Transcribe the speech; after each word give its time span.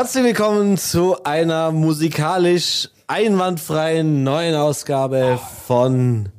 Herzlich 0.00 0.24
willkommen 0.24 0.78
zu 0.78 1.24
einer 1.24 1.72
musikalisch 1.72 2.88
einwandfreien 3.06 4.24
neuen 4.24 4.54
Ausgabe 4.54 5.38
von 5.66 6.30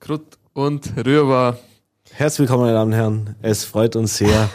Krut 0.00 0.38
und 0.54 0.90
Rüber. 0.96 1.58
Herzlich 2.10 2.48
willkommen, 2.48 2.62
meine 2.62 2.72
Damen 2.72 2.92
und 2.92 2.96
Herren. 2.96 3.36
Es 3.42 3.66
freut 3.66 3.96
uns 3.96 4.16
sehr. 4.16 4.48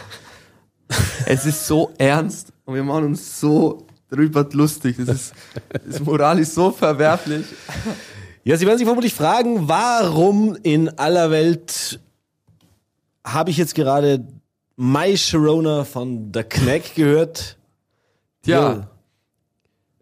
Es 1.24 1.46
ist 1.46 1.64
so 1.68 1.92
ernst 1.98 2.52
und 2.64 2.74
wir 2.74 2.82
machen 2.82 3.04
uns 3.04 3.38
so 3.38 3.86
drüber 4.10 4.44
lustig. 4.54 4.96
Das 4.98 5.08
ist, 5.08 5.34
das 5.86 6.00
Moral 6.00 6.40
ist 6.40 6.52
so 6.52 6.72
verwerflich. 6.72 7.46
Ja, 8.42 8.56
Sie 8.56 8.66
werden 8.66 8.78
sich 8.78 8.88
vermutlich 8.88 9.14
fragen, 9.14 9.68
warum 9.68 10.56
in 10.64 10.88
aller 10.98 11.30
Welt 11.30 12.00
habe 13.24 13.50
ich 13.50 13.56
jetzt 13.56 13.76
gerade 13.76 14.26
My 14.74 15.16
Sharona 15.16 15.84
von 15.84 16.32
The 16.34 16.42
Knack 16.42 16.96
gehört? 16.96 17.56
Tja, 18.42 18.88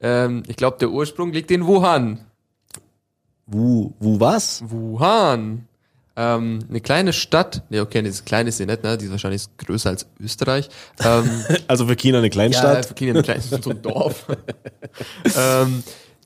ähm, 0.00 0.42
ich 0.46 0.56
glaube, 0.56 0.78
der 0.78 0.90
Ursprung 0.90 1.32
liegt 1.32 1.50
in 1.50 1.66
Wuhan. 1.66 2.20
Wo, 3.46 3.94
wo 3.98 4.20
was? 4.20 4.62
Wuhan. 4.68 5.66
Ähm, 6.16 6.58
eine 6.68 6.80
kleine 6.80 7.12
Stadt, 7.12 7.62
ne, 7.70 7.80
okay, 7.80 8.02
das 8.02 8.14
ist 8.16 8.26
klein 8.26 8.46
ist 8.48 8.56
sie 8.56 8.66
nicht, 8.66 8.82
ne? 8.82 8.98
Die 8.98 9.04
ist 9.04 9.10
wahrscheinlich 9.12 9.44
größer 9.56 9.90
als 9.90 10.06
Österreich. 10.20 10.68
Ähm, 11.04 11.30
Also 11.68 11.86
für 11.86 11.94
China 11.94 12.18
eine 12.18 12.26
ja, 12.26 12.32
Kleinstadt? 12.32 12.86
für 12.86 12.94
Kinder 12.94 13.20
ein 13.20 13.22
kleines 13.22 13.50
so 13.50 13.70
ein 13.70 13.82
Dorf. 13.82 14.26
ähm, 15.36 15.84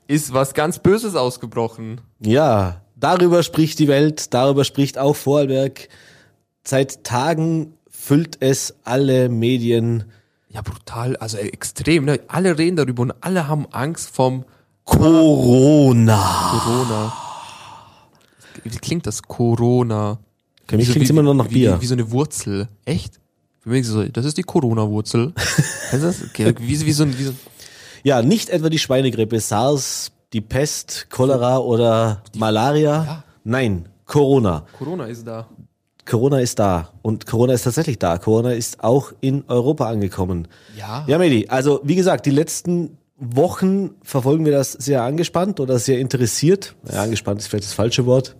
ist 0.08 0.32
was 0.32 0.54
ganz 0.54 0.78
Böses 0.78 1.14
ausgebrochen. 1.14 2.00
Ja, 2.20 2.80
darüber 2.96 3.42
spricht 3.42 3.78
die 3.78 3.88
Welt, 3.88 4.32
darüber 4.32 4.64
spricht 4.64 4.98
auch 4.98 5.14
Vorarlberg. 5.14 5.88
Seit 6.64 7.04
Tagen 7.04 7.74
füllt 7.90 8.38
es 8.40 8.74
alle 8.84 9.28
Medien. 9.28 10.04
Ja, 10.52 10.60
brutal, 10.62 11.16
also 11.16 11.38
extrem, 11.38 12.04
ne? 12.04 12.20
Alle 12.28 12.58
reden 12.58 12.76
darüber 12.76 13.02
und 13.02 13.12
alle 13.22 13.48
haben 13.48 13.66
Angst 13.72 14.10
vom 14.14 14.44
Corona. 14.84 16.60
Corona. 16.62 17.12
Wie 18.64 18.76
klingt 18.78 19.06
das? 19.06 19.22
Corona. 19.22 20.18
Für 20.68 20.76
mich 20.76 20.94
Wie 20.94 21.04
so- 21.06 21.12
immer 21.12 21.22
noch 21.22 21.34
nach 21.34 21.50
wie, 21.50 21.54
Bier. 21.54 21.76
Wie, 21.78 21.82
wie 21.82 21.86
so 21.86 21.94
eine 21.94 22.10
Wurzel. 22.10 22.68
Echt? 22.84 23.18
Für 23.60 23.70
mich 23.70 23.86
so, 23.86 24.04
das 24.04 24.24
ist 24.24 24.36
die 24.38 24.42
Corona-Wurzel. 24.42 25.32
Okay, 25.92 26.54
wie, 26.58 26.86
wie, 26.86 26.92
so 26.92 27.04
ein, 27.04 27.18
wie 27.18 27.24
so 27.24 27.30
ein, 27.30 27.38
Ja, 28.02 28.22
nicht 28.22 28.48
etwa 28.48 28.68
die 28.70 28.78
Schweinegrippe, 28.78 29.38
SARS, 29.40 30.10
die 30.32 30.40
Pest, 30.40 31.06
Cholera 31.10 31.58
oder 31.58 32.22
Malaria. 32.36 33.04
Ja. 33.04 33.24
Nein, 33.44 33.88
Corona. 34.06 34.64
Corona 34.78 35.04
ist 35.06 35.26
da. 35.26 35.46
Corona 36.04 36.40
ist 36.40 36.58
da. 36.58 36.90
Und 37.02 37.26
Corona 37.26 37.52
ist 37.52 37.62
tatsächlich 37.62 37.98
da. 37.98 38.18
Corona 38.18 38.52
ist 38.52 38.82
auch 38.82 39.12
in 39.20 39.44
Europa 39.48 39.88
angekommen. 39.88 40.48
Ja. 40.76 41.04
Ja, 41.06 41.18
Medi, 41.18 41.48
also 41.48 41.80
wie 41.84 41.94
gesagt, 41.94 42.26
die 42.26 42.30
letzten 42.30 42.98
Wochen 43.16 43.90
verfolgen 44.02 44.44
wir 44.44 44.52
das 44.52 44.72
sehr 44.72 45.02
angespannt 45.02 45.60
oder 45.60 45.78
sehr 45.78 46.00
interessiert. 46.00 46.74
Ja, 46.90 47.02
angespannt 47.02 47.40
ist 47.40 47.46
vielleicht 47.46 47.64
das 47.64 47.72
falsche 47.72 48.04
Wort. 48.04 48.34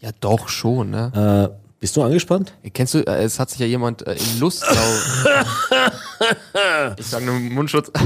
Ja, 0.00 0.10
doch 0.20 0.48
schon, 0.48 0.90
ne? 0.90 1.52
Äh, 1.54 1.66
bist 1.78 1.96
du 1.96 2.02
angespannt? 2.02 2.54
Kennst 2.72 2.94
du, 2.94 3.06
äh, 3.06 3.22
es 3.22 3.38
hat 3.38 3.50
sich 3.50 3.60
ja 3.60 3.66
jemand 3.66 4.06
äh, 4.06 4.14
in 4.14 4.40
Lustau. 4.40 4.66
ich 6.98 7.06
sage 7.06 7.24
nur 7.24 7.34
Mundschutz. 7.34 7.90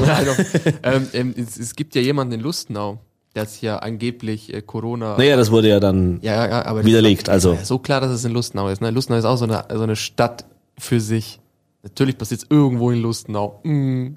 Ähm, 0.83 1.09
ähm, 1.13 1.35
es, 1.37 1.59
es 1.59 1.75
gibt 1.75 1.95
ja 1.95 2.03
jemanden 2.03 2.35
in 2.35 2.41
Lustenau, 2.41 2.99
der 3.35 3.45
ist 3.45 3.61
ja 3.63 3.79
angeblich 3.79 4.53
äh, 4.53 4.61
Corona. 4.63 5.17
Naja, 5.17 5.37
das 5.37 5.51
wurde 5.51 5.69
ja 5.69 5.81
dann 5.81 6.19
Ja, 6.23 6.47
ja, 6.49 6.65
aber 6.67 6.85
widerlegt. 6.85 7.23
ist 7.23 7.29
Also 7.29 7.57
so 7.63 7.79
klar, 7.79 8.01
dass 8.01 8.11
es 8.11 8.25
in 8.25 8.33
Lustenau 8.33 8.69
ist. 8.69 8.81
Ne? 8.81 8.91
Lustenau 8.91 9.19
ist 9.19 9.25
auch 9.25 9.37
so 9.37 9.45
eine, 9.45 9.65
so 9.73 9.83
eine 9.83 9.97
Stadt 9.97 10.45
für 10.79 11.01
sich. 11.01 11.41
Natürlich 11.83 12.19
passiert 12.19 12.43
es 12.43 12.47
irgendwo 12.51 12.91
in 12.91 13.01
Lustenau. 13.01 13.61
Mm. 13.63 14.17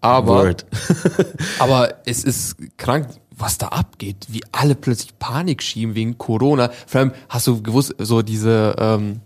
Aber, 0.00 0.54
aber 1.58 1.94
es 2.06 2.24
ist 2.24 2.56
krank, 2.76 3.08
was 3.36 3.58
da 3.58 3.68
abgeht. 3.68 4.26
Wie 4.28 4.42
alle 4.50 4.74
plötzlich 4.74 5.16
Panik 5.18 5.62
schieben 5.62 5.94
wegen 5.94 6.18
Corona. 6.18 6.70
Vor 6.86 7.00
allem 7.00 7.12
hast 7.28 7.46
du 7.46 7.62
gewusst, 7.62 7.94
so 7.98 8.22
diese, 8.22 8.74
ähm, 8.78 9.20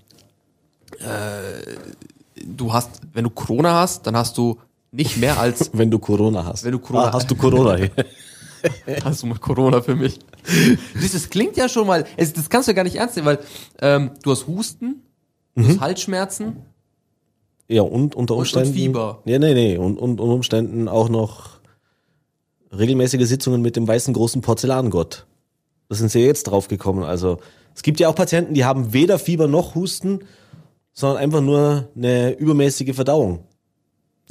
äh, 0.99 2.45
du 2.45 2.73
hast, 2.73 3.01
wenn 3.15 3.25
du 3.25 3.31
Corona 3.31 3.75
hast, 3.81 4.07
dann 4.07 4.17
hast 4.17 4.37
du 4.37 4.59
nicht 4.93 5.17
mehr 5.17 5.39
als, 5.39 5.71
Wenn 5.73 5.91
du 5.91 5.99
Corona 5.99 6.45
hast. 6.45 6.65
Wenn 6.65 6.73
du 6.73 6.79
Corona- 6.79 7.09
ah, 7.09 7.13
hast 7.15 7.31
du 7.31 7.35
Corona. 7.37 7.77
hast 9.05 9.23
du 9.23 9.27
mal 9.27 9.39
Corona 9.39 9.81
für 9.83 9.95
mich. 9.97 10.19
Das, 11.01 11.13
das 11.13 11.31
klingt 11.31 11.57
ja 11.57 11.69
schon 11.69 11.87
mal, 11.87 12.05
es, 12.17 12.33
das 12.33 12.49
kannst 12.51 12.69
du 12.69 12.73
ja 12.73 12.77
gar 12.77 12.85
nicht 12.85 12.97
ernst 12.97 13.17
nehmen, 13.17 13.27
weil 13.27 13.39
ähm, 13.81 14.11
du 14.23 14.31
hast 14.31 14.47
Husten, 14.47 15.03
du 15.55 15.63
Mhm. 15.63 15.69
hast 15.69 15.81
Halsschmerzen, 15.81 16.57
ja, 17.69 17.83
und 17.83 18.15
unter 18.15 18.35
und 18.35 18.41
Umständen. 18.41 18.75
Fieber. 18.75 19.23
Ja, 19.25 19.39
nee, 19.39 19.55
nee. 19.55 19.77
Und, 19.77 19.99
und 19.99 20.21
unter 20.21 20.35
Umständen 20.35 20.87
auch 20.89 21.09
noch 21.09 21.61
regelmäßige 22.77 23.27
Sitzungen 23.27 23.61
mit 23.63 23.75
dem 23.77 23.89
weißen 23.89 24.15
großen 24.15 24.41
Porzellangott. 24.43 25.27
Da 25.89 25.95
sind 25.97 26.11
sie 26.11 26.21
jetzt 26.21 26.45
drauf 26.45 26.69
gekommen. 26.69 27.03
Also, 27.03 27.39
es 27.75 27.83
gibt 27.83 27.99
ja 28.01 28.09
auch 28.09 28.15
Patienten, 28.15 28.55
die 28.55 28.65
haben 28.65 28.93
weder 28.93 29.19
Fieber 29.19 29.49
noch 29.49 29.75
Husten, 29.75 30.21
sondern 30.93 31.19
einfach 31.19 31.41
nur 31.41 31.89
eine 31.97 32.33
übermäßige 32.33 32.95
Verdauung. 32.95 33.41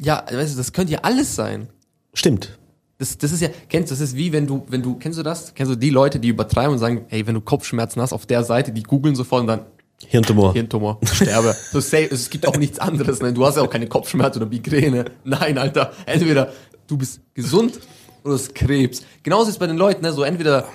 Ja, 0.01 0.23
weißt 0.31 0.53
du, 0.53 0.57
das 0.57 0.73
könnte 0.73 0.93
ja 0.93 0.99
alles 1.03 1.35
sein. 1.35 1.67
Stimmt. 2.13 2.57
Das, 2.97 3.17
das 3.17 3.31
ist 3.31 3.41
ja, 3.41 3.49
kennst 3.69 3.91
du, 3.91 3.95
das 3.95 4.01
ist 4.01 4.15
wie 4.15 4.31
wenn 4.31 4.47
du, 4.47 4.65
wenn 4.69 4.81
du, 4.81 4.95
kennst 4.95 5.19
du 5.19 5.23
das? 5.23 5.53
Kennst 5.53 5.71
du 5.71 5.75
die 5.75 5.89
Leute, 5.89 6.19
die 6.19 6.29
übertreiben 6.29 6.71
und 6.71 6.79
sagen, 6.79 7.05
hey, 7.09 7.27
wenn 7.27 7.35
du 7.35 7.41
Kopfschmerzen 7.41 8.01
hast 8.01 8.13
auf 8.13 8.25
der 8.25 8.43
Seite, 8.43 8.71
die 8.71 8.83
googeln 8.83 9.15
sofort 9.15 9.41
und 9.41 9.47
dann 9.47 9.61
Hirntumor. 10.07 10.53
Hirntumor, 10.53 10.99
sterbe. 11.03 11.55
so 11.71 11.79
safe, 11.79 12.09
es 12.11 12.29
gibt 12.29 12.47
auch 12.47 12.57
nichts 12.57 12.79
anderes, 12.79 13.21
ne? 13.21 13.33
Du 13.33 13.45
hast 13.45 13.55
ja 13.55 13.63
auch 13.63 13.69
keine 13.69 13.87
Kopfschmerzen 13.87 14.41
oder 14.41 14.49
Migräne. 14.49 15.05
Nein, 15.23 15.57
Alter. 15.57 15.93
Entweder 16.05 16.51
du 16.87 16.97
bist 16.97 17.21
gesund 17.33 17.79
oder 18.23 18.31
du 18.31 18.33
hast 18.33 18.53
Krebs. 18.53 19.03
Genauso 19.23 19.43
ist 19.43 19.55
es 19.55 19.59
bei 19.59 19.67
den 19.67 19.77
Leuten, 19.77 20.03
ne? 20.03 20.11
So 20.11 20.23
entweder 20.23 20.67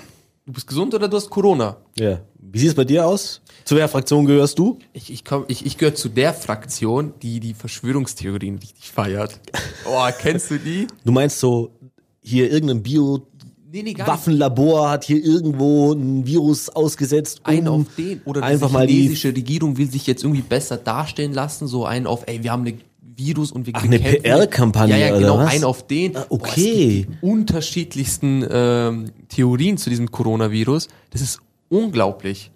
du 0.47 0.53
bist 0.53 0.67
gesund 0.67 0.95
oder 0.95 1.07
du 1.07 1.17
hast 1.17 1.29
Corona. 1.29 1.77
Ja. 1.99 2.21
Wie 2.39 2.59
sieht 2.59 2.71
es 2.71 2.75
bei 2.75 2.85
dir 2.85 3.07
aus? 3.07 3.43
Zu 3.65 3.77
welcher 3.77 3.89
Fraktion 3.89 4.25
gehörst 4.25 4.59
du? 4.59 4.79
Ich, 4.93 5.13
ich, 5.13 5.25
komm, 5.25 5.45
ich, 5.49 5.65
ich 5.67 5.77
gehöre 5.77 5.95
zu 5.95 6.09
der 6.09 6.33
Fraktion, 6.33 7.13
die 7.23 7.39
die 7.39 7.55
Verschwörungstheorien 7.55 8.59
richtig 8.59 8.91
feiert. 8.91 9.39
Oh, 9.87 10.07
kennst 10.21 10.51
du 10.51 10.59
die? 10.59 10.87
Du 11.05 11.11
meinst 11.11 11.41
so, 11.41 11.73
hier 12.21 12.51
irgendein 12.51 12.83
Bio 12.83 13.27
Nee, 13.73 13.83
nee, 13.85 13.93
gar 13.93 14.05
nicht. 14.05 14.13
Waffenlabor 14.13 14.91
hat 14.91 15.05
hier 15.05 15.25
irgendwo 15.25 15.93
ein 15.93 16.27
Virus 16.27 16.71
ausgesetzt, 16.71 17.41
um 17.47 17.55
Ein 17.55 17.69
auf 17.69 17.87
den. 17.97 18.21
Oder 18.25 18.43
einfach 18.43 18.67
die 18.67 18.73
mal 18.73 18.87
die 18.87 18.95
chinesische 18.95 19.29
Regierung 19.29 19.79
will 19.79 19.89
sich 19.89 20.09
jetzt 20.09 20.25
irgendwie 20.25 20.43
besser 20.43 20.77
darstellen 20.77 21.33
lassen. 21.33 21.69
So 21.69 21.85
einen 21.85 22.09
auf, 22.09 22.25
ey, 22.27 22.43
wir 22.43 22.51
haben 22.51 22.67
eine 22.67 22.79
Virus 23.01 23.53
und 23.53 23.67
wir 23.67 23.75
Ach, 23.77 23.85
eine 23.85 24.01
PR-Kampagne 24.01 24.99
Ja, 24.99 25.07
ja, 25.07 25.11
oder 25.13 25.21
genau, 25.21 25.39
was? 25.39 25.53
ein 25.53 25.63
auf 25.63 25.87
den. 25.87 26.17
Ah, 26.17 26.27
Boah, 26.29 26.37
okay. 26.41 27.05
gibt 27.07 27.23
die 27.23 27.27
unterschiedlichsten 27.27 28.45
ähm, 28.51 29.13
Theorien 29.29 29.77
zu 29.77 29.89
diesem 29.89 30.11
Coronavirus. 30.11 30.89
Das 31.11 31.21
ist 31.21 31.39
unglaublich. 31.69 32.51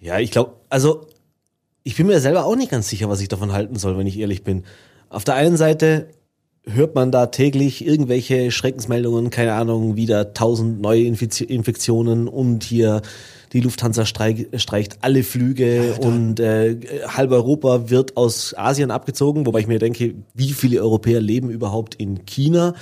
Ja, 0.00 0.18
ich 0.18 0.32
glaube, 0.32 0.54
also 0.68 1.06
ich 1.84 1.94
bin 1.96 2.08
mir 2.08 2.20
selber 2.20 2.46
auch 2.46 2.56
nicht 2.56 2.70
ganz 2.70 2.88
sicher, 2.88 3.08
was 3.08 3.20
ich 3.20 3.28
davon 3.28 3.52
halten 3.52 3.76
soll, 3.76 3.96
wenn 3.96 4.08
ich 4.08 4.18
ehrlich 4.18 4.42
bin. 4.42 4.64
Auf 5.08 5.22
der 5.22 5.34
einen 5.34 5.56
Seite 5.56 6.08
hört 6.64 6.94
man 6.94 7.10
da 7.10 7.26
täglich 7.26 7.84
irgendwelche 7.84 8.50
Schreckensmeldungen, 8.50 9.30
keine 9.30 9.54
Ahnung, 9.54 9.96
wieder 9.96 10.32
tausend 10.32 10.80
neue 10.80 11.02
Infektionen 11.02 12.28
und 12.28 12.62
hier 12.62 13.02
die 13.52 13.60
Lufthansa 13.60 14.06
streik, 14.06 14.48
streicht 14.56 14.98
alle 15.02 15.24
Flüge 15.24 15.94
und 16.00 16.40
äh, 16.40 16.76
halb 17.08 17.32
Europa 17.32 17.90
wird 17.90 18.16
aus 18.16 18.54
Asien 18.56 18.90
abgezogen, 18.90 19.44
wobei 19.44 19.60
ich 19.60 19.66
mir 19.66 19.78
denke, 19.78 20.14
wie 20.34 20.52
viele 20.52 20.80
Europäer 20.80 21.20
leben 21.20 21.50
überhaupt 21.50 21.96
in 21.96 22.24
China? 22.24 22.74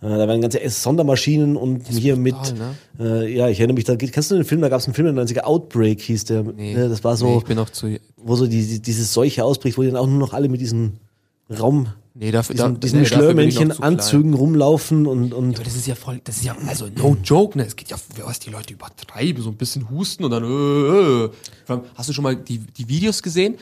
Äh, 0.00 0.08
da 0.08 0.28
werden 0.28 0.40
ganze 0.40 0.60
Sondermaschinen 0.68 1.56
und 1.56 1.88
hier 1.88 2.16
mit, 2.16 2.34
brutal, 2.34 2.74
äh, 3.00 3.34
ja, 3.34 3.48
ich 3.48 3.58
erinnere 3.58 3.74
mich, 3.76 3.84
da 3.84 3.96
kennst 3.96 4.30
du 4.30 4.34
den 4.34 4.44
Film, 4.44 4.60
da 4.60 4.68
gab 4.68 4.80
es 4.80 4.86
einen 4.86 4.94
Film 4.94 5.08
in 5.08 5.16
den 5.16 5.26
90er, 5.26 5.40
Outbreak 5.40 6.00
hieß 6.02 6.26
der, 6.26 6.42
Nee, 6.42 6.74
ne, 6.74 6.88
das 6.88 7.02
war 7.02 7.16
so, 7.16 7.26
Nee, 7.26 7.38
ich 7.38 7.44
bin 7.44 7.56
noch 7.56 7.70
zu. 7.70 7.98
wo 8.16 8.36
so 8.36 8.46
die, 8.46 8.64
die, 8.66 8.82
diese 8.82 9.04
Seuche 9.04 9.42
ausbricht, 9.44 9.78
wo 9.78 9.82
die 9.82 9.88
dann 9.88 9.96
auch 9.96 10.06
nur 10.06 10.18
noch 10.18 10.34
alle 10.34 10.48
mit 10.48 10.60
diesen 10.60 10.98
Raum, 11.50 11.88
Nee, 12.14 12.30
dafür, 12.30 12.54
diesen, 12.54 12.74
da, 12.74 12.80
diesen 12.80 13.00
nee, 13.00 13.06
Schlörmännchen. 13.06 13.72
Anzügen 13.82 14.34
rumlaufen 14.34 15.06
und, 15.06 15.32
und 15.32 15.54
Aber 15.54 15.64
das 15.64 15.74
ist 15.74 15.86
ja 15.86 15.94
voll, 15.94 16.20
das 16.24 16.36
ist 16.38 16.44
ja, 16.44 16.54
also 16.66 16.86
no 16.94 17.16
joke, 17.24 17.56
ne? 17.56 17.64
Es 17.64 17.74
geht 17.74 17.88
ja, 17.88 17.96
was 18.24 18.38
die 18.38 18.50
Leute 18.50 18.74
übertreiben, 18.74 19.42
so 19.42 19.48
ein 19.48 19.56
bisschen 19.56 19.88
husten 19.88 20.24
und 20.24 20.30
dann, 20.30 20.44
äh, 20.44 21.24
äh. 21.24 21.30
Allem, 21.68 21.82
Hast 21.94 22.10
du 22.10 22.12
schon 22.12 22.24
mal 22.24 22.36
die, 22.36 22.58
die 22.58 22.86
Videos 22.88 23.22
gesehen? 23.22 23.56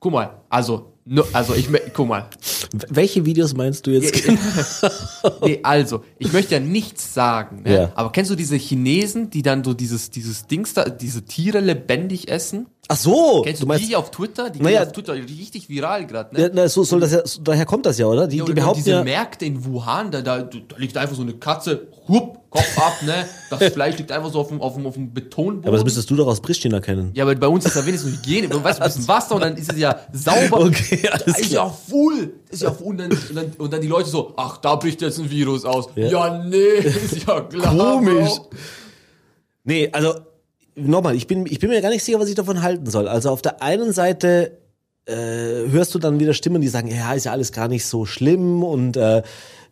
Guck 0.00 0.12
mal, 0.12 0.42
also, 0.50 0.92
no, 1.06 1.24
also 1.32 1.54
ich, 1.54 1.68
guck 1.94 2.06
mal. 2.06 2.28
welche 2.88 3.24
Videos 3.24 3.54
meinst 3.54 3.86
du 3.86 3.90
jetzt? 3.90 4.14
Nee, 5.42 5.60
also, 5.62 6.04
ich 6.18 6.32
möchte 6.32 6.54
ja 6.54 6.60
nichts 6.60 7.14
sagen, 7.14 7.62
ne? 7.62 7.74
Ja. 7.74 7.92
aber 7.94 8.12
kennst 8.12 8.30
du 8.30 8.34
diese 8.34 8.56
Chinesen, 8.56 9.30
die 9.30 9.42
dann 9.42 9.64
so 9.64 9.72
dieses, 9.72 10.10
dieses 10.10 10.46
Dings 10.46 10.74
da, 10.74 10.84
diese 10.84 11.22
Tiere 11.22 11.60
lebendig 11.60 12.28
essen? 12.28 12.66
Ach 12.90 12.96
so, 12.96 13.42
Kennst 13.44 13.60
du 13.60 13.66
du, 13.66 13.68
meinst, 13.68 13.86
die 13.86 13.94
auf 13.94 14.10
Twitter? 14.10 14.48
Die 14.48 14.62
Naja. 14.62 14.82
auf 14.82 14.92
Twitter 14.92 15.12
richtig 15.12 15.68
viral 15.68 16.06
gerade, 16.06 16.34
ne? 16.34 16.40
ja, 16.42 16.48
na, 16.50 16.68
so 16.70 16.84
soll 16.84 17.00
das 17.00 17.12
ja, 17.12 17.20
so, 17.26 17.42
daher 17.42 17.66
kommt 17.66 17.84
das 17.84 17.98
ja, 17.98 18.06
oder? 18.06 18.26
Die, 18.26 18.38
Ja, 18.38 18.44
die 18.46 18.54
behaupten 18.54 18.78
diese 18.78 18.92
ja, 18.92 19.04
Märkte 19.04 19.44
in 19.44 19.62
Wuhan, 19.62 20.10
da, 20.10 20.22
da, 20.22 20.40
da 20.40 20.56
liegt 20.78 20.96
einfach 20.96 21.14
so 21.14 21.20
eine 21.20 21.34
Katze, 21.34 21.88
hupp, 22.08 22.38
Kopf 22.48 22.78
ab, 22.78 22.94
ne? 23.04 23.26
Das 23.50 23.62
Fleisch 23.74 23.98
liegt 23.98 24.10
einfach 24.10 24.32
so 24.32 24.40
auf 24.40 24.48
dem, 24.48 24.62
auf 24.62 24.72
dem, 24.74 24.86
auf 24.86 24.94
dem 24.94 25.12
Betonboden. 25.12 25.68
Aber 25.68 25.76
das 25.76 25.84
müsstest 25.84 26.08
du 26.08 26.16
doch 26.16 26.26
aus 26.28 26.40
Pristina 26.40 26.80
kennen. 26.80 27.10
ja, 27.12 27.24
aber 27.24 27.34
bei 27.34 27.46
uns 27.46 27.66
ist 27.66 27.76
da 27.76 27.84
wenigstens 27.84 28.16
Hygiene. 28.16 28.48
Du 28.48 28.64
weißt, 28.64 28.80
ein 28.80 28.88
bisschen 28.88 29.06
Wasser 29.06 29.34
und 29.34 29.42
dann 29.42 29.54
ist 29.58 29.70
es 29.70 29.78
ja 29.78 29.94
sauber. 30.14 30.60
Okay, 30.64 31.06
alles 31.10 31.24
Das 31.26 31.40
ist 31.40 31.50
klar. 31.50 31.66
ja 31.66 31.70
full. 31.90 32.32
Ist 32.48 32.62
ja 32.62 32.70
full. 32.72 32.86
Und 32.86 32.98
dann, 33.00 33.10
und, 33.10 33.34
dann, 33.36 33.52
und 33.58 33.70
dann 33.70 33.80
die 33.82 33.86
Leute 33.88 34.08
so, 34.08 34.32
ach, 34.38 34.56
da 34.56 34.76
bricht 34.76 35.02
jetzt 35.02 35.18
ein 35.18 35.28
Virus 35.30 35.66
aus. 35.66 35.90
Ja. 35.94 36.08
Ja, 36.08 36.42
nee, 36.42 36.56
ist 36.78 37.26
ja 37.26 37.38
klar. 37.42 37.76
Komisch. 37.76 38.30
Bro. 38.30 38.50
Nee, 39.64 39.90
also 39.92 40.14
nochmal, 40.80 41.14
ich 41.14 41.26
bin, 41.26 41.46
ich 41.46 41.58
bin 41.58 41.70
mir 41.70 41.80
gar 41.80 41.90
nicht 41.90 42.04
sicher, 42.04 42.18
was 42.20 42.28
ich 42.28 42.34
davon 42.34 42.62
halten 42.62 42.86
soll. 42.90 43.08
Also 43.08 43.30
auf 43.30 43.42
der 43.42 43.62
einen 43.62 43.92
Seite 43.92 44.58
äh, 45.06 45.14
hörst 45.70 45.94
du 45.94 45.98
dann 45.98 46.20
wieder 46.20 46.34
Stimmen, 46.34 46.60
die 46.60 46.68
sagen, 46.68 46.88
ja, 46.88 47.12
ist 47.14 47.24
ja 47.24 47.32
alles 47.32 47.52
gar 47.52 47.68
nicht 47.68 47.84
so 47.86 48.04
schlimm 48.04 48.62
und 48.62 48.96
äh, 48.96 49.22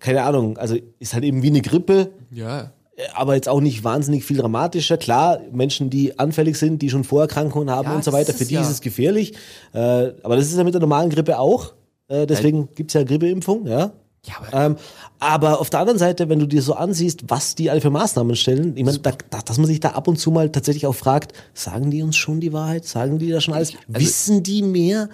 keine 0.01 0.23
Ahnung, 0.23 0.57
also 0.59 0.77
ist 0.99 1.15
halt 1.15 1.25
eben 1.25 1.43
wie 1.43 1.49
eine 1.49 1.63
Grippe, 1.63 2.11
Ja. 2.31 2.71
aber 3.15 3.35
jetzt 3.35 3.49
auch 3.49 3.61
nicht 3.61 3.83
wahnsinnig 3.85 4.25
viel 4.25 4.37
dramatischer. 4.39 4.97
Klar, 4.99 5.41
Menschen, 5.53 5.91
die 5.91 6.19
anfällig 6.19 6.57
sind, 6.59 6.81
die 6.83 6.91
schon 6.91 7.05
Vorerkrankungen 7.05 7.71
haben 7.71 7.89
Ja, 7.89 7.95
und 7.97 8.05
so 8.05 8.13
weiter, 8.13 8.33
für 8.35 8.45
die 8.45 8.55
ja- 8.55 8.61
ist 8.63 8.71
es 8.71 8.81
gefährlich. 8.81 9.33
Äh, 9.73 10.13
aber 10.23 10.37
das 10.37 10.47
ist 10.47 10.57
ja 10.57 10.65
mit 10.65 10.75
der 10.75 10.81
normalen 10.81 11.11
Grippe 11.11 11.39
auch. 11.39 11.75
Äh, 12.09 12.27
deswegen 12.27 12.69
gibt's 12.75 12.95
ja 12.95 13.03
Grippeimpfung, 13.05 13.67
ja. 13.67 13.93
Ja, 14.25 14.35
aber 14.51 14.65
Ähm, 14.65 14.77
aber 15.19 15.61
auf 15.61 15.71
der 15.71 15.81
anderen 15.81 15.99
Seite, 15.99 16.29
wenn 16.29 16.39
du 16.39 16.47
dir 16.47 16.63
so 16.63 16.75
ansiehst, 16.75 17.25
was 17.29 17.55
die 17.55 17.71
alle 17.71 17.81
für 17.81 17.91
Maßnahmen 17.91 18.37
stellen, 18.37 18.77
ich 18.77 18.85
meine, 18.85 18.99
da, 18.99 19.13
da, 19.31 19.41
dass 19.41 19.57
man 19.59 19.67
sich 19.67 19.81
da 19.81 19.91
ab 19.91 20.09
und 20.09 20.17
zu 20.19 20.31
mal 20.31 20.51
tatsächlich 20.51 20.87
auch 20.87 20.95
fragt, 20.95 21.33
sagen 21.55 21.91
die 21.91 22.03
uns 22.03 22.17
schon 22.17 22.41
die 22.41 22.53
Wahrheit? 22.53 22.85
Sagen 22.85 23.19
die 23.19 23.31
da 23.31 23.41
schon 23.41 23.55
alles? 23.55 23.73
wissen 23.89 24.43
die 24.43 24.63
mehr? 24.63 25.09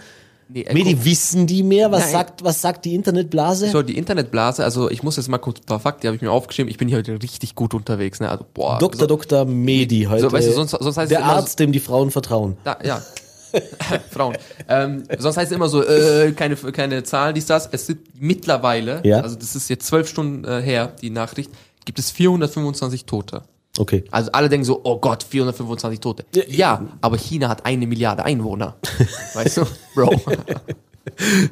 nee, 0.49 0.63
äh, 0.63 0.75
Medi, 0.75 1.05
wissen 1.05 1.47
die 1.47 1.63
mehr? 1.63 1.91
Was 1.93 2.03
Nein. 2.03 2.13
sagt, 2.13 2.45
was 2.45 2.61
sagt 2.61 2.85
die 2.85 2.95
Internetblase? 2.95 3.71
so, 3.71 3.83
die 3.83 3.97
Internetblase, 3.97 4.63
also 4.65 4.91
ich 4.91 5.03
muss 5.03 5.17
jetzt 5.17 5.29
mal 5.29 5.39
kurz 5.39 5.61
ein 5.61 5.67
paar 5.67 5.81
Fakten, 5.81 6.03
die 6.03 6.07
habe 6.09 6.17
ich 6.17 6.23
mir 6.23 6.31
aufgeschrieben. 6.33 6.71
Ich 6.71 6.79
bin 6.79 6.89
hier 6.89 6.99
heute 6.99 7.23
richtig 7.23 7.55
gut 7.55 7.73
unterwegs, 7.73 8.21
ne? 8.21 8.29
Also, 8.29 8.45
boah. 8.53 8.79
Dr. 8.79 9.01
so, 9.01 9.07
Dr. 9.07 9.45
Medi 9.45 10.07
heute. 10.11 10.23
So, 10.23 10.33
weißt 10.33 10.49
du, 10.49 10.53
sonst- 10.53 10.73
sonst 10.73 10.97
heißt 10.97 11.05
es 11.05 11.09
der 11.11 11.19
immer 11.21 11.29
so- 11.29 11.35
Arzt, 11.37 11.59
dem 11.59 11.73
die 11.73 11.81
Frauen 11.81 12.11
vertrauen. 12.11 12.57
Da, 12.65 12.77
ja. 12.85 13.01
Frauen. 14.11 14.37
Ähm, 14.69 15.05
sonst 15.19 15.37
heißt 15.37 15.51
es 15.53 15.57
immer 15.57 15.69
so, 15.69 15.83
äh, 15.85 16.33
keine, 16.33 16.57
keine 16.57 17.03
Zahlen, 17.05 17.35
dies, 17.35 17.47
das. 17.47 17.69
Es 17.73 17.87
sind 17.87 18.01
mittlerweile, 18.21 19.01
Ja. 19.05 19.21
also 19.21 19.37
das 19.37 19.55
ist 19.55 19.69
jetzt 19.69 19.87
zwölf 19.87 20.09
Stunden 20.09 20.45
äh, 20.45 20.61
her, 20.63 20.93
die 21.01 21.11
Nachricht, 21.11 21.51
gibt 21.85 21.99
es 21.99 22.11
425 22.11 23.05
Tote. 23.07 23.43
Okay. 23.79 24.05
Also 24.11 24.31
alle 24.33 24.49
denken 24.49 24.65
so, 24.67 24.81
oh 24.85 24.99
Gott, 24.99 25.23
425 25.23 26.01
Tote. 26.01 26.25
Ja, 26.35 26.43
Ja, 26.49 26.87
aber 27.01 27.17
China 27.17 27.49
hat 27.49 27.65
eine 27.65 27.87
Milliarde 27.87 28.25
Einwohner. 28.25 28.77
weißt 29.35 29.57
du? 29.59 29.63
Bro. 29.95 30.21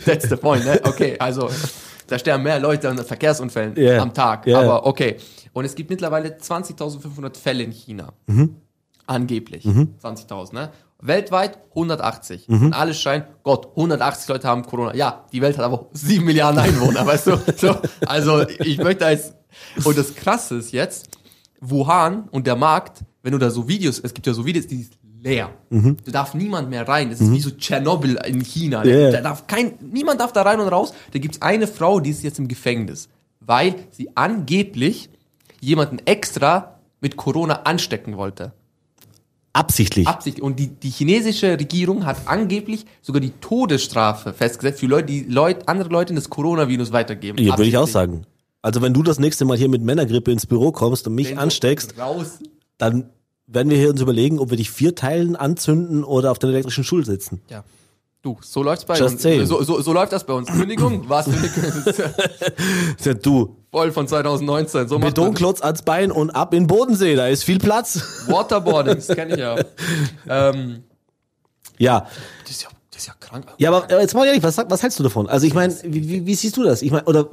That's 0.04 0.28
the 0.28 0.36
point, 0.36 0.64
ne? 0.64 0.80
Okay, 0.84 1.16
also 1.18 1.50
da 2.06 2.18
sterben 2.18 2.42
mehr 2.44 2.58
Leute 2.60 2.88
an 2.88 2.98
Verkehrsunfällen 2.98 3.74
Ja. 3.76 4.00
am 4.02 4.12
Tag. 4.12 4.46
Ja. 4.46 4.60
Aber 4.60 4.86
okay. 4.86 5.16
Und 5.52 5.64
es 5.64 5.74
gibt 5.74 5.90
mittlerweile 5.90 6.36
20.500 6.36 7.36
Fälle 7.36 7.62
in 7.64 7.72
China. 7.72 8.12
Angeblich. 9.06 9.64
20.000, 9.64 10.54
ne? 10.54 10.70
Weltweit 11.00 11.58
180. 11.70 12.48
Und 12.48 12.72
alle 12.72 12.94
scheinen, 12.94 13.24
Gott, 13.42 13.68
180 13.70 14.28
Leute 14.28 14.48
haben 14.48 14.62
Corona. 14.64 14.94
Ja, 14.94 15.24
die 15.32 15.40
Welt 15.40 15.56
hat 15.56 15.64
aber 15.64 15.86
7 15.92 16.24
Milliarden 16.24 16.60
Einwohner, 16.60 17.06
weißt 17.06 17.26
du? 17.28 17.38
So, 17.56 17.76
also 18.06 18.46
ich 18.48 18.78
möchte 18.78 19.06
als. 19.06 19.34
Und 19.84 19.98
das 19.98 20.14
Krasse 20.14 20.56
ist 20.56 20.72
jetzt, 20.72 21.08
Wuhan 21.60 22.28
und 22.30 22.46
der 22.46 22.56
Markt, 22.56 23.04
wenn 23.22 23.32
du 23.32 23.38
da 23.38 23.50
so 23.50 23.68
Videos, 23.68 23.98
es 23.98 24.14
gibt 24.14 24.26
ja 24.26 24.32
so 24.32 24.46
Videos, 24.46 24.66
die 24.66 24.82
ist 24.82 24.94
leer. 25.22 25.50
Da 26.04 26.12
darf 26.12 26.34
niemand 26.34 26.70
mehr 26.70 26.86
rein. 26.88 27.10
Das 27.10 27.20
ist 27.20 27.30
wie 27.32 27.40
so 27.40 27.50
Tschernobyl 27.50 28.18
in 28.26 28.42
China. 28.42 28.84
Ja. 28.84 29.10
Da 29.10 29.20
darf 29.20 29.46
kein, 29.46 29.74
niemand 29.80 30.20
darf 30.20 30.32
da 30.32 30.42
rein 30.42 30.60
und 30.60 30.68
raus. 30.68 30.94
Da 31.12 31.18
gibt's 31.18 31.42
eine 31.42 31.66
Frau, 31.66 32.00
die 32.00 32.10
ist 32.10 32.22
jetzt 32.22 32.38
im 32.38 32.48
Gefängnis, 32.48 33.08
weil 33.40 33.74
sie 33.90 34.16
angeblich 34.16 35.10
jemanden 35.60 35.98
extra 36.06 36.78
mit 37.00 37.16
Corona 37.16 37.62
anstecken 37.64 38.16
wollte. 38.16 38.52
Absichtlich. 39.52 40.06
Absicht. 40.06 40.40
Und 40.40 40.58
die, 40.60 40.68
die 40.68 40.90
chinesische 40.90 41.58
Regierung 41.58 42.06
hat 42.06 42.18
angeblich 42.26 42.86
sogar 43.02 43.20
die 43.20 43.32
Todesstrafe 43.40 44.32
festgesetzt 44.32 44.80
für 44.80 44.86
Leute, 44.86 45.06
die 45.06 45.22
Leut, 45.24 45.68
andere 45.68 45.88
Leute 45.88 46.14
das 46.14 46.30
Coronavirus 46.30 46.92
weitergeben. 46.92 47.38
ja, 47.38 47.58
würde 47.58 47.64
ich 47.68 47.76
auch 47.76 47.82
Absichtlich. 47.82 47.92
sagen. 47.92 48.26
Also 48.62 48.82
wenn 48.82 48.94
du 48.94 49.02
das 49.02 49.18
nächste 49.18 49.44
Mal 49.44 49.56
hier 49.56 49.68
mit 49.68 49.82
Männergrippe 49.82 50.30
ins 50.30 50.46
Büro 50.46 50.70
kommst 50.70 51.06
und 51.08 51.14
mich 51.14 51.30
Wenn 51.30 51.38
ansteckst, 51.38 51.94
dann 52.78 53.10
werden 53.46 53.70
wir 53.70 53.78
hier 53.78 53.90
uns 53.90 54.00
überlegen, 54.00 54.38
ob 54.38 54.50
wir 54.50 54.56
dich 54.56 54.70
vier 54.70 54.94
Teilen 54.94 55.34
anzünden 55.34 56.04
oder 56.04 56.30
auf 56.30 56.38
den 56.38 56.50
elektrischen 56.50 56.84
Stuhl 56.84 57.04
sitzen. 57.04 57.40
Ja. 57.48 57.64
Du, 58.22 58.36
so 58.42 58.62
läuft's 58.62 58.84
bei 58.84 58.98
Just 58.98 59.24
uns. 59.24 59.48
So, 59.48 59.62
so, 59.62 59.80
so 59.80 59.92
läuft 59.94 60.12
das 60.12 60.24
bei 60.24 60.34
uns. 60.34 60.48
Kündigung? 60.48 61.04
Was 61.08 61.26
für 61.26 61.36
eine 61.36 61.48
Kündigung? 61.48 63.22
Du, 63.22 63.56
Voll 63.70 63.92
von 63.92 64.08
2019. 64.08 64.88
So 64.88 64.98
Betonklotz 64.98 65.60
ans 65.62 65.82
Bein 65.82 66.10
und 66.10 66.30
ab 66.30 66.52
in 66.54 66.64
den 66.64 66.66
Bodensee, 66.66 67.14
da 67.14 67.28
ist 67.28 67.44
viel 67.44 67.58
Platz. 67.58 68.02
Waterboarding, 68.26 68.96
das 68.96 69.08
kenne 69.08 69.34
ich 69.34 69.40
ja. 69.40 69.56
Ähm, 70.28 70.82
Ja, 71.78 72.06
das, 72.42 72.50
ist 72.50 72.62
ja 72.64 72.68
das 72.90 73.02
ist 73.02 73.06
ja 73.08 73.14
krank. 73.20 73.46
ja, 73.58 73.70
aber 73.72 74.00
jetzt 74.00 74.14
mal 74.14 74.26
ehrlich, 74.26 74.42
was, 74.42 74.58
was 74.58 74.82
hältst 74.82 74.98
du 74.98 75.02
davon? 75.04 75.28
Also 75.28 75.46
ich 75.46 75.54
meine, 75.54 75.74
wie, 75.84 76.26
wie, 76.26 76.34
siehst 76.34 76.56
du 76.56 76.64
das? 76.64 76.82
Ich 76.82 76.90
meine, 76.90 77.04
oder 77.04 77.28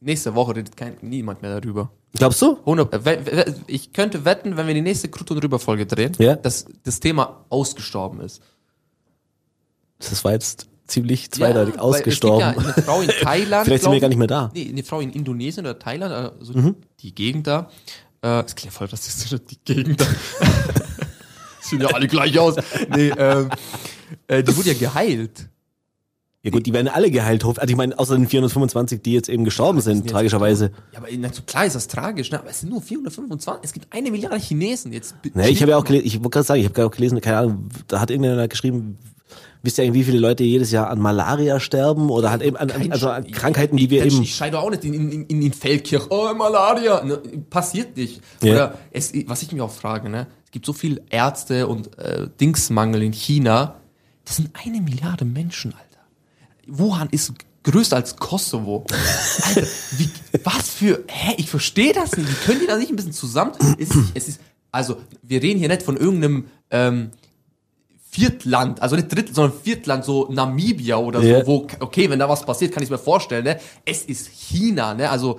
Nächste 0.00 0.32
Woche 0.36 0.54
redet 0.54 0.76
kein, 0.76 0.96
niemand 1.00 1.42
mehr 1.42 1.58
darüber. 1.60 1.90
glaubst 2.14 2.40
du? 2.40 2.56
100, 2.58 3.04
äh, 3.04 3.52
ich 3.66 3.92
könnte 3.92 4.24
wetten, 4.24 4.56
wenn 4.56 4.68
wir 4.68 4.74
die 4.74 4.80
nächste 4.80 5.08
Krut 5.08 5.28
und 5.32 5.42
Rüber 5.42 5.58
Folge 5.58 5.86
drehen, 5.86 6.12
Ja. 6.18 6.36
dass 6.36 6.66
das 6.84 7.00
Thema 7.00 7.44
ausgestorben 7.48 8.20
ist. 8.20 8.40
Das 9.98 10.22
war 10.24 10.30
jetzt 10.32 10.67
ziemlich 10.88 11.30
zweideutig 11.30 11.74
weil 11.74 11.80
ausgestorben. 11.80 12.40
Ja 12.40 12.48
eine 12.50 12.72
Frau 12.82 13.00
in 13.02 13.08
Thailand. 13.22 13.64
Vielleicht 13.66 13.82
sind 13.84 13.92
wir 13.92 14.00
gar 14.00 14.08
nicht 14.08 14.18
mehr 14.18 14.26
da. 14.26 14.50
Nee, 14.54 14.68
eine 14.68 14.82
Frau 14.82 15.00
in 15.00 15.10
Indonesien 15.10 15.64
oder 15.66 15.78
Thailand, 15.78 16.12
also 16.40 16.52
Mhm. 16.54 16.76
die 17.00 17.14
Gegend 17.14 17.46
da. 17.46 17.68
Äh, 18.20 18.42
das 18.42 18.56
klingt 18.56 18.72
voll 18.74 18.88
rassistisch, 18.88 19.38
die 19.50 19.58
Gegend 19.64 20.00
da. 20.00 20.06
Sehen 21.60 21.80
ja 21.82 21.88
alle 21.88 22.06
gleich 22.08 22.38
aus. 22.38 22.56
Nee, 22.94 23.10
ähm, 23.16 23.50
äh, 24.26 24.42
die 24.42 24.56
wurde 24.56 24.72
ja 24.72 24.78
geheilt. 24.78 25.48
Ja 26.42 26.50
gut, 26.52 26.64
die 26.66 26.72
werden 26.72 26.88
alle 26.88 27.10
geheilt. 27.10 27.44
hoff- 27.44 27.58
Also 27.58 27.70
ich 27.70 27.76
meine, 27.76 27.98
außer 27.98 28.14
den 28.16 28.26
425, 28.28 29.02
die 29.02 29.12
jetzt 29.12 29.28
eben 29.28 29.44
gestorben 29.44 29.80
sind, 29.80 29.98
jetzt 29.98 30.10
tragischerweise. 30.10 30.70
Ja, 30.92 30.98
aber 31.00 31.08
na, 31.18 31.30
so 31.32 31.42
klar 31.42 31.66
ist 31.66 31.74
das 31.76 31.88
tragisch, 31.88 32.30
ne? 32.30 32.38
aber 32.38 32.48
es 32.48 32.60
sind 32.60 32.70
nur 32.70 32.80
425. 32.80 33.64
Es 33.64 33.72
gibt 33.72 33.88
eine 33.92 34.10
Milliarde 34.10 34.38
Chinesen. 34.38 34.92
Jetzt 34.92 35.16
Ne, 35.34 35.50
ich 35.50 35.60
habe 35.60 35.72
ja 35.72 35.76
auch 35.76 35.84
gelesen, 35.84 36.06
ich 36.06 36.14
wollte 36.18 36.30
gerade 36.30 36.46
sagen, 36.46 36.60
ich 36.60 36.64
habe 36.66 36.74
gerade 36.74 36.86
auch 36.88 36.92
gelesen, 36.96 37.20
keine 37.20 37.38
Ahnung, 37.38 37.68
da 37.88 38.00
hat 38.00 38.10
irgendjemand 38.10 38.48
geschrieben, 38.50 38.96
wisst 39.68 39.76
ihr 39.76 39.84
eigentlich, 39.84 40.00
wie 40.00 40.04
viele 40.12 40.18
Leute 40.18 40.44
jedes 40.44 40.70
Jahr 40.70 40.88
an 40.88 40.98
Malaria 40.98 41.60
sterben 41.60 42.08
oder 42.08 42.30
halt 42.30 42.40
eben 42.40 42.56
an, 42.56 42.70
an, 42.70 42.90
also 42.90 43.10
an 43.10 43.30
Krankheiten, 43.30 43.76
die 43.76 43.90
wir 43.90 44.06
ich, 44.06 44.14
eben. 44.14 44.22
Ich 44.22 44.34
scheide 44.34 44.58
auch 44.58 44.70
nicht 44.70 44.82
in, 44.82 44.94
in, 44.94 45.26
in 45.26 45.40
den 45.42 45.52
Feldkirch. 45.52 46.06
Oh, 46.08 46.32
Malaria. 46.32 47.04
Ne, 47.04 47.18
passiert 47.50 47.98
nicht. 47.98 48.22
Ja. 48.42 48.52
Oder 48.52 48.78
es, 48.90 49.12
was 49.26 49.42
ich 49.42 49.52
mich 49.52 49.60
auch 49.60 49.70
frage, 49.70 50.08
ne? 50.08 50.26
Es 50.46 50.52
gibt 50.52 50.64
so 50.64 50.72
viel 50.72 51.02
Ärzte 51.10 51.68
und 51.68 51.98
äh, 51.98 52.30
Dingsmangel 52.40 53.02
in 53.02 53.12
China. 53.12 53.74
Das 54.24 54.36
sind 54.36 54.48
eine 54.54 54.80
Milliarde 54.80 55.26
Menschen, 55.26 55.74
Alter. 55.74 56.00
Wuhan 56.66 57.08
ist 57.10 57.34
größer 57.64 57.96
als 57.96 58.16
Kosovo. 58.16 58.86
Alter, 59.42 59.66
wie, 59.98 60.08
was 60.44 60.70
für, 60.70 61.04
hä, 61.08 61.34
ich 61.36 61.50
verstehe 61.50 61.92
das 61.92 62.16
nicht. 62.16 62.26
Wie 62.26 62.46
können 62.46 62.60
die 62.60 62.66
da 62.66 62.78
nicht 62.78 62.88
ein 62.88 62.96
bisschen 62.96 63.12
zusammen? 63.12 63.52
Es 63.78 63.90
es 64.14 64.28
ist, 64.28 64.40
also, 64.72 64.96
wir 65.22 65.42
reden 65.42 65.58
hier 65.58 65.68
nicht 65.68 65.82
von 65.82 65.98
irgendeinem, 65.98 66.46
ähm, 66.70 67.10
Viertland, 68.18 68.82
also 68.82 68.96
nicht 68.96 69.08
Drittland, 69.14 69.34
sondern 69.36 69.58
Viertland, 69.62 70.04
so 70.04 70.26
Namibia 70.28 70.96
oder 70.96 71.20
Ja. 71.20 71.40
so, 71.40 71.46
wo, 71.46 71.66
okay, 71.78 72.10
wenn 72.10 72.18
da 72.18 72.28
was 72.28 72.44
passiert, 72.44 72.72
kann 72.72 72.82
ich 72.82 72.90
mir 72.90 72.98
vorstellen, 72.98 73.44
ne? 73.44 73.58
Es 73.84 74.02
ist 74.02 74.28
China, 74.28 74.92
ne? 74.94 75.08
Also, 75.08 75.38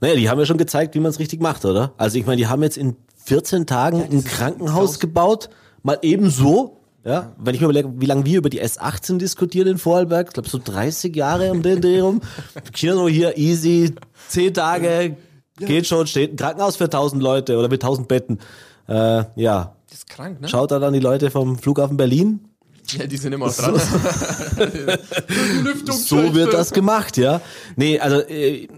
Naja, 0.00 0.14
die 0.14 0.30
haben 0.30 0.38
ja 0.38 0.46
schon 0.46 0.56
gezeigt, 0.56 0.94
wie 0.94 1.00
man 1.00 1.10
es 1.10 1.18
richtig 1.18 1.40
macht, 1.42 1.64
oder? 1.64 1.92
Also 1.98 2.18
ich 2.18 2.24
meine, 2.26 2.36
die 2.36 2.46
haben 2.46 2.62
jetzt 2.62 2.78
in 2.78 2.94
14 3.24 3.66
Tagen 3.66 4.02
ein 4.02 4.18
ist 4.18 4.28
Krankenhaus 4.28 5.00
gebaut, 5.00 5.50
mal 5.82 5.98
eben 6.02 6.30
so. 6.30 6.76
Ja, 7.04 7.32
wenn 7.38 7.54
ich 7.54 7.60
mir 7.62 7.66
überlege, 7.66 7.90
wie 7.96 8.06
lange 8.06 8.24
wir 8.26 8.38
über 8.38 8.50
die 8.50 8.62
S18 8.62 9.18
diskutieren 9.18 9.66
in 9.66 9.78
Vorarlberg, 9.78 10.28
ich 10.28 10.34
glaube 10.34 10.48
so 10.48 10.60
30 10.62 11.16
Jahre 11.16 11.50
um 11.50 11.62
den 11.62 11.80
Dreh 11.80 12.00
rum. 12.00 12.20
Kino 12.72 13.08
hier 13.08 13.36
easy, 13.38 13.94
10 14.28 14.54
Tage, 14.54 15.16
geht 15.58 15.86
schon, 15.86 16.06
steht 16.06 16.32
ein 16.34 16.36
Krankenhaus 16.36 16.76
für 16.76 16.84
1000 16.84 17.22
Leute 17.22 17.56
oder 17.58 17.68
mit 17.68 17.82
1000 17.82 18.06
Betten. 18.06 18.38
Äh, 18.86 19.24
ja, 19.36 19.74
das 19.90 19.98
ist 19.98 20.08
krank, 20.08 20.40
ne? 20.40 20.48
schaut 20.48 20.70
da 20.70 20.78
dann 20.78 20.92
die 20.94 21.00
Leute 21.00 21.30
vom 21.30 21.58
Flughafen 21.58 21.96
Berlin. 21.96 22.40
Ja, 22.88 23.06
die 23.06 23.16
sind 23.18 23.32
immer 23.32 23.50
dran. 23.50 23.74
Lüftung 25.62 25.96
So 25.96 26.34
wird 26.34 26.52
das 26.52 26.72
gemacht, 26.72 27.16
ja. 27.16 27.40
Nee, 27.76 27.98
also 28.00 28.20
äh, 28.20 28.68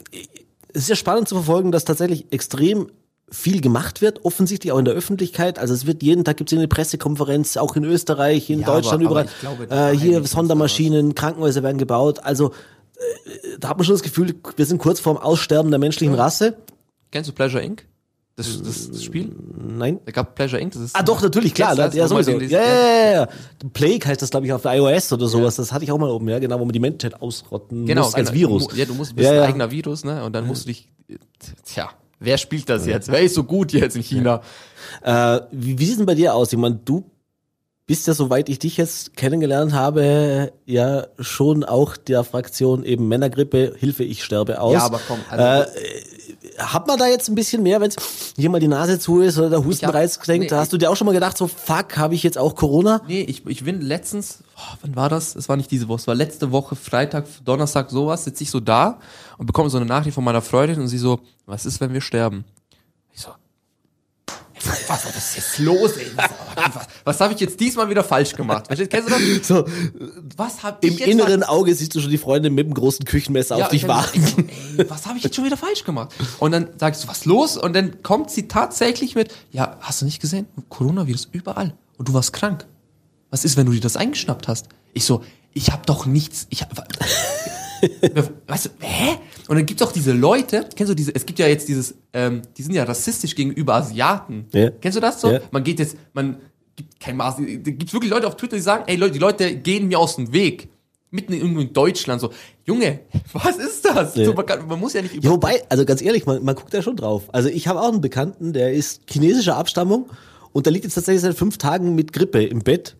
es 0.73 0.83
ist 0.83 0.89
ja 0.89 0.97
spannend 0.97 1.29
zu 1.29 1.35
verfolgen, 1.35 1.73
dass 1.73 1.85
tatsächlich 1.85 2.33
extrem 2.33 2.89
viel 3.31 3.61
gemacht 3.63 4.03
wird, 4.03 4.25
offensichtlich 4.25 4.73
auch 4.73 4.79
in 4.79 4.85
der 4.85 4.93
Öffentlichkeit. 4.95 5.59
Also 5.59 5.73
es 5.73 5.87
wird 5.87 6.03
jeden 6.03 6.25
Tag 6.25 6.37
gibt 6.37 6.53
es 6.53 6.59
eine 6.59 6.69
Pressekonferenz, 6.69 7.57
auch 7.57 7.77
in 7.77 7.85
Österreich, 7.85 8.51
in 8.51 8.61
Ja, 8.61 8.67
Deutschland, 8.67 9.03
aber- 9.07 9.11
überall. 9.23 9.29
aber 9.45 9.67
glaube, 9.67 9.75
äh, 9.93 9.97
hier 9.97 10.23
Sondermaschinen, 10.27 11.15
Krankenhäuser 11.15 11.63
werden 11.63 11.79
gebaut. 11.79 12.21
Also 12.23 12.51
äh, 12.97 13.59
da 13.59 13.71
hat 13.71 13.79
man 13.79 13.85
schon 13.87 13.95
das 13.95 14.03
Gefühl, 14.03 14.35
wir 14.57 14.67
sind 14.67 14.79
kurz 14.79 15.01
vorm 15.01 15.17
Aussterben 15.17 15.71
der 15.71 15.79
menschlichen 15.81 16.15
Rasse. 16.15 16.57
Kennst 17.11 17.31
du 17.31 17.35
Pleasure 17.35 17.63
Inc? 17.63 17.87
Das, 18.35 18.63
das, 18.63 18.91
das 18.91 19.05
Spiel? 19.05 19.31
Nein. 19.59 20.01
Da 20.07 20.13
gab 20.13 20.35
Pleasure 20.35 20.61
Inc. 20.61 20.73
Das 20.73 20.83
ist 20.83 20.97
Ah, 20.97 21.03
doch, 21.03 21.21
natürlich, 21.21 21.53
klar. 21.53 21.77
Ja, 21.77 21.89
das? 21.89 22.11
Man 22.11 22.25
sowieso. 22.25 22.55
Ja, 22.55 22.63
ja, 22.63 22.67
ja, 22.67 23.13
ja. 23.13 23.29
Plague 23.75 24.07
heißt 24.07 24.23
das, 24.23 24.31
glaube 24.31 24.47
ich, 24.47 24.53
auf 24.53 24.65
iOS 24.65 25.13
oder 25.13 25.27
sowas. 25.29 25.57
Das 25.57 25.71
hatte 25.71 25.85
ich 25.85 25.93
auch 25.93 25.99
mal 25.99 26.09
oben, 26.11 26.29
ja, 26.31 26.39
genau, 26.39 26.59
wo 26.59 26.65
man 26.65 26.73
die 26.73 26.81
Menschheit 26.81 27.21
ausrotten 27.21 27.85
Genau, 27.85 28.05
muss 28.05 28.15
als 28.15 28.31
genau. 28.33 28.41
Virus. 28.51 28.69
Ja, 28.75 28.87
du 28.87 28.95
musst, 28.95 29.15
bist 29.15 29.27
Ja, 29.27 29.33
ein 29.33 29.37
ja. 29.37 29.45
eigener 29.45 29.71
Virus, 29.71 30.05
ne? 30.05 30.25
Und 30.25 30.33
dann 30.35 30.47
musst 30.47 30.65
du 30.65 30.69
dich, 30.69 30.89
tja, 31.67 31.91
wer 32.21 32.39
spielt 32.39 32.69
das 32.71 32.87
jetzt? 32.87 33.09
Wer 33.13 33.21
ist 33.21 33.35
so 33.35 33.45
gut 33.45 33.73
jetzt 33.73 33.97
in 33.97 34.03
China? 34.03 34.41
Äh, 35.03 35.41
wie, 35.53 35.79
wie 35.79 35.85
sieht 35.85 35.93
es 35.93 35.97
denn 35.99 36.07
bei 36.07 36.15
dir 36.15 36.35
aus? 36.35 36.53
Ich 36.53 36.59
meine, 36.59 36.81
du 36.83 37.05
bist 37.87 38.07
ja, 38.07 38.15
soweit 38.15 38.49
ich 38.49 38.59
dich 38.61 38.77
jetzt 38.79 39.15
kennengelernt 39.17 39.75
habe, 39.75 40.53
ja 40.65 41.07
schon 41.19 41.65
auch 41.65 41.97
der 41.99 42.25
Fraktion 42.25 42.85
eben 42.85 43.09
Männergrippe, 43.09 43.75
Hilfe, 43.77 44.05
ich 44.05 44.25
sterbe 44.25 44.61
aus. 44.61 44.73
Ja, 44.73 44.85
aber 44.85 45.01
komm, 45.07 45.19
also- 45.29 45.71
äh, 45.79 45.93
hat 46.59 46.87
man 46.87 46.99
da 46.99 47.07
jetzt 47.07 47.29
ein 47.29 47.35
bisschen 47.35 47.63
mehr, 47.63 47.81
wenn 47.81 47.93
hier 48.37 48.51
mal 48.51 48.61
die 48.61 48.69
Nase 48.69 48.99
zu 48.99 49.21
ist 49.21 49.39
oder 49.39 49.51
der 49.51 49.65
Hustenreiz 49.65 50.19
klingt? 50.19 50.51
nee, 50.51 50.57
hast 50.57 50.73
du 50.73 50.79
dir 50.79 50.91
auch 50.91 50.97
schon 50.97 51.07
mal 51.07 51.13
gedacht, 51.13 51.37
so 51.37 51.47
fuck, 51.47 51.97
habe 51.97 52.15
ich 52.15 52.23
jetzt 52.23 52.39
auch 52.39 52.55
Corona? 52.55 53.03
Nee, 53.07 53.23
ich, 53.23 53.47
ich 53.47 53.65
bin 53.65 53.81
letztens, 53.81 54.43
oh, 54.57 54.77
wann 54.83 54.97
war 54.97 55.09
das? 55.09 55.35
Es 55.35 55.49
war 55.49 55.57
nicht 55.57 55.71
diese 55.71 55.89
Woche, 55.89 56.01
es 56.01 56.07
war 56.07 56.15
letzte 56.15 56.53
Woche, 56.53 56.77
Freitag, 56.77 57.27
Donnerstag, 57.45 57.91
sowas, 57.91 58.25
sitze 58.25 58.45
ich 58.45 58.51
so 58.51 58.61
da 58.61 58.99
und 59.39 59.47
bekomme 59.47 59.71
so 59.71 59.79
eine 59.79 59.87
Nachricht 59.87 60.15
von 60.15 60.25
meiner 60.25 60.43
Freundin 60.43 60.81
und 60.81 60.89
sie 60.89 60.99
so, 60.99 61.21
was 61.47 61.67
ist, 61.67 61.81
wenn 61.81 61.93
wir 61.93 62.01
sterben? 62.01 62.45
Ich 63.15 63.21
so, 63.21 63.31
was, 64.89 65.05
ist 65.17 65.37
jetzt 65.37 65.59
los, 65.59 65.97
ey? 65.97 66.11
Was, 66.17 66.87
was, 67.05 67.21
habe 67.21 67.35
ich 67.35 67.41
jetzt 67.41 67.59
diesmal 67.59 67.89
wieder 67.89 68.05
falsch 68.05 68.35
gemacht? 68.35 68.67
Kennst 68.69 68.93
du 68.93 69.11
das? 69.11 69.47
So, 69.47 69.65
Was 70.37 70.63
habe 70.63 70.79
ich 70.81 70.93
im 70.93 70.99
jetzt 70.99 71.09
inneren 71.09 71.43
Auge 71.43 71.75
siehst 71.75 71.95
du 71.95 72.01
schon 72.01 72.11
die 72.11 72.19
Freundin 72.19 72.55
mit 72.55 72.67
dem 72.67 72.75
großen 72.75 73.05
Küchenmesser 73.05 73.57
auf 73.57 73.69
dich 73.69 73.83
ich 73.83 73.89
hab 73.89 73.97
warten. 73.97 74.21
gesagt, 74.21 74.51
Ey, 74.77 74.91
was 74.91 75.07
habe 75.07 75.19
ich 75.19 75.25
jetzt 75.25 75.37
schon 75.37 75.45
wieder 75.45 75.57
falsch 75.57 75.85
gemacht? 75.85 76.13
Und 76.39 76.53
dann 76.53 76.69
sagst 76.79 77.05
du, 77.05 77.09
was 77.09 77.25
los? 77.25 77.57
Und 77.57 77.75
dann 77.75 78.03
kommt 78.03 78.31
sie 78.31 78.49
tatsächlich 78.49 79.15
mit, 79.15 79.33
ja, 79.51 79.77
hast 79.81 80.01
du 80.01 80.05
nicht 80.05 80.21
gesehen? 80.21 80.47
Coronavirus 80.69 81.29
überall. 81.33 81.75
Und 81.99 82.09
du 82.09 82.15
warst 82.15 82.33
krank. 82.33 82.67
Was 83.31 83.45
ist, 83.45 83.57
wenn 83.57 83.67
du 83.67 83.73
dir 83.73 83.81
das 83.81 83.97
eingeschnappt 83.97 84.49
hast? 84.49 84.69
Ich 84.93 85.05
so, 85.05 85.23
ich 85.55 85.73
habe 85.73 85.83
doch 85.87 86.07
nichts, 86.07 86.47
ich 86.51 86.63
hab, 86.63 86.87
weißt 88.47 88.67
du, 88.67 88.71
hä? 88.81 89.19
Und 89.49 89.57
dann 89.57 89.67
gibt's 89.67 89.83
auch 89.83 89.93
diese 89.93 90.13
Leute, 90.13 90.67
kennst 90.75 90.91
du 90.91 90.95
diese, 90.95 91.15
es 91.15 91.27
gibt 91.27 91.39
ja 91.39 91.47
jetzt 91.47 91.69
dieses, 91.69 91.95
ähm, 92.13 92.43
die 92.57 92.63
sind 92.63 92.75
ja 92.75 92.85
rassistisch 92.85 93.35
gegenüber 93.35 93.75
Asiaten. 93.75 94.47
Ja. 94.53 94.71
Kennst 94.71 94.97
du 94.97 95.01
das 95.01 95.21
so? 95.21 95.31
Ja. 95.31 95.41
Man 95.51 95.65
geht 95.65 95.79
jetzt, 95.79 95.97
man 96.13 96.39
gibt 96.77 97.01
kein 97.01 97.17
Maß, 97.17 97.37
gibt's 97.39 97.93
wirklich 97.93 98.11
Leute 98.11 98.27
auf 98.27 98.37
Twitter, 98.37 98.57
die 98.57 98.63
sagen, 98.63 98.85
ey 98.87 98.97
Leute, 98.97 99.13
die 99.13 99.19
Leute 99.19 99.57
gehen 99.57 99.89
mir 99.89 99.99
aus 99.99 100.17
dem 100.17 100.33
Weg. 100.33 100.69
Mitten 101.11 101.35
irgendwo 101.35 101.61
in 101.61 101.75
Deutschland 101.75 102.23
so, 102.23 102.33
Junge, 102.65 103.01
was 103.35 103.57
ist 103.57 103.85
das? 103.85 104.15
Ja. 104.17 104.25
So, 104.25 104.33
man, 104.33 104.47
kann, 104.47 104.67
man 104.67 104.81
muss 104.81 104.95
ja 104.95 105.03
nicht 105.03 105.15
über 105.15 105.25
Ja, 105.25 105.31
wobei, 105.31 105.63
also 105.69 105.85
ganz 105.85 106.01
ehrlich, 106.01 106.25
man, 106.25 106.43
man 106.43 106.55
guckt 106.55 106.73
da 106.73 106.81
schon 106.81 106.97
drauf. 106.97 107.25
Also 107.33 107.49
ich 107.49 107.69
habe 107.69 107.81
auch 107.81 107.93
einen 107.93 108.01
Bekannten, 108.01 108.53
der 108.53 108.73
ist 108.73 109.03
chinesischer 109.11 109.57
Abstammung 109.57 110.09
und 110.53 110.67
der 110.67 110.73
liegt 110.73 110.85
jetzt 110.85 110.95
tatsächlich 110.95 111.23
seit 111.23 111.37
fünf 111.37 111.59
Tagen 111.59 111.95
mit 111.95 112.13
Grippe 112.13 112.43
im 112.43 112.61
Bett. 112.61 112.97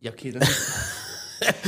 Ja, 0.00 0.10
okay, 0.12 0.32
das 0.32 0.48
ist, 0.48 0.58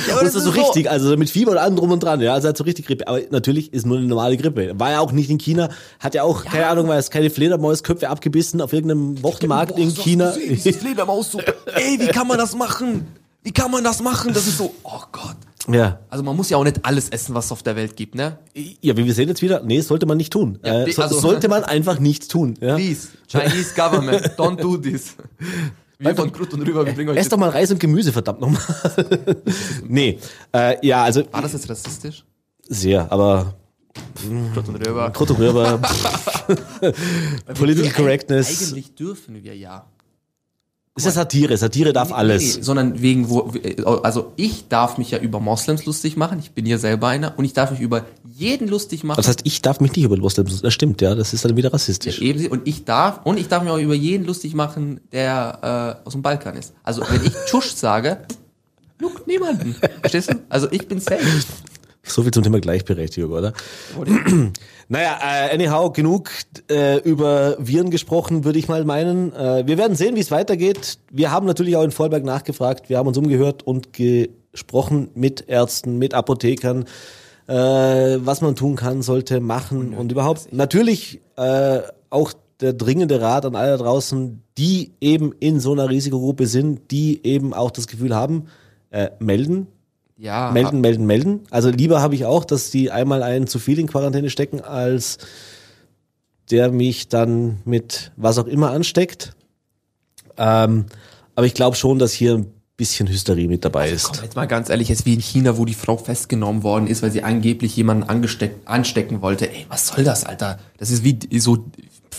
Ja, 0.06 0.14
aber 0.14 0.25
das 0.25 0.34
ist 0.34 0.44
so 0.44 0.50
richtig, 0.50 0.90
also 0.90 1.16
mit 1.16 1.28
Fieber 1.30 1.50
und 1.52 1.58
allem 1.58 1.76
drum 1.76 1.90
und 1.90 2.02
dran, 2.02 2.20
ja, 2.20 2.32
also 2.34 2.48
hat 2.48 2.56
so 2.56 2.64
richtig 2.64 2.87
Grippe. 2.87 3.06
Aber 3.06 3.20
natürlich 3.30 3.72
ist 3.72 3.84
nur 3.87 3.98
eine 3.98 4.06
normale 4.06 4.37
Grippe. 4.37 4.72
War 4.78 4.92
ja 4.92 5.00
auch 5.00 5.12
nicht 5.12 5.28
in 5.30 5.38
China, 5.38 5.68
hat 6.00 6.14
ja 6.14 6.22
auch, 6.22 6.44
keine 6.44 6.66
Ahnung, 6.68 6.88
weil 6.88 6.98
es 6.98 7.10
keine 7.10 7.28
Fledermausköpfe 7.30 8.08
abgebissen 8.08 8.60
auf 8.60 8.72
irgendeinem 8.72 9.22
Wochenmarkt 9.22 9.78
in 9.78 9.94
China. 9.94 10.32
Diese 10.37 10.72
Fledermaus 10.72 11.32
so, 11.32 11.40
ey, 11.75 11.98
wie 12.00 12.06
kann 12.08 12.26
man 12.26 12.38
das 12.38 12.54
machen? 12.54 13.06
Wie 13.42 13.52
kann 13.52 13.70
man 13.70 13.84
das 13.84 14.02
machen? 14.02 14.32
Das 14.32 14.46
ist 14.46 14.58
so, 14.58 14.75
oh 14.82 15.00
Gott. 15.12 15.37
ja. 15.68 15.98
Also 16.10 16.25
man 16.25 16.34
muss 16.37 16.50
ja 16.50 16.56
auch 16.56 16.64
nicht 16.64 16.84
alles 16.84 17.08
essen, 17.10 17.34
was 17.34 17.46
es 17.46 17.52
auf 17.52 17.62
der 17.62 17.76
Welt 17.76 17.94
gibt, 17.96 18.14
ne? 18.14 18.38
Ja, 18.80 18.96
wie 18.96 19.04
wir 19.04 19.14
sehen 19.14 19.28
jetzt 19.28 19.42
wieder, 19.42 19.62
nee, 19.62 19.80
sollte 19.80 20.06
man 20.06 20.16
nicht 20.16 20.32
tun. 20.32 20.58
Ja, 20.64 20.84
äh, 20.84 20.92
so, 20.92 21.02
also- 21.02 21.20
sollte 21.20 21.48
man 21.48 21.62
einfach 21.64 21.98
nicht 21.98 22.30
tun. 22.30 22.54
Ja. 22.60 22.75
Please, 22.76 23.08
Chinese 23.30 23.75
Government, 23.75 24.32
don't 24.37 24.60
do 24.60 24.76
this. 24.76 25.14
Wir 26.00 26.14
von 26.14 26.32
Krut 26.32 26.54
und 26.54 26.62
rüber, 26.62 26.86
wir 26.86 26.92
bringen 26.92 27.10
euch 27.10 27.16
Ess 27.16 27.24
das. 27.24 27.30
doch 27.30 27.38
mal 27.38 27.50
Reis 27.50 27.72
und 27.72 27.80
Gemüse, 27.80 28.12
verdammt 28.12 28.40
nochmal. 28.40 28.62
nee, 29.88 30.18
äh, 30.54 30.86
ja, 30.86 31.02
also 31.02 31.24
War 31.32 31.42
das 31.42 31.54
jetzt 31.54 31.68
rassistisch? 31.68 32.24
sehr, 32.68 33.10
aber 33.10 33.56
Krut 34.54 34.68
und 34.68 34.76
rüber. 34.76 35.10
Krut 35.10 35.30
und 35.30 35.38
Rüber, 35.40 35.78
Political 37.54 37.90
Correctness. 37.90 38.48
Eigentlich 38.48 38.94
dürfen 38.94 39.42
wir 39.42 39.56
ja. 39.56 39.86
Ist 40.98 41.06
ja 41.06 41.22
Satire, 41.22 41.56
Satire 41.56 41.92
darf 41.92 42.12
alles. 42.12 42.56
Nee, 42.56 42.62
sondern 42.62 43.00
wegen, 43.00 43.28
wo, 43.28 43.52
also 44.02 44.32
ich 44.36 44.68
darf 44.68 44.98
mich 44.98 45.10
ja 45.10 45.18
über 45.18 45.40
Moslems 45.40 45.86
lustig 45.86 46.16
machen, 46.16 46.38
ich 46.38 46.52
bin 46.52 46.66
ja 46.66 46.78
selber 46.78 47.08
einer, 47.08 47.38
und 47.38 47.44
ich 47.44 47.52
darf 47.52 47.70
mich 47.70 47.80
über 47.80 48.04
jeden 48.36 48.68
lustig 48.68 49.04
machen. 49.04 49.16
Das 49.16 49.28
heißt, 49.28 49.40
ich 49.44 49.62
darf 49.62 49.80
mich 49.80 49.94
nicht 49.94 50.04
über 50.04 50.16
Moslems, 50.16 50.62
das 50.62 50.74
stimmt, 50.74 51.00
ja, 51.00 51.14
das 51.14 51.32
ist 51.32 51.44
dann 51.44 51.56
wieder 51.56 51.72
rassistisch. 51.72 52.20
Eben, 52.20 52.46
und 52.48 52.66
ich 52.66 52.84
darf, 52.84 53.20
und 53.24 53.38
ich 53.38 53.48
darf 53.48 53.62
mich 53.62 53.72
auch 53.72 53.78
über 53.78 53.94
jeden 53.94 54.26
lustig 54.26 54.54
machen, 54.54 55.00
der 55.12 55.98
äh, 56.04 56.06
aus 56.06 56.12
dem 56.12 56.22
Balkan 56.22 56.56
ist. 56.56 56.72
Also 56.82 57.02
wenn 57.08 57.24
ich 57.24 57.32
Tschusch 57.46 57.72
sage, 57.74 58.18
look, 58.98 59.26
niemanden. 59.26 59.74
Verstehst 60.00 60.30
du? 60.30 60.34
Also 60.48 60.68
ich 60.70 60.86
bin 60.88 61.00
safe. 61.00 61.24
So 62.08 62.22
viel 62.22 62.32
zum 62.32 62.42
Thema 62.42 62.60
Gleichberechtigung, 62.60 63.32
oder? 63.32 63.52
Naja, 64.90 65.18
äh, 65.20 65.54
anyhow, 65.54 65.92
genug 65.92 66.30
äh, 66.70 66.98
über 67.00 67.56
Viren 67.58 67.90
gesprochen, 67.90 68.44
würde 68.44 68.58
ich 68.58 68.68
mal 68.68 68.86
meinen. 68.86 69.34
Äh, 69.34 69.66
wir 69.66 69.76
werden 69.76 69.94
sehen, 69.96 70.16
wie 70.16 70.20
es 70.20 70.30
weitergeht. 70.30 70.98
Wir 71.10 71.30
haben 71.30 71.46
natürlich 71.46 71.76
auch 71.76 71.82
in 71.82 71.90
Vollberg 71.90 72.24
nachgefragt. 72.24 72.88
Wir 72.88 72.96
haben 72.96 73.06
uns 73.06 73.18
umgehört 73.18 73.62
und 73.62 73.92
gesprochen 73.92 75.10
mit 75.14 75.44
Ärzten, 75.46 75.98
mit 75.98 76.14
Apothekern, 76.14 76.86
äh, 77.48 77.52
was 77.54 78.40
man 78.40 78.56
tun 78.56 78.76
kann, 78.76 79.02
sollte, 79.02 79.40
machen 79.40 79.92
und 79.92 80.10
überhaupt. 80.10 80.54
Natürlich 80.54 81.20
äh, 81.36 81.80
auch 82.08 82.32
der 82.62 82.72
dringende 82.72 83.20
Rat 83.20 83.44
an 83.44 83.56
alle 83.56 83.72
da 83.72 83.84
draußen, 83.84 84.42
die 84.56 84.92
eben 85.02 85.32
in 85.38 85.60
so 85.60 85.72
einer 85.72 85.90
Risikogruppe 85.90 86.46
sind, 86.46 86.90
die 86.90 87.24
eben 87.26 87.52
auch 87.52 87.70
das 87.70 87.86
Gefühl 87.86 88.14
haben, 88.16 88.46
äh, 88.90 89.10
melden, 89.18 89.66
Ja, 90.18 90.50
melden, 90.50 90.80
melden, 90.80 91.06
melden. 91.06 91.40
Also 91.50 91.70
lieber 91.70 92.02
habe 92.02 92.16
ich 92.16 92.25
auch, 92.25 92.44
dass 92.44 92.70
die 92.70 92.90
einmal 92.90 93.22
einen 93.22 93.46
zu 93.46 93.60
viel 93.60 93.78
in 93.78 93.87
Quarantäne 93.87 94.30
stecken, 94.30 94.60
als 94.60 95.18
der 96.50 96.72
mich 96.72 97.08
dann 97.08 97.58
mit 97.64 98.10
was 98.16 98.38
auch 98.38 98.46
immer 98.46 98.72
ansteckt. 98.72 99.37
Ähm, 100.37 100.87
aber 101.37 101.46
ich 101.46 101.54
glaube 101.54 101.76
schon, 101.76 102.00
dass 102.00 102.12
hier 102.12 102.34
ein 102.34 102.52
bisschen 102.76 103.06
Hysterie 103.08 103.46
mit 103.46 103.64
dabei 103.64 103.90
ist. 103.90 104.04
Komm, 104.04 104.25
jetzt 104.25 104.34
mal 104.34 104.46
ganz 104.46 104.70
ehrlich, 104.70 104.88
jetzt 104.88 105.06
wie 105.06 105.14
in 105.14 105.20
China, 105.20 105.56
wo 105.56 105.64
die 105.64 105.75
Frau 105.75 105.96
festgenommen 105.96 106.64
worden 106.64 106.88
ist, 106.88 107.02
weil 107.02 107.12
sie 107.12 107.22
angeblich 107.22 107.76
jemanden 107.76 108.04
angesteck, 108.04 108.56
anstecken 108.64 109.22
wollte. 109.22 109.48
Ey, 109.52 109.66
was 109.68 109.87
soll 109.87 110.02
das, 110.02 110.25
Alter? 110.25 110.58
Das 110.78 110.90
ist 110.90 111.04
wie 111.04 111.18
so, 111.38 111.64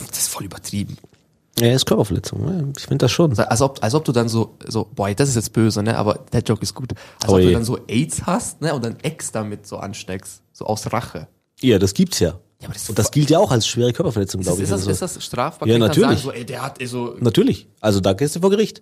das 0.07 0.19
ist 0.19 0.27
voll 0.29 0.45
übertrieben. 0.45 0.97
Ja, 1.61 1.73
ist 1.73 1.85
Körperverletzung. 1.85 2.47
ja. 2.47 2.63
Ich 2.77 2.83
finde 2.83 2.97
das 3.05 3.11
schon. 3.11 3.37
Als 3.37 3.61
ob, 3.61 3.83
als 3.83 3.93
ob 3.93 4.05
du 4.05 4.11
dann 4.11 4.29
so, 4.29 4.55
so, 4.67 4.87
boah, 4.95 5.13
das 5.13 5.29
ist 5.29 5.35
jetzt 5.35 5.53
böse, 5.53 5.81
ne? 5.83 5.97
Aber 5.97 6.19
der 6.31 6.41
Joke 6.41 6.61
ist 6.61 6.73
gut. 6.73 6.93
Als 7.21 7.29
Oh 7.31 7.35
ob 7.35 7.41
du 7.41 7.47
je. 7.47 7.53
dann 7.53 7.65
so 7.65 7.77
AIDS 7.87 8.25
hast, 8.25 8.61
ne? 8.61 8.73
Und 8.73 8.83
dann 8.85 8.97
Ex 9.01 9.31
damit 9.31 9.67
so 9.67 9.77
ansteckst. 9.77 10.41
So 10.53 10.65
aus 10.65 10.91
Rache. 10.91 11.27
Ja, 11.61 11.77
das 11.79 11.93
gibt's 11.93 12.19
ja. 12.19 12.29
Ja, 12.61 12.65
aber 12.67 12.73
das 12.73 12.83
ist 12.83 12.89
Und 12.89 12.99
das 12.99 13.11
gilt 13.11 13.29
ja 13.29 13.39
auch 13.39 13.51
als 13.51 13.65
schwere 13.67 13.93
Körperverletzung, 13.93 14.41
Ist, 14.41 14.47
glaube 14.47 14.61
ist, 14.61 14.67
ich. 14.67 14.71
das, 14.71 14.81
Also 14.81 14.91
ist 14.91 15.01
das 15.01 15.23
strafbar? 15.23 15.67
Ja, 15.67 15.77
natürlich. 15.77 16.09
Sagen, 16.09 16.21
so, 16.21 16.31
ey, 16.31 16.45
der 16.45 16.61
hat 16.61 16.81
ey, 16.81 16.87
so, 16.87 17.15
Natürlich. 17.19 17.67
Also 17.79 17.99
da 18.01 18.13
gehst 18.13 18.35
du 18.35 18.41
vor 18.41 18.49
Gericht. 18.49 18.81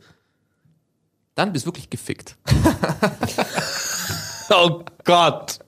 dann 1.36 1.54
bist 1.54 1.66
du 1.66 1.70
wirklich 1.70 1.90
gefickt. 1.90 2.36
Oh 4.50 4.82
Gott. 5.04 5.60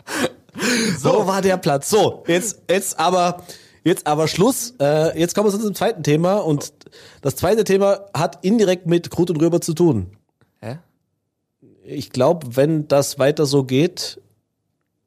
So 1.00 1.28
war 1.28 1.42
der 1.42 1.58
Platz. 1.58 1.89
So, 1.89 2.24
jetzt, 2.28 2.62
jetzt 2.70 2.98
aber, 3.00 3.44
jetzt 3.89 4.08
aber 4.08 4.27
Schluss. 4.27 4.74
Äh, 4.79 5.19
jetzt 5.19 5.36
kommen 5.36 5.48
wir 5.48 5.51
zu 5.51 5.58
unserem 5.58 5.75
zweiten 5.75 6.03
Thema 6.03 6.38
und 6.38 6.74
das 7.22 7.36
zweite 7.36 7.63
Thema 7.63 8.05
hat 8.13 8.39
indirekt 8.43 8.88
mit 8.88 9.12
Krut 9.12 9.29
und 9.29 9.41
Rüber 9.41 9.62
zu 9.62 9.74
tun. 9.74 10.12
Hä? 10.62 10.77
Ich 11.84 12.12
glaube, 12.12 12.55
wenn 12.55 12.88
das 12.88 13.19
weiter 13.19 13.46
so 13.46 13.63
geht, 13.63 14.22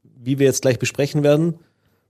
wie 0.03 0.39
wir 0.39 0.47
jetzt 0.47 0.63
gleich 0.63 0.79
besprechen 0.79 1.23
werden, 1.23 1.59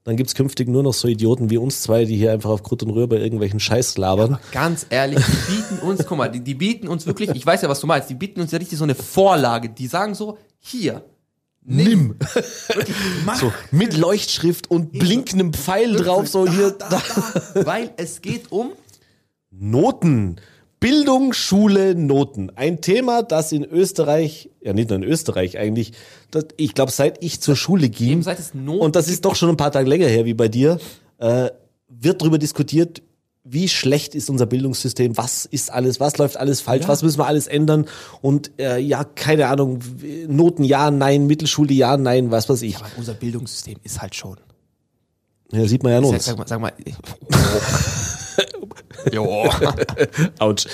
dann 0.04 0.16
gibt's 0.16 0.34
künftig 0.34 0.68
nur 0.68 0.82
noch 0.82 0.94
so 0.94 1.06
Idioten 1.06 1.48
wie 1.50 1.58
uns 1.58 1.82
zwei, 1.82 2.04
die 2.04 2.16
hier 2.16 2.32
einfach 2.32 2.50
auf 2.50 2.64
Krut 2.64 2.82
und 2.82 2.90
Rüber 2.90 3.20
irgendwelchen 3.20 3.60
Scheiß 3.60 3.96
labern. 3.98 4.38
Ganz 4.50 4.84
ehrlich, 4.90 5.24
die 5.24 5.52
bieten 5.54 5.78
uns, 5.86 6.04
guck 6.06 6.18
mal, 6.18 6.28
die, 6.28 6.40
die 6.40 6.54
bieten 6.54 6.88
uns 6.88 7.06
wirklich, 7.06 7.30
ich 7.30 7.46
weiß 7.46 7.62
ja, 7.62 7.68
was 7.68 7.78
du 7.78 7.86
meinst, 7.86 8.10
die 8.10 8.14
bieten 8.14 8.40
uns 8.40 8.50
ja 8.50 8.58
richtig 8.58 8.78
so 8.78 8.84
eine 8.84 8.96
Vorlage. 8.96 9.68
Die 9.68 9.86
sagen 9.86 10.14
so, 10.14 10.38
hier, 10.58 11.04
Nimm. 11.64 12.16
mach 13.24 13.36
So, 13.36 13.52
mit 13.70 13.96
Leuchtschrift 13.96 14.70
und 14.70 14.92
blinkendem 14.92 15.52
Pfeil 15.52 15.94
drauf, 15.94 16.28
so 16.28 16.48
hier. 16.48 16.70
da, 16.72 16.88
da, 16.88 17.66
weil 17.66 17.90
es 17.96 18.20
geht 18.20 18.50
um 18.50 18.72
Noten. 19.50 20.40
Bildung, 20.80 21.32
Schule, 21.32 21.94
Noten. 21.94 22.50
Ein 22.56 22.80
Thema, 22.80 23.22
das 23.22 23.52
in 23.52 23.64
Österreich, 23.64 24.50
ja 24.60 24.72
nicht 24.72 24.90
nur 24.90 24.98
in 24.98 25.04
Österreich 25.04 25.56
eigentlich, 25.56 25.92
das, 26.32 26.46
ich 26.56 26.74
glaube, 26.74 26.90
seit 26.90 27.22
ich 27.22 27.40
zur 27.40 27.54
Schule 27.54 27.88
ging, 27.88 28.10
Eben 28.10 28.22
seit 28.22 28.40
es 28.40 28.52
Noten 28.52 28.80
und 28.80 28.96
das 28.96 29.06
ist 29.06 29.24
doch 29.24 29.36
schon 29.36 29.50
ein 29.50 29.56
paar 29.56 29.70
Tage 29.70 29.88
länger 29.88 30.08
her 30.08 30.24
wie 30.24 30.34
bei 30.34 30.48
dir, 30.48 30.80
äh, 31.18 31.50
wird 31.88 32.20
darüber 32.20 32.38
diskutiert, 32.38 33.02
wie 33.44 33.68
schlecht 33.68 34.14
ist 34.14 34.30
unser 34.30 34.46
Bildungssystem, 34.46 35.16
was 35.16 35.44
ist 35.46 35.72
alles, 35.72 35.98
was 35.98 36.16
läuft 36.18 36.36
alles 36.36 36.60
falsch, 36.60 36.82
Ja. 36.82 36.88
was 36.88 37.02
müssen 37.02 37.18
wir 37.18 37.26
alles 37.26 37.46
ändern 37.48 37.86
und 38.20 38.52
äh, 38.58 38.78
ja, 38.78 39.02
keine 39.04 39.48
Ahnung, 39.48 39.80
Noten 40.28 40.62
ja, 40.64 40.90
nein, 40.90 41.26
Mittelschule 41.26 41.72
ja, 41.74 41.96
nein, 41.96 42.30
was 42.30 42.48
weiß 42.48 42.62
ich. 42.62 42.76
aber 42.76 42.86
unser 42.96 43.14
Bildungssystem 43.14 43.78
ist 43.82 44.00
halt 44.00 44.14
schon. 44.14 44.36
Ja, 45.50 45.66
sieht 45.66 45.82
man 45.82 45.92
ja 45.92 45.98
an 45.98 46.04
Sag, 46.06 46.22
sag 46.22 46.38
mal, 46.38 46.46
sag 46.48 46.60
mal. 46.60 46.72
Jo. 49.12 49.50
Autsch. 50.38 50.66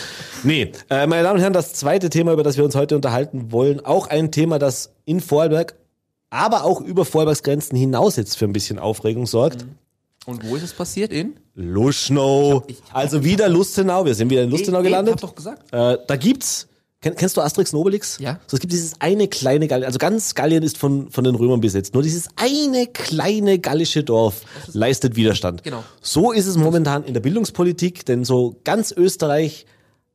Nee, 0.45 0.73
äh, 0.91 1.07
meine 1.07 1.23
Damen 1.23 1.37
und 1.37 1.41
Herren, 1.41 1.53
das 1.55 1.73
zweite 1.73 2.11
Thema, 2.11 2.33
über 2.33 2.43
das 2.43 2.57
wir 2.57 2.65
uns 2.65 2.75
heute 2.75 2.95
unterhalten 2.95 3.51
wollen, 3.53 3.85
auch 3.85 4.07
ein 4.09 4.31
Thema, 4.31 4.59
das 4.59 4.93
in 5.07 5.21
Vorarlberg, 5.21 5.75
aber 6.31 6.65
auch 6.65 6.81
über 6.81 7.05
Vorarlbergs 7.05 7.43
Grenzen 7.43 7.77
hinaus 7.77 8.17
jetzt 8.17 8.37
für 8.37 8.45
ein 8.45 8.53
bisschen 8.53 8.79
Aufregung 8.79 9.27
sorgt. 9.27 9.65
Und 10.29 10.47
wo 10.49 10.57
ist 10.57 10.63
es 10.63 10.73
passiert? 10.75 11.11
In? 11.11 11.35
Luschnow. 11.55 12.65
Ich 12.67 12.77
hab- 12.77 12.85
ich 12.87 12.91
hab 12.91 12.97
Also 12.97 13.25
wieder 13.25 13.49
Lustenau. 13.49 14.05
Wir 14.05 14.15
sind 14.15 14.29
wieder 14.31 14.43
in 14.43 14.51
Lustenau 14.51 14.83
gelandet. 14.83 15.15
hab 15.15 15.21
doch 15.23 15.35
gesagt. 15.35 15.73
Äh, 15.73 15.97
da 16.07 16.17
gibt's. 16.17 16.67
Kenn, 17.01 17.15
kennst 17.15 17.37
du 17.37 17.41
Asterix 17.41 17.73
und 17.73 17.79
Obelix? 17.81 18.19
Ja. 18.19 18.41
So, 18.49 18.57
es 18.57 18.61
gibt 18.61 18.73
dieses 18.73 19.01
eine 19.01 19.29
kleine 19.29 19.69
Gallien, 19.69 19.87
also 19.87 19.99
ganz 19.99 20.35
Gallien 20.35 20.65
ist 20.65 20.77
von, 20.77 21.11
von 21.13 21.23
den 21.23 21.37
Römern 21.37 21.61
besetzt. 21.61 21.95
Nur 21.95 22.03
dieses 22.03 22.29
eine 22.35 22.89
kleine 22.89 23.61
gallische 23.61 24.03
Dorf 24.03 24.43
leistet 24.73 25.15
Widerstand. 25.15 25.63
Genau. 25.63 25.85
So 26.03 26.33
ist 26.33 26.47
es 26.47 26.57
momentan 26.57 27.05
in 27.05 27.15
der 27.15 27.21
Bildungspolitik, 27.21 28.05
denn 28.05 28.25
so 28.25 28.57
ganz 28.65 28.91
Österreich 28.91 29.65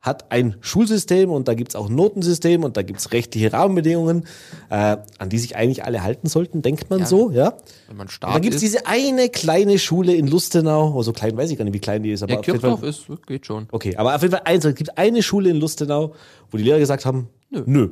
hat 0.03 0.31
ein 0.33 0.57
Schulsystem 0.60 1.31
und 1.31 1.48
da 1.48 1.53
gibt's 1.53 1.75
auch 1.75 1.89
ein 1.89 1.95
Notensystem 1.95 2.63
und 2.65 2.75
da 2.77 2.81
gibt's 2.81 3.13
rechtliche 3.13 3.53
Rahmenbedingungen, 3.53 4.25
äh, 4.69 4.98
an 5.17 5.29
die 5.29 5.39
sich 5.39 5.55
eigentlich 5.55 5.86
alle 5.86 6.03
halten 6.03 6.27
sollten, 6.27 6.62
denkt 6.62 6.89
man 6.89 7.00
Ja. 7.00 7.05
so, 7.05 7.31
ja. 7.31 7.53
Wenn 7.88 7.95
man 7.98 8.07
Und 8.07 8.12
stark 8.12 8.33
da 8.33 8.39
gibt's 8.39 8.57
ist. 8.57 8.62
diese 8.63 8.86
eine 8.86 9.29
kleine 9.29 9.79
Schule 9.79 10.13
in 10.13 10.27
Lustenau, 10.27 10.93
oh, 10.93 11.01
so 11.03 11.13
klein 11.13 11.38
weiß 11.38 11.50
ich 11.51 11.57
gar 11.57 11.63
nicht, 11.63 11.74
wie 11.74 11.79
klein 11.79 12.03
die 12.03 12.12
ist, 12.12 12.22
aber 12.22 12.33
Ja, 12.33 12.39
auf 12.39 12.45
jeden 12.48 12.60
Fall- 12.60 12.77
Kirchdorf 12.77 13.17
ist, 13.17 13.25
geht 13.27 13.45
schon. 13.45 13.67
Okay, 13.72 13.95
aber 13.95 14.13
auf 14.13 14.22
jeden 14.22 14.33
Fall 14.33 14.43
eins, 14.43 14.65
es 14.65 14.75
gibt 14.75 14.98
eine 14.98 15.24
Schule 15.24 15.50
in 15.50 15.55
Lustenau, 15.55 16.13
wo 16.51 16.57
die 16.57 16.63
Lehrer 16.65 16.79
gesagt 16.79 17.05
haben, 17.05 17.29
nö. 17.50 17.89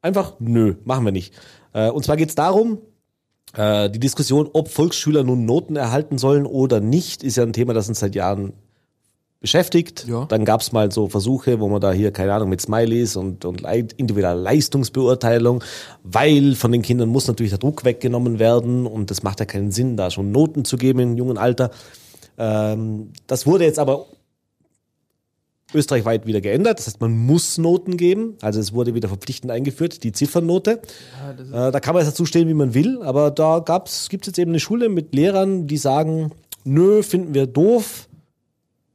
Einfach 0.00 0.34
nö, 0.40 0.76
machen 0.84 1.04
wir 1.04 1.12
nicht. 1.12 1.34
Äh, 1.74 1.90
und 1.90 2.02
zwar 2.04 2.16
geht's 2.16 2.34
darum, 2.34 2.78
äh, 3.54 3.90
die 3.90 4.00
Diskussion, 4.00 4.48
ob 4.54 4.68
Volksschüler 4.68 5.22
nun 5.22 5.44
Noten 5.44 5.76
erhalten 5.76 6.16
sollen 6.16 6.46
oder 6.46 6.80
nicht, 6.80 7.22
ist 7.22 7.36
ja 7.36 7.42
ein 7.42 7.52
Thema, 7.52 7.74
das 7.74 7.88
uns 7.90 8.00
seit 8.00 8.14
Jahren 8.14 8.54
beschäftigt. 9.42 10.06
Ja. 10.08 10.24
Dann 10.26 10.44
gab's 10.46 10.72
mal 10.72 10.90
so 10.90 11.08
Versuche, 11.08 11.60
wo 11.60 11.68
man 11.68 11.80
da 11.80 11.92
hier, 11.92 12.12
keine 12.12 12.32
Ahnung, 12.32 12.48
mit 12.48 12.62
Smileys 12.62 13.16
und, 13.16 13.44
und 13.44 13.60
individueller 13.60 14.34
Leistungsbeurteilung, 14.34 15.62
weil 16.02 16.54
von 16.54 16.72
den 16.72 16.80
Kindern 16.80 17.10
muss 17.10 17.28
natürlich 17.28 17.50
der 17.50 17.58
Druck 17.58 17.84
weggenommen 17.84 18.38
werden 18.38 18.86
und 18.86 19.10
das 19.10 19.22
macht 19.22 19.40
ja 19.40 19.46
keinen 19.46 19.72
Sinn, 19.72 19.96
da 19.96 20.10
schon 20.10 20.32
Noten 20.32 20.64
zu 20.64 20.78
geben 20.78 21.00
im 21.00 21.16
jungen 21.16 21.36
Alter. 21.36 21.70
Ähm, 22.38 23.10
das 23.26 23.46
wurde 23.46 23.64
jetzt 23.64 23.78
aber 23.78 24.06
österreichweit 25.74 26.26
wieder 26.26 26.40
geändert. 26.40 26.78
Das 26.78 26.86
heißt, 26.86 27.00
man 27.00 27.16
muss 27.16 27.58
Noten 27.58 27.96
geben. 27.96 28.36
Also 28.40 28.60
es 28.60 28.72
wurde 28.72 28.94
wieder 28.94 29.08
verpflichtend 29.08 29.50
eingeführt, 29.50 30.04
die 30.04 30.12
Ziffernnote. 30.12 30.80
Äh, 31.52 31.72
da 31.72 31.80
kann 31.80 31.94
man 31.94 32.04
jetzt 32.04 32.12
dazu 32.12 32.26
stehen, 32.26 32.48
wie 32.48 32.54
man 32.54 32.74
will, 32.74 33.02
aber 33.02 33.30
da 33.30 33.58
gab's, 33.58 34.08
gibt's 34.08 34.26
jetzt 34.26 34.38
eben 34.38 34.52
eine 34.52 34.60
Schule 34.60 34.88
mit 34.88 35.14
Lehrern, 35.14 35.66
die 35.66 35.78
sagen, 35.78 36.32
nö, 36.64 37.02
finden 37.02 37.34
wir 37.34 37.46
doof, 37.46 38.08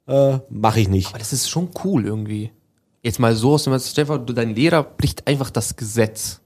äh, 0.08 0.40
mache 0.50 0.80
ich 0.80 0.88
nicht. 0.88 1.10
Aber 1.10 1.20
das 1.20 1.34
ist 1.34 1.50
schon 1.50 1.70
cool 1.84 2.06
irgendwie. 2.06 2.52
Jetzt 3.04 3.20
mal 3.20 3.36
so 3.36 3.54
aus 3.54 3.64
dem 3.64 3.78
Stefan, 3.80 4.26
du, 4.26 4.34
dein 4.34 4.56
Lehrer 4.56 4.84
bricht 4.84 5.28
einfach 5.28 5.50
das 5.50 5.76
Gesetz. 5.76 6.42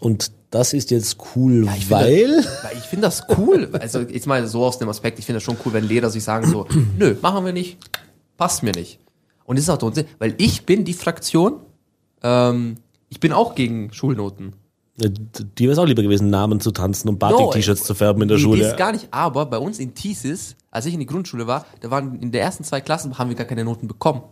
Und 0.00 0.32
das 0.50 0.72
ist 0.72 0.90
jetzt 0.90 1.16
cool, 1.34 1.64
ich 1.64 1.86
finde 1.86 1.90
weil... 1.90 2.44
Weil 2.62 2.76
ich 2.76 2.84
finde 2.84 3.06
das 3.06 3.24
cool. 3.36 3.70
Also 3.80 4.00
jetzt 4.00 4.26
mal 4.26 4.46
so 4.48 4.64
aus 4.64 4.78
dem 4.78 4.88
Aspekt, 4.88 5.18
ich 5.18 5.24
finde 5.24 5.36
das 5.36 5.44
schon 5.44 5.56
cool, 5.64 5.72
wenn 5.72 5.84
Lehrer 5.84 6.10
sich 6.10 6.24
sagen 6.24 6.46
so, 6.46 6.66
nö, 6.98 7.16
machen 7.22 7.44
wir 7.44 7.52
nicht, 7.52 7.78
passt 8.36 8.62
mir 8.62 8.72
nicht. 8.72 8.98
Und 9.44 9.56
das 9.56 9.64
ist 9.64 9.70
auch 9.70 9.78
der 9.78 9.88
Unsinn, 9.88 10.06
weil 10.18 10.34
ich 10.38 10.66
bin 10.66 10.84
die 10.84 10.92
Fraktion, 10.92 11.60
ähm, 12.22 12.76
ich 13.08 13.20
bin 13.20 13.32
auch 13.32 13.54
gegen 13.54 13.92
Schulnoten. 13.92 14.54
Die 14.96 15.64
wäre 15.64 15.72
es 15.72 15.78
auch 15.78 15.86
lieber 15.86 16.02
gewesen, 16.02 16.28
Namen 16.28 16.60
zu 16.60 16.70
tanzen 16.70 17.08
und 17.08 17.18
Batik-T-Shirts 17.18 17.80
ey, 17.80 17.86
zu 17.86 17.94
färben 17.94 18.22
in 18.22 18.28
der 18.28 18.36
nee, 18.36 18.42
Schule. 18.42 18.62
Das 18.62 18.76
gar 18.76 18.92
nicht, 18.92 19.08
aber 19.10 19.46
bei 19.46 19.56
uns 19.56 19.78
in 19.78 19.94
Thesis, 19.94 20.54
als 20.70 20.84
ich 20.84 20.92
in 20.92 21.00
die 21.00 21.06
Grundschule 21.06 21.46
war, 21.46 21.64
da 21.80 21.90
waren 21.90 22.20
in 22.20 22.30
der 22.30 22.42
ersten 22.42 22.62
zwei 22.62 22.82
Klassen 22.82 23.16
haben 23.18 23.30
wir 23.30 23.36
gar 23.36 23.46
keine 23.46 23.64
Noten 23.64 23.88
bekommen. 23.88 24.22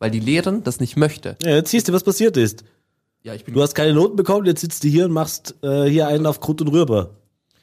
Weil 0.00 0.10
die 0.10 0.18
Lehrerin 0.18 0.64
das 0.64 0.80
nicht 0.80 0.96
möchte. 0.96 1.36
Ja, 1.44 1.50
jetzt 1.50 1.70
siehst 1.70 1.88
du, 1.88 1.92
was 1.92 2.02
passiert 2.02 2.36
ist. 2.36 2.64
Ja, 3.22 3.34
ich 3.34 3.44
bin 3.44 3.54
Du 3.54 3.62
hast 3.62 3.74
keine 3.74 3.94
Noten 3.94 4.16
bekommen, 4.16 4.44
jetzt 4.46 4.60
sitzt 4.60 4.82
du 4.82 4.88
hier 4.88 5.04
und 5.04 5.12
machst 5.12 5.54
äh, 5.62 5.84
hier 5.84 6.08
einen 6.08 6.26
auf 6.26 6.40
Krut 6.40 6.60
und 6.60 6.68
Rüber. 6.68 7.10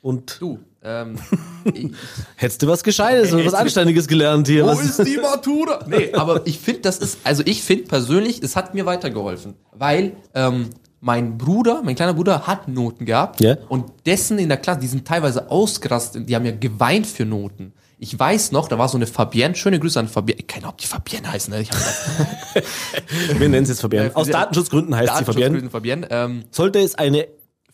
Und 0.01 0.39
du. 0.39 0.59
Ähm, 0.81 1.17
hättest 2.37 2.61
du 2.61 2.67
was 2.67 2.83
Gescheites 2.83 3.33
und 3.33 3.45
was 3.45 3.53
Anständiges 3.53 4.07
gelernt 4.07 4.47
hier. 4.47 4.65
Was, 4.65 4.95
die 4.97 5.17
Matura? 5.17 5.85
Nee, 5.89 6.13
aber 6.13 6.47
ich 6.47 6.57
finde, 6.59 6.81
das 6.81 6.99
ist, 6.99 7.17
also 7.25 7.43
ich 7.45 7.61
finde 7.61 7.83
persönlich, 7.83 8.41
es 8.41 8.55
hat 8.55 8.73
mir 8.73 8.85
weitergeholfen. 8.85 9.55
Weil 9.73 10.13
ähm, 10.33 10.69
mein 11.01 11.37
Bruder, 11.37 11.81
mein 11.83 11.95
kleiner 11.95 12.13
Bruder 12.13 12.45
hat 12.47 12.67
Noten 12.67 13.05
gehabt 13.05 13.39
Ja. 13.41 13.55
und 13.69 13.85
dessen 14.05 14.37
in 14.39 14.49
der 14.49 14.57
Klasse, 14.57 14.81
die 14.81 14.87
sind 14.87 15.07
teilweise 15.07 15.49
ausgerastet, 15.49 16.27
die 16.27 16.35
haben 16.35 16.45
ja 16.45 16.51
geweint 16.51 17.07
für 17.07 17.25
Noten. 17.25 17.73
Ich 18.01 18.17
weiß 18.17 18.51
noch, 18.53 18.67
da 18.69 18.77
war 18.77 18.87
so 18.87 18.97
eine 18.97 19.07
Fabienne, 19.07 19.55
schöne 19.55 19.77
Grüße 19.79 19.99
an 19.99 20.07
Fabienne, 20.07 20.43
keine 20.43 20.63
Ahnung, 20.65 20.73
ob 20.75 20.77
die 20.81 20.87
Fabienne 20.87 21.31
heißt, 21.31 21.49
ne? 21.49 21.61
Ich 21.61 21.69
wir 23.39 23.49
nennen 23.49 23.65
sie 23.65 23.73
jetzt 23.73 23.81
Fabienne. 23.81 24.11
Aus 24.15 24.27
Ja, 24.27 24.33
Datenschutzgründen 24.33 24.95
heißt 24.95 25.17
sie 25.17 25.25
Fabienne. 25.25 25.69
Fabienne. 25.69 26.07
Ähm, 26.09 26.43
Sollte 26.51 26.79
es 26.79 26.95
eine, 26.95 27.23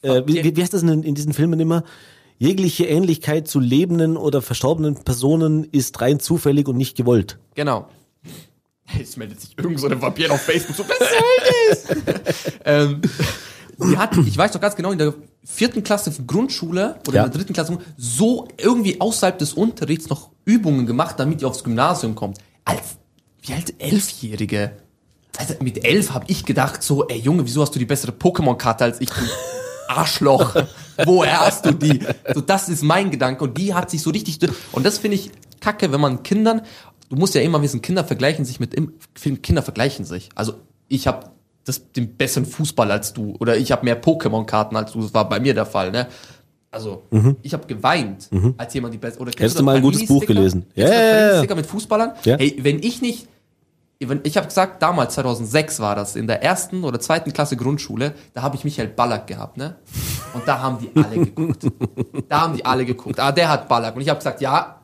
äh, 0.01 0.21
wie, 0.25 0.43
wie- 0.43 0.55
wie 0.55 0.61
heißt 0.61 0.73
das 0.73 0.81
in, 0.83 1.03
in 1.03 1.15
diesen 1.15 1.33
Filmen 1.33 1.59
immer? 1.59 1.83
Jegliche 2.37 2.85
Ähnlichkeit 2.85 3.47
zu 3.47 3.59
lebenden 3.59 4.17
oder 4.17 4.41
verstorbenen 4.41 4.95
Personen 5.03 5.63
ist 5.71 6.01
rein 6.01 6.19
zufällig 6.19 6.67
und 6.67 6.75
nicht 6.75 6.97
gewollt. 6.97 7.37
Genau. 7.55 7.87
Jetzt 8.97 9.17
meldet 9.17 9.41
sich 9.41 9.57
irgend 9.57 9.79
so 9.79 9.87
eine 9.87 10.01
Vampir 10.01 10.31
auf 10.31 10.41
Facebook 10.41 10.75
so, 10.75 10.83
was 10.87 10.97
soll 11.89 12.03
das? 12.03 12.53
ähm, 12.65 13.01
die 13.77 13.97
hat, 13.97 14.15
ich 14.17 14.37
weiß 14.37 14.51
doch 14.51 14.61
ganz 14.61 14.75
genau, 14.75 14.91
in 14.91 14.97
der 14.99 15.13
vierten 15.43 15.83
Klasse 15.83 16.11
Grundschule 16.25 16.99
oder 17.07 17.15
Ja. 17.17 17.25
in 17.25 17.31
der 17.31 17.39
dritten 17.39 17.53
Klasse 17.53 17.77
so 17.97 18.47
irgendwie 18.57 19.01
außerhalb 19.01 19.37
des 19.37 19.53
Unterrichts 19.53 20.07
noch 20.09 20.29
Übungen 20.45 20.85
gemacht, 20.85 21.19
damit 21.19 21.41
die 21.41 21.45
aufs 21.45 21.63
Gymnasium 21.63 22.15
kommt. 22.15 22.37
Als, 22.63 22.97
wie 23.41 23.53
alt, 23.53 23.73
Elfjährige. 23.79 24.71
Also 25.37 25.55
mit 25.61 25.83
elf 25.83 26.11
habe 26.11 26.25
ich 26.29 26.45
gedacht 26.45 26.81
so, 26.81 27.07
ey 27.07 27.19
Junge, 27.19 27.45
wieso 27.45 27.61
hast 27.61 27.71
du 27.75 27.79
die 27.79 27.85
bessere 27.85 28.13
Pokémon-Karte 28.13 28.85
als 28.85 29.01
ich, 29.01 29.09
du 29.09 29.15
Arschloch? 29.89 30.55
Woher 31.03 31.41
hast 31.41 31.65
du 31.65 31.73
die? 31.73 31.99
So, 32.33 32.39
das 32.39 32.69
ist 32.69 32.83
mein 32.83 33.11
Gedanke 33.11 33.43
und 33.43 33.57
die 33.57 33.73
hat 33.73 33.89
sich 33.89 34.01
so 34.01 34.11
richtig, 34.11 34.39
und 34.71 34.85
das 34.85 34.99
finde 34.99 35.17
ich 35.17 35.31
kacke, 35.59 35.91
wenn 35.91 35.99
man 35.99 36.23
Kindern, 36.23 36.61
du 37.09 37.15
musst 37.15 37.35
ja 37.35 37.41
immer 37.41 37.61
wissen, 37.61 37.81
Kinder 37.81 38.03
vergleichen 38.03 38.45
sich 38.45 38.59
mit, 38.59 38.73
im- 38.73 38.93
Kinder 39.41 39.61
vergleichen 39.61 40.05
sich. 40.05 40.29
Also 40.35 40.53
ich 40.87 41.07
habe 41.07 41.27
das, 41.63 41.91
den 41.93 42.15
besseren 42.15 42.45
Fußball 42.45 42.91
als 42.91 43.13
du 43.13 43.35
oder 43.39 43.57
ich 43.57 43.71
habe 43.71 43.85
mehr 43.85 44.01
Pokémon-Karten 44.01 44.75
als 44.75 44.91
du, 44.91 45.01
das 45.01 45.13
war 45.13 45.27
bei 45.27 45.39
mir 45.39 45.53
der 45.53 45.65
Fall, 45.65 45.91
ne? 45.91 46.07
Also, 46.71 47.03
ich 47.41 47.53
habe 47.53 47.65
geweint, 47.67 48.29
als 48.57 48.73
jemand 48.73 48.93
die 48.93 48.97
beste. 48.97 49.21
Oder 49.21 49.31
kennst 49.31 49.55
Mhm. 49.55 49.59
Du 49.59 49.63
mal 49.63 49.75
ein 49.77 49.81
gutes? 49.81 50.05
Buch 50.07 50.25
gelesen. 50.25 50.65
Ja, 50.75 50.89
ja. 50.89 50.91
Panini-Sticker 51.19 51.55
mit 51.55 51.65
Fußballern? 51.67 52.11
Ja. 52.25 52.35
Hey, 52.37 52.57
wenn 52.59 52.79
ich 52.83 53.01
nicht 53.01 53.27
ich 54.23 54.35
habe 54.35 54.45
gesagt, 54.47 54.83
damals 54.83 55.13
2006 55.13 55.79
war 55.79 55.95
das, 55.95 56.17
in 56.17 56.27
der 56.27 56.43
ersten 56.43 56.83
oder 56.83 56.99
zweiten 56.99 57.31
Klasse 57.31 57.55
Grundschule, 57.55 58.13
da 58.33 58.41
habe 58.41 58.57
ich 58.57 58.65
Michael 58.65 58.89
Ballack 58.89 59.25
gehabt, 59.25 59.55
ne? 59.55 59.77
Und 60.33 60.45
da 60.45 60.59
haben 60.59 60.79
die 60.79 60.91
alle 61.01 61.15
geguckt. 61.25 61.65
Da 62.27 62.41
haben 62.41 62.57
die 62.57 62.65
alle 62.65 62.85
geguckt. 62.85 63.21
Ah, 63.21 63.31
der 63.31 63.47
hat 63.47 63.69
Ballack. 63.69 63.95
Und 63.95 64.01
ich 64.01 64.09
habe 64.09 64.17
gesagt, 64.17 64.41
ja, 64.41 64.81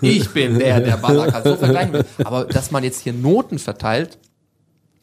ich 0.00 0.30
bin 0.30 0.58
der, 0.58 0.80
der 0.80 0.96
Ballack 0.96 1.32
hat. 1.32 1.44
So 1.44 1.56
vergleichen 1.56 1.92
wir. 1.92 2.04
Aber 2.24 2.44
dass 2.44 2.70
man 2.70 2.84
jetzt 2.84 3.00
hier 3.02 3.12
Noten 3.12 3.58
verteilt 3.58 4.18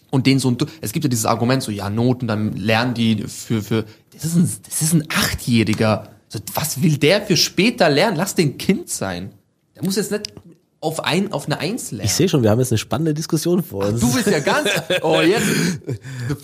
und 0.10 0.26
den 0.26 0.40
so 0.40 0.50
ein, 0.50 0.58
es 0.82 0.94
gibt 0.94 1.06
ja 1.06 1.10
dieses 1.10 1.26
Argument 1.26 1.62
so, 1.62 1.72
ja, 1.72 1.90
Noten, 1.90 2.28
dann 2.28 2.54
lernen 2.54 2.94
die 2.94 3.24
für, 3.28 3.62
für, 3.62 3.86
das 4.14 4.26
ist 4.26 4.36
ein, 4.36 4.50
das 4.66 4.82
ist 4.82 4.94
ein 4.94 5.04
Achtjähriger. 5.10 6.10
So, 6.30 6.40
was 6.56 6.82
will 6.82 6.98
der 6.98 7.22
für 7.22 7.38
später 7.38 7.90
lernen? 7.90 8.18
Lass 8.18 8.36
den 8.36 8.58
Kind 8.58 8.90
sein. 8.90 9.32
Der 9.76 9.84
muss 9.84 9.96
jetzt 9.96 10.12
nicht 10.12 10.34
auf 10.80 11.04
ein, 11.04 11.32
auf 11.32 11.46
eine 11.46 11.60
Eins 11.60 11.92
lernen. 11.92 12.06
Ich 12.06 12.14
sehe 12.14 12.30
schon, 12.30 12.44
wir 12.44 12.50
haben 12.50 12.60
jetzt 12.60 12.72
eine 12.72 12.78
spannende 12.78 13.14
Diskussion 13.14 13.64
vor 13.64 13.86
uns. 13.86 14.02
Du 14.02 14.14
bist 14.14 14.28
ja 14.28 14.40
ganz. 14.40 14.70
Oh, 15.02 15.22
jetzt. 15.22 15.46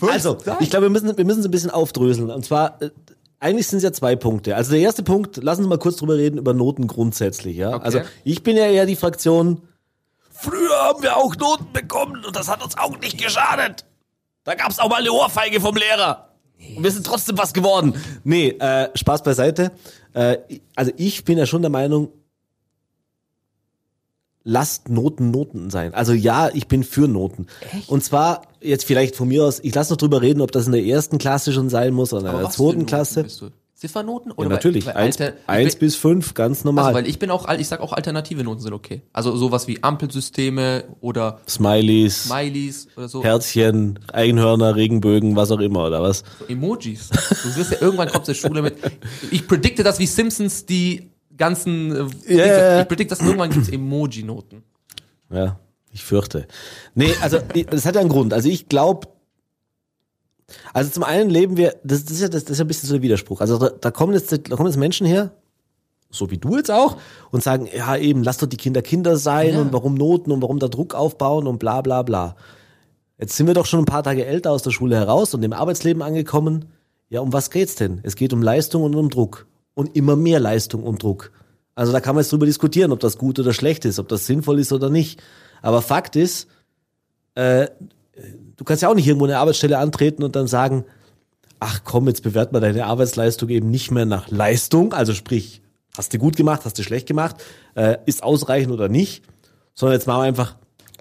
Also, 0.00 0.38
ich 0.60 0.70
glaube, 0.70 0.86
wir 0.86 0.90
müssen, 0.90 1.16
wir 1.16 1.24
müssen 1.24 1.40
es 1.40 1.46
ein 1.46 1.50
bisschen 1.50 1.70
aufdröseln. 1.70 2.30
Und 2.30 2.44
zwar, 2.44 2.80
äh, 2.82 2.90
eigentlich 3.44 3.68
sind 3.68 3.76
es 3.76 3.82
ja 3.82 3.92
zwei 3.92 4.16
Punkte. 4.16 4.56
Also 4.56 4.72
der 4.72 4.80
erste 4.80 5.02
Punkt, 5.02 5.36
lassen 5.36 5.62
Sie 5.62 5.68
mal 5.68 5.78
kurz 5.78 5.96
drüber 5.96 6.16
reden, 6.16 6.38
über 6.38 6.54
Noten 6.54 6.86
grundsätzlich. 6.86 7.56
Ja? 7.56 7.74
Okay. 7.74 7.84
Also 7.84 8.00
ich 8.24 8.42
bin 8.42 8.56
ja 8.56 8.64
eher 8.66 8.86
die 8.86 8.96
Fraktion, 8.96 9.60
früher 10.32 10.76
haben 10.80 11.02
wir 11.02 11.16
auch 11.16 11.36
Noten 11.36 11.70
bekommen 11.72 12.24
und 12.24 12.34
das 12.34 12.48
hat 12.48 12.64
uns 12.64 12.78
auch 12.78 12.98
nicht 13.00 13.22
geschadet. 13.22 13.84
Da 14.44 14.54
gab 14.54 14.70
es 14.70 14.78
auch 14.78 14.88
mal 14.88 15.00
eine 15.00 15.12
Ohrfeige 15.12 15.60
vom 15.60 15.76
Lehrer. 15.76 16.30
Und 16.74 16.84
wir 16.84 16.90
sind 16.90 17.04
trotzdem 17.04 17.36
was 17.36 17.52
geworden. 17.52 17.94
Nee, 18.24 18.48
äh, 18.48 18.88
Spaß 18.94 19.22
beiseite. 19.22 19.72
Äh, 20.14 20.38
also 20.74 20.92
ich 20.96 21.24
bin 21.24 21.36
ja 21.36 21.44
schon 21.44 21.60
der 21.60 21.70
Meinung, 21.70 22.12
lasst 24.44 24.90
Noten 24.90 25.30
Noten 25.30 25.70
sein. 25.70 25.94
Also 25.94 26.12
ja, 26.12 26.50
ich 26.52 26.68
bin 26.68 26.84
für 26.84 27.08
Noten. 27.08 27.46
Und 27.86 28.04
zwar 28.04 28.42
jetzt 28.60 28.84
vielleicht 28.84 29.16
von 29.16 29.28
mir 29.28 29.44
aus, 29.44 29.60
ich 29.62 29.74
lasse 29.74 29.92
noch 29.92 29.98
drüber 29.98 30.22
reden, 30.22 30.40
ob 30.40 30.52
das 30.52 30.66
in 30.66 30.72
der 30.72 30.84
ersten 30.84 31.18
Klasse 31.18 31.52
schon 31.52 31.70
sein 31.70 31.92
muss 31.94 32.12
oder 32.12 32.30
in 32.30 32.38
der 32.38 32.50
zweiten 32.50 32.86
Klasse. 32.86 33.26
Ziffernoten? 33.74 34.30
Ja, 34.30 34.38
Oder 34.38 34.48
natürlich. 34.50 34.86
Weil, 34.86 34.94
eins, 34.94 35.20
Alter, 35.20 35.78
bis 35.78 35.96
fünf, 35.96 36.32
ganz 36.34 36.64
normal. 36.64 36.86
also, 36.86 36.96
weil 36.96 37.08
ich 37.08 37.18
bin 37.18 37.30
auch, 37.30 37.52
ich 37.58 37.68
sag 37.68 37.80
auch 37.80 37.92
alternative 37.92 38.44
Noten 38.44 38.60
sind 38.60 38.72
okay. 38.72 39.02
Also 39.12 39.36
sowas 39.36 39.66
wie 39.66 39.82
Ampelsysteme 39.82 40.84
oder 41.00 41.40
Smileys, 41.48 42.24
Smileys 42.24 42.88
oder 42.96 43.08
so. 43.08 43.22
Herzchen, 43.22 43.98
Einhörner, 44.12 44.76
Regenbögen, 44.76 45.34
was 45.36 45.50
auch 45.50 45.58
immer, 45.58 45.86
oder 45.88 46.00
was? 46.00 46.22
Emojis. 46.48 47.10
Du 47.10 47.56
wirst 47.56 47.72
ja 47.72 47.78
irgendwann 47.80 48.08
kommst 48.08 48.26
zur 48.26 48.34
Schule 48.34 48.62
mit. 48.62 48.76
Ich 49.30 49.46
predikte 49.46 49.82
das 49.82 49.98
wie 49.98 50.06
Simpsons 50.06 50.64
die 50.64 51.10
ganzen. 51.36 52.10
äh, 52.26 52.36
ja, 52.36 52.46
ja. 52.46 52.80
Ich 52.82 52.88
predikte 52.88 53.14
das 53.16 53.24
irgendwann 53.24 53.50
gibt's 53.50 53.68
Emoji-Noten. 53.68 54.62
Ja, 55.30 55.58
ich 55.90 56.04
fürchte. 56.04 56.46
Nee, 56.94 57.14
also 57.20 57.38
das 57.70 57.86
hat 57.86 57.94
ja 57.94 58.00
einen 58.00 58.10
Grund. 58.10 58.32
Also 58.32 58.48
ich 58.48 58.68
glaube, 58.68 59.08
also 60.72 60.90
zum 60.90 61.02
einen 61.02 61.30
leben 61.30 61.56
wir, 61.56 61.76
das, 61.84 62.04
das, 62.04 62.14
ist 62.14 62.20
ja, 62.22 62.28
das, 62.28 62.44
das 62.44 62.52
ist 62.52 62.58
ja 62.58 62.64
ein 62.64 62.68
bisschen 62.68 62.88
so 62.88 62.94
der 62.94 63.02
Widerspruch. 63.02 63.40
Also 63.40 63.58
da, 63.58 63.70
da 63.70 63.90
kommen 63.90 64.12
jetzt, 64.14 64.32
da 64.32 64.56
kommen 64.56 64.68
jetzt 64.68 64.78
Menschen 64.78 65.06
her, 65.06 65.32
so 66.10 66.30
wie 66.30 66.38
du 66.38 66.56
jetzt 66.56 66.70
auch, 66.70 66.98
und 67.30 67.42
sagen, 67.42 67.68
ja 67.74 67.96
eben, 67.96 68.22
lass 68.22 68.38
doch 68.38 68.46
die 68.46 68.56
Kinder 68.56 68.82
Kinder 68.82 69.16
sein 69.16 69.54
Ja. 69.54 69.60
und 69.60 69.72
warum 69.72 69.94
Noten 69.94 70.30
und 70.30 70.42
warum 70.42 70.58
da 70.58 70.68
Druck 70.68 70.94
aufbauen 70.94 71.46
und 71.46 71.58
bla 71.58 71.80
bla 71.80 72.02
bla. 72.02 72.36
Jetzt 73.18 73.36
sind 73.36 73.46
wir 73.46 73.54
doch 73.54 73.66
schon 73.66 73.80
ein 73.80 73.86
paar 73.86 74.02
Tage 74.02 74.26
älter 74.26 74.50
aus 74.50 74.62
der 74.62 74.70
Schule 74.70 74.96
heraus 74.96 75.34
und 75.34 75.42
im 75.42 75.52
Arbeitsleben 75.52 76.02
angekommen. 76.02 76.66
Ja, 77.08 77.20
um 77.20 77.32
was 77.32 77.50
geht's 77.50 77.76
denn? 77.76 78.00
Es 78.02 78.16
geht 78.16 78.32
um 78.32 78.42
Leistung 78.42 78.82
und 78.82 78.94
um 78.94 79.08
Druck. 79.08 79.46
Und 79.74 79.96
immer 79.96 80.16
mehr 80.16 80.40
Leistung 80.40 80.82
und 80.84 81.02
Druck. 81.02 81.32
Also 81.74 81.92
da 81.92 82.00
kann 82.00 82.14
man 82.14 82.22
jetzt 82.22 82.32
drüber 82.32 82.46
diskutieren, 82.46 82.92
ob 82.92 83.00
das 83.00 83.18
gut 83.18 83.38
oder 83.38 83.52
schlecht 83.52 83.84
ist, 83.84 83.98
ob 83.98 84.08
das 84.08 84.26
sinnvoll 84.26 84.60
ist 84.60 84.72
oder 84.72 84.90
nicht. 84.90 85.20
Aber 85.62 85.82
Fakt 85.82 86.14
ist, 86.14 86.46
äh, 87.34 87.68
du 88.56 88.64
kannst 88.64 88.82
ja 88.82 88.88
auch 88.88 88.94
nicht 88.94 89.06
irgendwo 89.06 89.24
eine 89.24 89.38
Arbeitsstelle 89.38 89.78
antreten 89.78 90.22
und 90.22 90.36
dann 90.36 90.46
sagen, 90.46 90.84
ach 91.60 91.80
komm, 91.84 92.06
jetzt 92.06 92.22
bewert 92.22 92.52
man 92.52 92.62
deine 92.62 92.86
Arbeitsleistung 92.86 93.48
eben 93.48 93.70
nicht 93.70 93.90
mehr 93.90 94.06
nach 94.06 94.30
Leistung, 94.30 94.92
also 94.92 95.14
sprich, 95.14 95.62
hast 95.96 96.12
du 96.12 96.18
gut 96.18 96.36
gemacht, 96.36 96.62
hast 96.64 96.78
du 96.78 96.82
schlecht 96.82 97.06
gemacht, 97.06 97.36
äh, 97.74 97.98
ist 98.06 98.22
ausreichend 98.22 98.72
oder 98.72 98.88
nicht, 98.88 99.24
sondern 99.74 99.98
jetzt 99.98 100.06
machen 100.06 100.20
wir 100.20 100.26
einfach, 100.26 100.56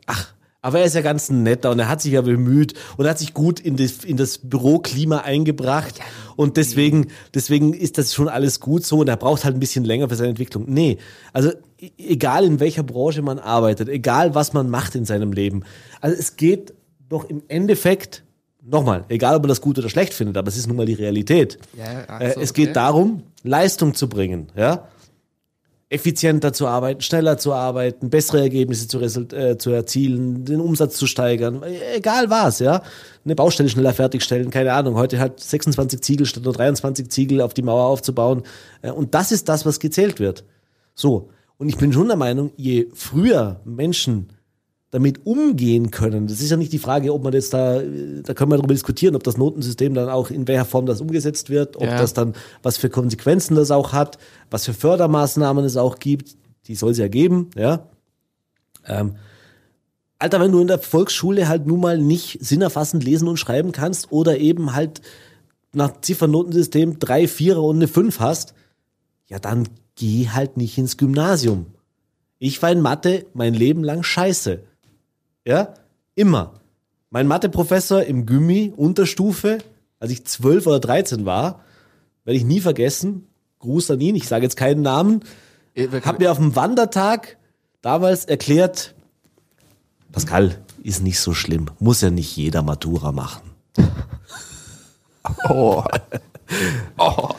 ach, 0.06 0.34
aber 0.64 0.80
er 0.80 0.86
ist 0.86 0.96
ja 0.96 1.02
ganz 1.02 1.30
netter 1.30 1.70
und 1.72 1.80
er 1.80 1.90
hat 1.90 2.02
sich 2.02 2.14
ja 2.14 2.22
bemüht 2.22 2.74
und 2.98 3.06
hat 3.06 3.20
sich 3.20 3.34
gut 3.34 3.60
in 3.60 3.76
das, 3.76 4.04
in 4.04 4.18
das 4.18 4.40
Büroklima 4.40 5.20
eingebracht 5.20 6.00
und 6.36 6.58
deswegen, 6.58 7.08
deswegen 7.36 7.74
ist 7.74 7.98
das 7.98 8.14
schon 8.14 8.30
alles 8.30 8.62
gut 8.62 8.86
so 8.86 9.00
und 9.00 9.10
er 9.10 9.18
braucht 9.18 9.44
halt 9.44 9.56
ein 9.56 9.60
bisschen 9.60 9.84
länger 9.84 10.10
für 10.10 10.16
seine 10.16 10.30
Entwicklung. 10.30 10.64
Nee, 10.68 10.98
also 11.34 11.52
e- 11.80 11.92
egal 11.98 12.46
in 12.46 12.60
welcher 12.62 12.82
Branche 12.82 13.22
man 13.22 13.40
arbeitet, 13.40 13.90
egal 13.90 14.34
was 14.34 14.54
man 14.54 14.70
macht 14.70 14.96
in 14.96 15.06
seinem 15.06 15.34
Leben, 15.34 15.64
also 16.00 16.18
es 16.18 16.38
geht 16.38 16.74
doch 17.10 17.30
im 17.30 17.44
Endeffekt, 17.50 18.24
nochmal, 18.62 19.04
egal 19.10 19.36
ob 19.36 19.44
man 19.44 19.50
das 19.50 19.60
gut 19.60 19.78
oder 19.78 19.90
schlecht 19.90 20.14
findet, 20.14 20.38
aber 20.38 20.48
es 20.48 20.56
ist 20.56 20.68
nun 20.68 20.78
mal 20.78 20.86
die 20.86 20.94
Realität. 20.94 21.60
Ja, 21.78 22.06
ach 22.08 22.22
äh, 22.22 22.32
so, 22.32 22.40
es 22.40 22.54
geht 22.54 22.70
okay. 22.70 22.74
darum, 22.74 23.24
Leistung 23.44 23.94
zu 23.94 24.08
bringen, 24.08 24.48
ja 24.56 24.88
effizienter 25.94 26.54
zu 26.54 26.68
arbeiten, 26.68 27.02
schneller 27.02 27.38
zu 27.38 27.54
arbeiten, 27.54 28.10
bessere 28.10 28.42
Ergebnisse 28.42 28.88
zu, 28.88 29.00
äh, 29.00 29.58
zu 29.58 29.70
erzielen, 29.70 30.44
den 30.44 30.60
Umsatz 30.60 30.98
zu 30.98 31.06
steigern, 31.06 31.62
egal 31.96 32.30
was, 32.30 32.60
ja. 32.60 32.82
Eine 33.24 33.36
Baustelle 33.36 33.70
schneller 33.70 33.94
fertigstellen, 33.94 34.50
keine 34.50 34.74
Ahnung, 34.74 34.96
heute 34.96 35.20
hat 35.20 35.40
26 35.40 36.02
Ziegel 36.02 36.26
statt 36.26 36.44
nur 36.44 36.54
23 36.54 37.10
Ziegel 37.10 37.42
auf 37.42 37.54
die 37.54 37.62
Mauer 37.62 37.86
aufzubauen. 37.86 38.42
Äh, 38.82 38.92
und 38.92 39.14
das 39.14 39.32
ist 39.32 39.48
das, 39.50 39.66
was 39.66 39.80
gezählt 39.80 40.20
wird. 40.20 40.44
So. 40.96 41.30
Und 41.58 41.70
ich 41.70 41.78
bin 41.78 41.94
schon 41.94 42.08
der 42.08 42.18
Meinung, 42.18 42.52
je 42.58 42.88
früher 42.94 43.62
Menschen 43.64 44.30
damit 44.94 45.26
umgehen 45.26 45.90
können. 45.90 46.28
Das 46.28 46.40
ist 46.40 46.52
ja 46.52 46.56
nicht 46.58 46.72
die 46.72 46.78
Frage, 46.78 47.12
ob 47.16 47.24
man 47.24 47.34
jetzt 47.34 47.52
da, 47.52 47.82
da 47.82 48.34
können 48.36 48.52
wir 48.52 48.58
darüber 48.58 48.76
diskutieren, 48.76 49.16
ob 49.16 49.24
das 49.24 49.38
Notensystem 49.38 49.96
dann 49.96 50.08
auch 50.08 50.30
in 50.30 50.48
welcher 50.48 50.66
Form 50.66 50.86
das 50.86 51.02
umgesetzt 51.02 51.50
wird, 51.50 51.78
ob 51.78 51.84
Ja. 51.86 51.98
das 51.98 52.14
dann, 52.14 52.34
was 52.62 52.78
für 52.78 52.90
Konsequenzen 52.92 53.56
das 53.56 53.72
auch 53.72 53.92
hat, 53.92 54.20
was 54.52 54.66
für 54.66 54.74
Fördermaßnahmen 54.74 55.66
es 55.66 55.78
auch 55.78 55.98
gibt, 55.98 56.36
die 56.68 56.76
soll 56.76 56.92
es 56.92 57.00
ja 57.00 57.08
geben, 57.08 57.50
ja. 57.58 57.88
Ähm, 58.86 59.16
Alter, 60.20 60.40
wenn 60.40 60.52
du 60.52 60.60
in 60.62 60.68
der 60.68 60.78
Volksschule 60.78 61.48
halt 61.48 61.66
nun 61.66 61.80
mal 61.80 61.98
nicht 61.98 62.38
sinnerfassend 62.46 63.04
lesen 63.04 63.28
und 63.28 63.38
schreiben 63.38 63.72
kannst 63.72 64.12
oder 64.12 64.38
eben 64.38 64.74
halt 64.76 65.02
nach 65.74 66.02
Ziffernotensystem 66.02 67.00
drei, 67.00 67.28
Vierer 67.28 67.64
und 67.64 67.78
eine 67.78 67.88
Fünf 67.88 68.20
hast, 68.20 68.54
ja 69.28 69.40
dann 69.40 69.68
geh 69.96 70.30
halt 70.30 70.56
nicht 70.56 70.78
ins 70.78 70.98
Gymnasium. 70.98 71.66
Ich 72.38 72.62
war 72.62 72.72
in 72.72 72.82
Mathe 72.82 73.26
mein 73.34 73.56
Leben 73.56 73.84
lang 73.84 74.04
scheiße. 74.04 74.60
Ja, 75.46 75.74
immer. 76.16 76.60
Mein 77.10 77.28
Matheprofessor 77.28 78.04
im 78.04 78.26
Gymi, 78.26 78.74
Unterstufe, 78.76 79.60
als 80.00 80.12
ich 80.12 80.26
zwölf 80.26 80.66
oder 80.68 80.80
dreizehn 80.80 81.26
war, 81.26 81.62
werde 82.24 82.38
ich 82.38 82.46
nie 82.46 82.60
vergessen. 82.62 83.28
Gruß 83.60 83.92
an 83.92 84.02
ihn, 84.02 84.16
ich 84.16 84.28
sage 84.28 84.44
jetzt 84.44 84.58
keinen 84.58 84.82
Namen, 84.82 85.24
Äh, 85.76 85.88
hat 86.02 86.20
mir 86.20 86.32
auf 86.32 86.38
dem 86.38 86.56
Wandertag 86.56 87.38
damals 87.82 88.26
erklärt, 88.26 88.94
Pascal, 90.12 90.60
ist 90.84 91.02
nicht 91.02 91.20
so 91.20 91.34
schlimm, 91.34 91.72
muss 91.80 92.02
ja 92.02 92.12
nicht 92.12 92.36
jeder 92.38 92.62
Matura 92.62 93.12
machen. 93.12 93.42
Oh. 95.50 95.84
oh. 96.98 97.30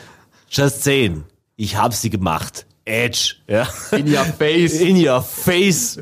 Just 0.49 0.83
saying, 0.83 1.23
ich 1.55 1.77
hab 1.77 1.93
sie 1.93 2.09
gemacht. 2.09 2.65
Edge, 2.83 3.35
ja. 3.47 3.67
In 3.91 4.07
your 4.07 4.25
face. 4.25 4.73
In 4.73 4.97
your 4.97 5.21
face. 5.21 5.99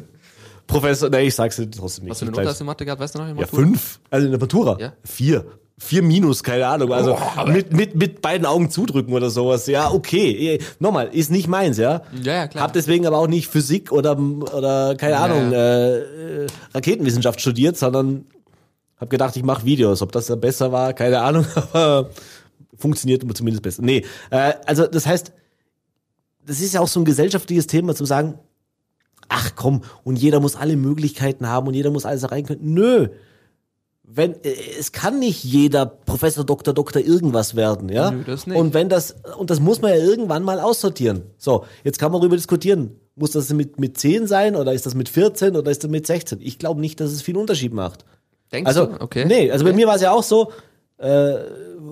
Professor, 0.68 1.10
nee, 1.10 1.22
ich 1.28 1.36
sag's 1.36 1.58
dir 1.58 1.70
trotzdem 1.70 2.06
nicht. 2.06 2.12
Was 2.12 2.20
für 2.20 2.26
eine 2.26 2.32
Note 2.32 2.48
hast 2.48 2.60
du 2.60 2.64
in 2.64 2.66
Mathe 2.68 2.86
gehabt, 2.86 3.02
weißt 3.02 3.16
du 3.16 3.20
noch? 3.20 3.30
in 3.30 3.38
Ja, 3.38 3.46
fünf. 3.48 4.00
Also 4.10 4.26
in 4.26 4.32
der 4.32 4.40
Matura. 4.40 4.78
Ja. 4.80 4.94
Vier. 5.04 5.46
Vier 5.78 6.04
minus, 6.04 6.44
keine 6.44 6.68
Ahnung. 6.68 6.94
Also 6.94 7.16
Boah, 7.16 7.48
mit, 7.48 7.74
mit, 7.74 7.96
mit 7.96 8.22
beiden 8.22 8.46
Augen 8.46 8.70
zudrücken 8.70 9.14
oder 9.14 9.30
sowas. 9.30 9.68
Ja, 9.68 9.92
okay. 9.92 10.56
Eh, 10.56 10.60
Nochmal, 10.80 11.10
ist 11.12 11.32
nicht 11.32 11.48
meins, 11.48 11.78
ja. 11.78 12.04
Ja, 12.22 12.34
ja, 12.36 12.48
klar. 12.48 12.64
Hab 12.64 12.74
deswegen 12.74 13.06
aber 13.08 13.18
auch 13.18 13.28
nicht 13.28 13.48
Physik 13.48 13.92
oder, 13.92 14.18
oder 14.18 14.96
keine 14.96 15.14
Ja, 15.14 15.24
Ahnung, 15.26 15.52
ja. 15.52 15.58
Äh, 15.58 15.98
äh, 16.44 16.48
Raketenwissenschaft 16.74 17.42
studiert, 17.42 17.76
sondern 17.76 18.26
hab 18.98 19.10
gedacht, 19.10 19.36
ich 19.36 19.44
mache 19.44 19.66
Videos. 19.66 20.02
Ob 20.02 20.12
das 20.12 20.28
dann 20.28 20.40
besser 20.40 20.72
war, 20.72 20.94
keine 20.94 21.22
Ahnung, 21.22 21.46
aber 21.74 22.10
funktioniert 22.78 23.24
zumindest 23.36 23.64
besser. 23.64 23.82
Nee, 23.82 24.06
äh, 24.30 24.54
also 24.66 24.86
das 24.88 25.06
heißt, 25.08 25.34
das 26.46 26.62
ist 26.62 26.74
ja 26.74 26.82
auch 26.82 26.88
so 26.88 27.00
ein 27.02 27.06
gesellschaftliches 27.06 27.68
Thema, 27.68 27.96
zu 27.96 28.06
sagen, 28.06 28.38
ach 29.34 29.56
komm, 29.56 29.82
und 30.04 30.18
jeder 30.18 30.40
muss 30.40 30.56
alle 30.56 30.76
Möglichkeiten 30.78 31.48
haben 31.48 31.68
und 31.68 31.74
jeder 31.74 31.92
muss 31.92 32.06
alles 32.06 32.24
erreichen 32.24 32.48
können. 32.48 32.74
Nö. 32.74 33.08
Wenn, 34.04 34.34
äh, 34.44 34.54
es 34.80 34.92
kann 34.92 35.20
nicht 35.20 35.44
jeder 35.44 35.86
Professor, 35.86 36.44
Doktor, 36.44 36.74
Doktor 36.74 37.02
irgendwas 37.02 37.56
werden, 37.56 37.90
ja? 37.90 38.12
Nö, 38.12 38.24
das 38.26 38.46
nicht. 38.46 38.58
Und 38.58 38.74
wenn 38.74 38.90
das, 38.90 39.16
und 39.38 39.50
das 39.50 39.60
muss 39.60 39.82
man 39.82 39.92
ja 39.92 39.98
irgendwann 39.98 40.44
mal 40.44 40.60
aussortieren. 40.60 41.24
So, 41.38 41.66
jetzt 41.84 42.00
kann 42.00 42.12
man 42.12 42.22
darüber 42.22 42.36
diskutieren. 42.36 42.96
Muss 43.16 43.32
das 43.32 43.52
mit, 43.54 43.80
mit 43.80 43.98
10 43.98 44.28
sein 44.28 44.56
oder 44.56 44.74
ist 44.74 44.86
das 44.86 44.94
mit 44.96 45.08
14 45.10 45.56
oder 45.56 45.72
ist 45.72 45.84
das 45.84 45.90
mit 45.90 46.06
16? 46.06 46.40
Ich 46.42 46.60
glaube 46.60 46.82
nicht, 46.82 47.00
dass 47.00 47.12
es 47.12 47.22
viel 47.22 47.38
Unterschied 47.38 47.74
macht. 47.74 48.06
Denkst 48.52 48.68
Also, 48.68 48.88
du? 48.88 49.02
Okay. 49.02 49.26
nee, 49.26 49.50
also 49.52 49.64
bei 49.64 49.72
okay. 49.72 49.78
mir 49.78 49.88
war 49.88 49.96
es 49.96 50.02
ja 50.02 50.12
auch 50.12 50.24
so, 50.24 50.52
äh, 50.98 51.36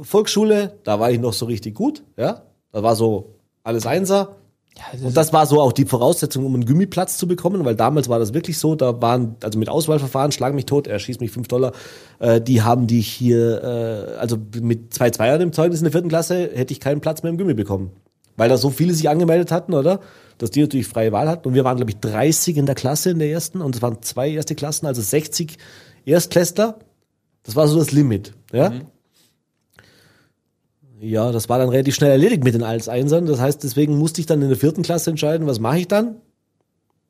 Volksschule, 0.01 0.73
da 0.83 0.99
war 0.99 1.11
ich 1.11 1.19
noch 1.19 1.33
so 1.33 1.45
richtig 1.45 1.75
gut, 1.75 2.03
ja? 2.17 2.43
Da 2.71 2.83
war 2.83 2.95
so 2.95 3.35
alles 3.63 3.85
Einser. 3.85 4.35
Ja, 4.77 5.05
Und 5.05 5.17
das 5.17 5.33
war 5.33 5.45
so 5.45 5.59
auch 5.59 5.73
die 5.73 5.85
Voraussetzung, 5.85 6.45
um 6.45 6.53
einen 6.53 6.65
Gummiplatz 6.65 7.17
zu 7.17 7.27
bekommen, 7.27 7.65
weil 7.65 7.75
damals 7.75 8.07
war 8.07 8.19
das 8.19 8.33
wirklich 8.33 8.57
so, 8.57 8.75
da 8.75 9.01
waren, 9.01 9.35
also 9.43 9.59
mit 9.59 9.69
Auswahlverfahren, 9.69 10.31
schlag 10.31 10.53
mich 10.53 10.65
tot, 10.65 10.87
er 10.87 10.97
schießt 10.97 11.19
mich 11.19 11.31
fünf 11.31 11.47
Dollar, 11.47 11.73
äh, 12.19 12.39
die 12.39 12.61
haben 12.61 12.87
dich 12.87 13.07
hier, 13.07 13.63
äh, 13.63 14.17
also 14.17 14.37
mit 14.61 14.93
zwei 14.93 15.09
Zweiern 15.09 15.41
im 15.41 15.51
Zeugnis 15.51 15.81
in 15.81 15.85
der 15.85 15.91
vierten 15.91 16.09
Klasse, 16.09 16.49
hätte 16.53 16.73
ich 16.73 16.79
keinen 16.79 17.01
Platz 17.01 17.21
mehr 17.21 17.31
im 17.31 17.37
Gummi 17.37 17.53
bekommen. 17.53 17.91
Weil 18.37 18.47
da 18.47 18.57
so 18.57 18.69
viele 18.69 18.93
sich 18.93 19.09
angemeldet 19.09 19.51
hatten, 19.51 19.73
oder? 19.73 19.99
Dass 20.37 20.51
die 20.51 20.61
natürlich 20.61 20.87
freie 20.87 21.11
Wahl 21.11 21.27
hatten. 21.27 21.49
Und 21.49 21.53
wir 21.53 21.65
waren, 21.65 21.75
glaube 21.75 21.91
ich, 21.91 21.97
30 21.99 22.57
in 22.57 22.65
der 22.65 22.75
Klasse 22.75 23.11
in 23.11 23.19
der 23.19 23.29
ersten 23.29 23.61
und 23.61 23.75
es 23.75 23.81
waren 23.81 24.01
zwei 24.01 24.29
erste 24.29 24.55
Klassen, 24.55 24.87
also 24.87 25.01
60 25.01 25.57
Erstklässler. 26.05 26.79
Das 27.43 27.55
war 27.55 27.67
so 27.67 27.77
das 27.77 27.91
Limit, 27.91 28.33
ja? 28.53 28.71
Ja, 31.03 31.31
das 31.31 31.49
war 31.49 31.57
dann 31.57 31.69
relativ 31.69 31.95
schnell 31.95 32.11
erledigt 32.11 32.43
mit 32.43 32.53
den 32.53 32.61
als 32.61 32.87
Einsern. 32.87 33.25
Das 33.25 33.39
heißt, 33.39 33.63
deswegen 33.63 33.97
musste 33.97 34.21
ich 34.21 34.27
dann 34.27 34.39
in 34.43 34.49
der 34.49 34.57
vierten 34.57 34.83
Klasse 34.83 35.09
entscheiden, 35.09 35.47
was 35.47 35.59
mache 35.59 35.79
ich 35.79 35.87
dann? 35.87 36.17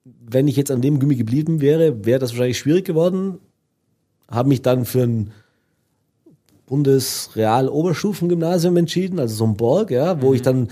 Wenn 0.05 0.47
ich 0.47 0.55
jetzt 0.55 0.71
an 0.71 0.81
dem 0.81 0.97
Gummi 0.97 1.17
geblieben 1.17 1.59
wäre, 1.59 2.05
wäre 2.05 2.19
das 2.19 2.31
wahrscheinlich 2.31 2.57
schwierig 2.57 2.85
geworden. 2.85 3.39
Habe 4.29 4.47
mich 4.47 4.61
dann 4.61 4.85
für 4.85 5.03
ein 5.03 5.33
Bundesreal-Oberstufengymnasium 6.67 8.77
entschieden, 8.77 9.19
also 9.19 9.35
so 9.35 9.43
ein 9.43 9.57
Borg, 9.57 9.91
ja, 9.91 10.21
wo 10.21 10.33
ich 10.33 10.41
dann, 10.41 10.69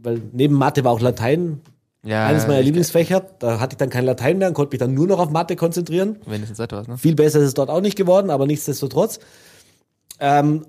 weil 0.00 0.22
neben 0.30 0.54
Mathe 0.54 0.84
war 0.84 0.92
auch 0.92 1.00
Latein 1.00 1.60
ja, 2.04 2.28
eines 2.28 2.46
meiner 2.46 2.62
Lieblingsfächer. 2.62 3.26
Da 3.40 3.58
hatte 3.58 3.74
ich 3.74 3.78
dann 3.78 3.90
kein 3.90 4.04
Latein 4.04 4.38
mehr 4.38 4.46
und 4.46 4.54
konnte 4.54 4.74
mich 4.74 4.78
dann 4.78 4.94
nur 4.94 5.08
noch 5.08 5.18
auf 5.18 5.30
Mathe 5.30 5.56
konzentrieren. 5.56 6.18
Wenigstens 6.24 6.60
etwas, 6.60 6.86
ne? 6.86 6.98
Viel 6.98 7.16
besser 7.16 7.40
ist 7.40 7.46
es 7.46 7.54
dort 7.54 7.68
auch 7.68 7.80
nicht 7.80 7.96
geworden, 7.96 8.30
aber 8.30 8.46
nichtsdestotrotz. 8.46 9.18
Ähm, 10.20 10.66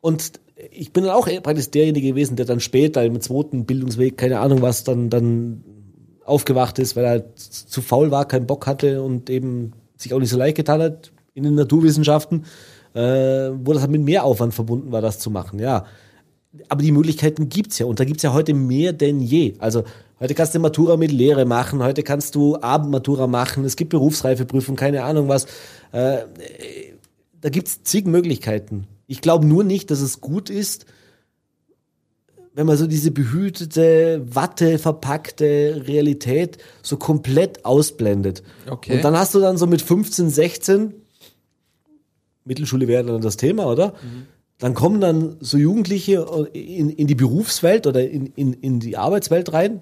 und 0.00 0.40
ich 0.70 0.92
bin 0.92 1.04
dann 1.04 1.14
auch 1.14 1.26
praktisch 1.42 1.70
derjenige 1.70 2.08
gewesen, 2.08 2.36
der 2.36 2.46
dann 2.46 2.60
später 2.60 3.04
im 3.04 3.20
zweiten 3.20 3.64
Bildungsweg, 3.64 4.16
keine 4.16 4.40
Ahnung 4.40 4.62
was, 4.62 4.84
dann, 4.84 5.10
dann 5.10 5.64
aufgewacht 6.24 6.78
ist, 6.78 6.96
weil 6.96 7.04
er 7.04 7.10
halt 7.10 7.38
zu 7.38 7.82
faul 7.82 8.10
war, 8.10 8.26
keinen 8.26 8.46
Bock 8.46 8.66
hatte 8.66 9.02
und 9.02 9.30
eben 9.30 9.72
sich 9.96 10.14
auch 10.14 10.18
nicht 10.18 10.30
so 10.30 10.38
leicht 10.38 10.56
getan 10.56 10.80
hat 10.80 11.12
in 11.34 11.44
den 11.44 11.54
Naturwissenschaften, 11.54 12.44
äh, 12.94 13.00
wo 13.00 13.72
das 13.72 13.82
halt 13.82 13.90
mit 13.90 14.02
mehr 14.02 14.24
Aufwand 14.24 14.54
verbunden 14.54 14.92
war, 14.92 15.00
das 15.00 15.18
zu 15.18 15.30
machen, 15.30 15.58
ja. 15.58 15.84
Aber 16.68 16.82
die 16.82 16.90
Möglichkeiten 16.90 17.48
gibt's 17.48 17.78
ja 17.78 17.86
und 17.86 18.00
da 18.00 18.04
gibt's 18.04 18.24
ja 18.24 18.32
heute 18.32 18.54
mehr 18.54 18.92
denn 18.92 19.20
je. 19.20 19.54
Also 19.58 19.84
heute 20.18 20.34
kannst 20.34 20.54
du 20.54 20.58
Matura 20.58 20.96
mit 20.96 21.12
Lehre 21.12 21.44
machen, 21.44 21.82
heute 21.82 22.02
kannst 22.02 22.34
du 22.34 22.60
Abendmatura 22.60 23.28
machen, 23.28 23.64
es 23.64 23.76
gibt 23.76 23.90
Berufsreifeprüfung, 23.90 24.74
keine 24.74 25.04
Ahnung 25.04 25.28
was. 25.28 25.44
Äh, 25.92 26.18
da 27.40 27.48
gibt's 27.50 27.82
zig 27.84 28.06
Möglichkeiten. 28.06 28.86
Ich 29.10 29.20
glaube 29.20 29.44
nur 29.44 29.64
nicht, 29.64 29.90
dass 29.90 30.00
es 30.00 30.20
gut 30.20 30.50
ist, 30.50 30.86
wenn 32.54 32.64
man 32.64 32.76
so 32.76 32.86
diese 32.86 33.10
behütete, 33.10 34.24
Watte 34.24 34.78
verpackte 34.78 35.82
Realität 35.88 36.58
so 36.80 36.96
komplett 36.96 37.64
ausblendet. 37.64 38.44
Okay. 38.68 38.94
Und 38.94 39.02
dann 39.02 39.16
hast 39.16 39.34
du 39.34 39.40
dann 39.40 39.56
so 39.56 39.66
mit 39.66 39.82
15, 39.82 40.30
16, 40.30 40.94
Mittelschule 42.44 42.86
wäre 42.86 43.02
dann 43.02 43.20
das 43.20 43.36
Thema, 43.36 43.66
oder? 43.66 43.94
Dann 44.58 44.74
kommen 44.74 45.00
dann 45.00 45.38
so 45.40 45.58
Jugendliche 45.58 46.48
in, 46.52 46.90
in 46.90 47.08
die 47.08 47.16
Berufswelt 47.16 47.88
oder 47.88 48.08
in, 48.08 48.26
in, 48.36 48.52
in 48.52 48.78
die 48.78 48.96
Arbeitswelt 48.96 49.52
rein. 49.52 49.80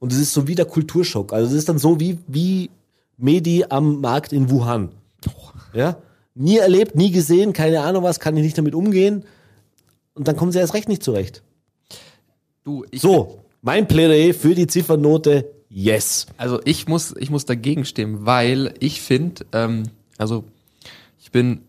Und 0.00 0.12
es 0.12 0.18
ist 0.18 0.32
so 0.32 0.48
wie 0.48 0.56
der 0.56 0.66
Kulturschock. 0.66 1.32
Also 1.32 1.52
es 1.52 1.58
ist 1.58 1.68
dann 1.68 1.78
so 1.78 2.00
wie, 2.00 2.18
wie 2.26 2.70
Medi 3.16 3.66
am 3.68 4.00
Markt 4.00 4.32
in 4.32 4.50
Wuhan. 4.50 4.90
Ja? 5.72 5.98
Nie 6.34 6.58
erlebt, 6.58 6.96
nie 6.96 7.10
gesehen, 7.10 7.52
keine 7.52 7.82
Ahnung 7.82 8.02
was, 8.02 8.20
kann 8.20 8.36
ich 8.36 8.42
nicht 8.42 8.58
damit 8.58 8.74
umgehen. 8.74 9.24
Und 10.14 10.28
dann 10.28 10.36
kommen 10.36 10.52
sie 10.52 10.58
erst 10.58 10.74
recht 10.74 10.88
nicht 10.88 11.02
zurecht. 11.02 11.42
Du, 12.64 12.84
ich 12.90 13.00
So, 13.00 13.40
mein 13.62 13.86
Plädoyer 13.86 14.34
für 14.34 14.54
die 14.54 14.66
Ziffernote, 14.66 15.50
yes. 15.68 16.26
Also 16.36 16.60
ich 16.64 16.88
muss, 16.88 17.14
ich 17.18 17.30
muss 17.30 17.44
dagegen 17.44 17.84
stimmen, 17.84 18.26
weil 18.26 18.74
ich 18.80 19.00
finde, 19.00 19.46
ähm, 19.52 19.84
also 20.18 20.44
ich 21.20 21.30
bin 21.30 21.62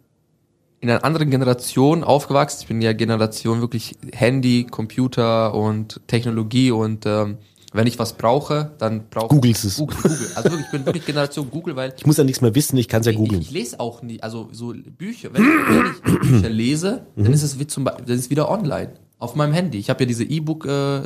in 0.79 0.89
einer 0.89 1.03
anderen 1.03 1.31
Generation 1.31 2.03
aufgewachsen. 2.03 2.59
Ich 2.61 2.67
bin 2.67 2.81
ja 2.81 2.93
Generation 2.93 3.61
wirklich 3.61 3.95
Handy, 4.13 4.65
Computer 4.69 5.55
und 5.55 5.99
Technologie 6.05 6.71
und 6.71 7.05
ähm, 7.07 7.37
wenn 7.75 7.87
ich 7.87 7.99
was 7.99 8.13
brauche, 8.13 8.71
dann 8.77 9.03
brauche 9.09 9.27
Googles 9.27 9.63
es. 9.63 9.77
Google, 9.77 9.97
Google. 10.01 10.27
Also 10.35 10.49
wirklich, 10.51 10.65
ich 10.65 10.71
bin 10.71 10.85
wirklich 10.85 11.05
Generation 11.05 11.49
Google, 11.51 11.75
weil 11.75 11.93
Ich 11.97 12.05
muss 12.05 12.17
ja 12.17 12.23
nichts 12.23 12.41
mehr 12.41 12.53
wissen, 12.55 12.77
ich 12.77 12.87
kann 12.87 13.01
es 13.01 13.05
ja 13.07 13.11
ich, 13.11 13.17
googeln. 13.17 13.41
ich 13.41 13.51
lese 13.51 13.79
auch 13.79 14.01
nie, 14.01 14.21
also 14.21 14.49
so 14.51 14.73
Bücher, 14.97 15.29
wenn, 15.33 15.43
wenn 15.43 15.91
ich 15.91 16.21
Bücher 16.31 16.49
lese, 16.49 17.05
Mhm. 17.15 17.23
dann 17.25 17.33
ist 17.33 17.43
es 17.43 17.59
wie 17.59 17.67
zum 17.67 17.83
Beispiel, 17.83 18.05
dann 18.05 18.15
ist 18.15 18.21
es 18.25 18.29
wieder 18.29 18.49
online 18.49 18.93
auf 19.17 19.35
meinem 19.35 19.53
Handy. 19.53 19.77
Ich 19.77 19.89
habe 19.89 20.03
ja 20.03 20.07
diese 20.07 20.23
E-Book 20.23 20.65
äh, 20.65 21.01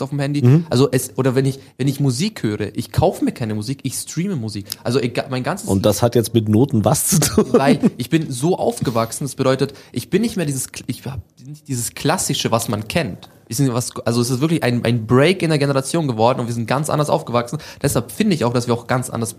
auf 0.00 0.10
dem 0.10 0.20
Handy. 0.20 0.42
Mhm. 0.42 0.66
Also 0.70 0.88
es 0.90 1.16
oder 1.18 1.34
wenn 1.34 1.44
ich 1.44 1.58
wenn 1.76 1.88
ich 1.88 2.00
Musik 2.00 2.42
höre, 2.42 2.76
ich 2.76 2.92
kaufe 2.92 3.24
mir 3.24 3.32
keine 3.32 3.54
Musik, 3.54 3.80
ich 3.82 3.94
streame 3.94 4.36
Musik. 4.36 4.66
Also 4.84 5.00
egal, 5.00 5.26
mein 5.30 5.42
ganzes 5.42 5.68
Und 5.68 5.84
das 5.84 6.02
hat 6.02 6.14
jetzt 6.14 6.34
mit 6.34 6.48
Noten 6.48 6.84
was 6.84 7.08
zu 7.08 7.20
tun. 7.20 7.46
weil 7.52 7.80
ich 7.96 8.10
bin 8.10 8.30
so 8.30 8.56
aufgewachsen, 8.56 9.24
das 9.24 9.34
bedeutet, 9.34 9.74
ich 9.92 10.10
bin 10.10 10.22
nicht 10.22 10.36
mehr 10.36 10.46
dieses, 10.46 10.68
ich 10.86 11.04
hab 11.04 11.20
nicht 11.44 11.68
dieses 11.68 11.94
klassische, 11.94 12.50
was 12.50 12.68
man 12.68 12.88
kennt. 12.88 13.28
Wir 13.46 13.56
sind 13.56 13.72
was, 13.72 13.96
also 14.04 14.20
es 14.20 14.30
ist 14.30 14.40
wirklich 14.40 14.62
ein, 14.62 14.84
ein 14.84 15.06
Break 15.06 15.42
in 15.42 15.50
der 15.50 15.58
Generation 15.58 16.08
geworden 16.08 16.40
und 16.40 16.46
wir 16.46 16.54
sind 16.54 16.66
ganz 16.66 16.90
anders 16.90 17.10
aufgewachsen. 17.10 17.58
Deshalb 17.80 18.10
finde 18.10 18.34
ich 18.34 18.44
auch, 18.44 18.52
dass 18.52 18.66
wir 18.66 18.74
auch 18.74 18.86
ganz 18.86 19.08
anders, 19.08 19.36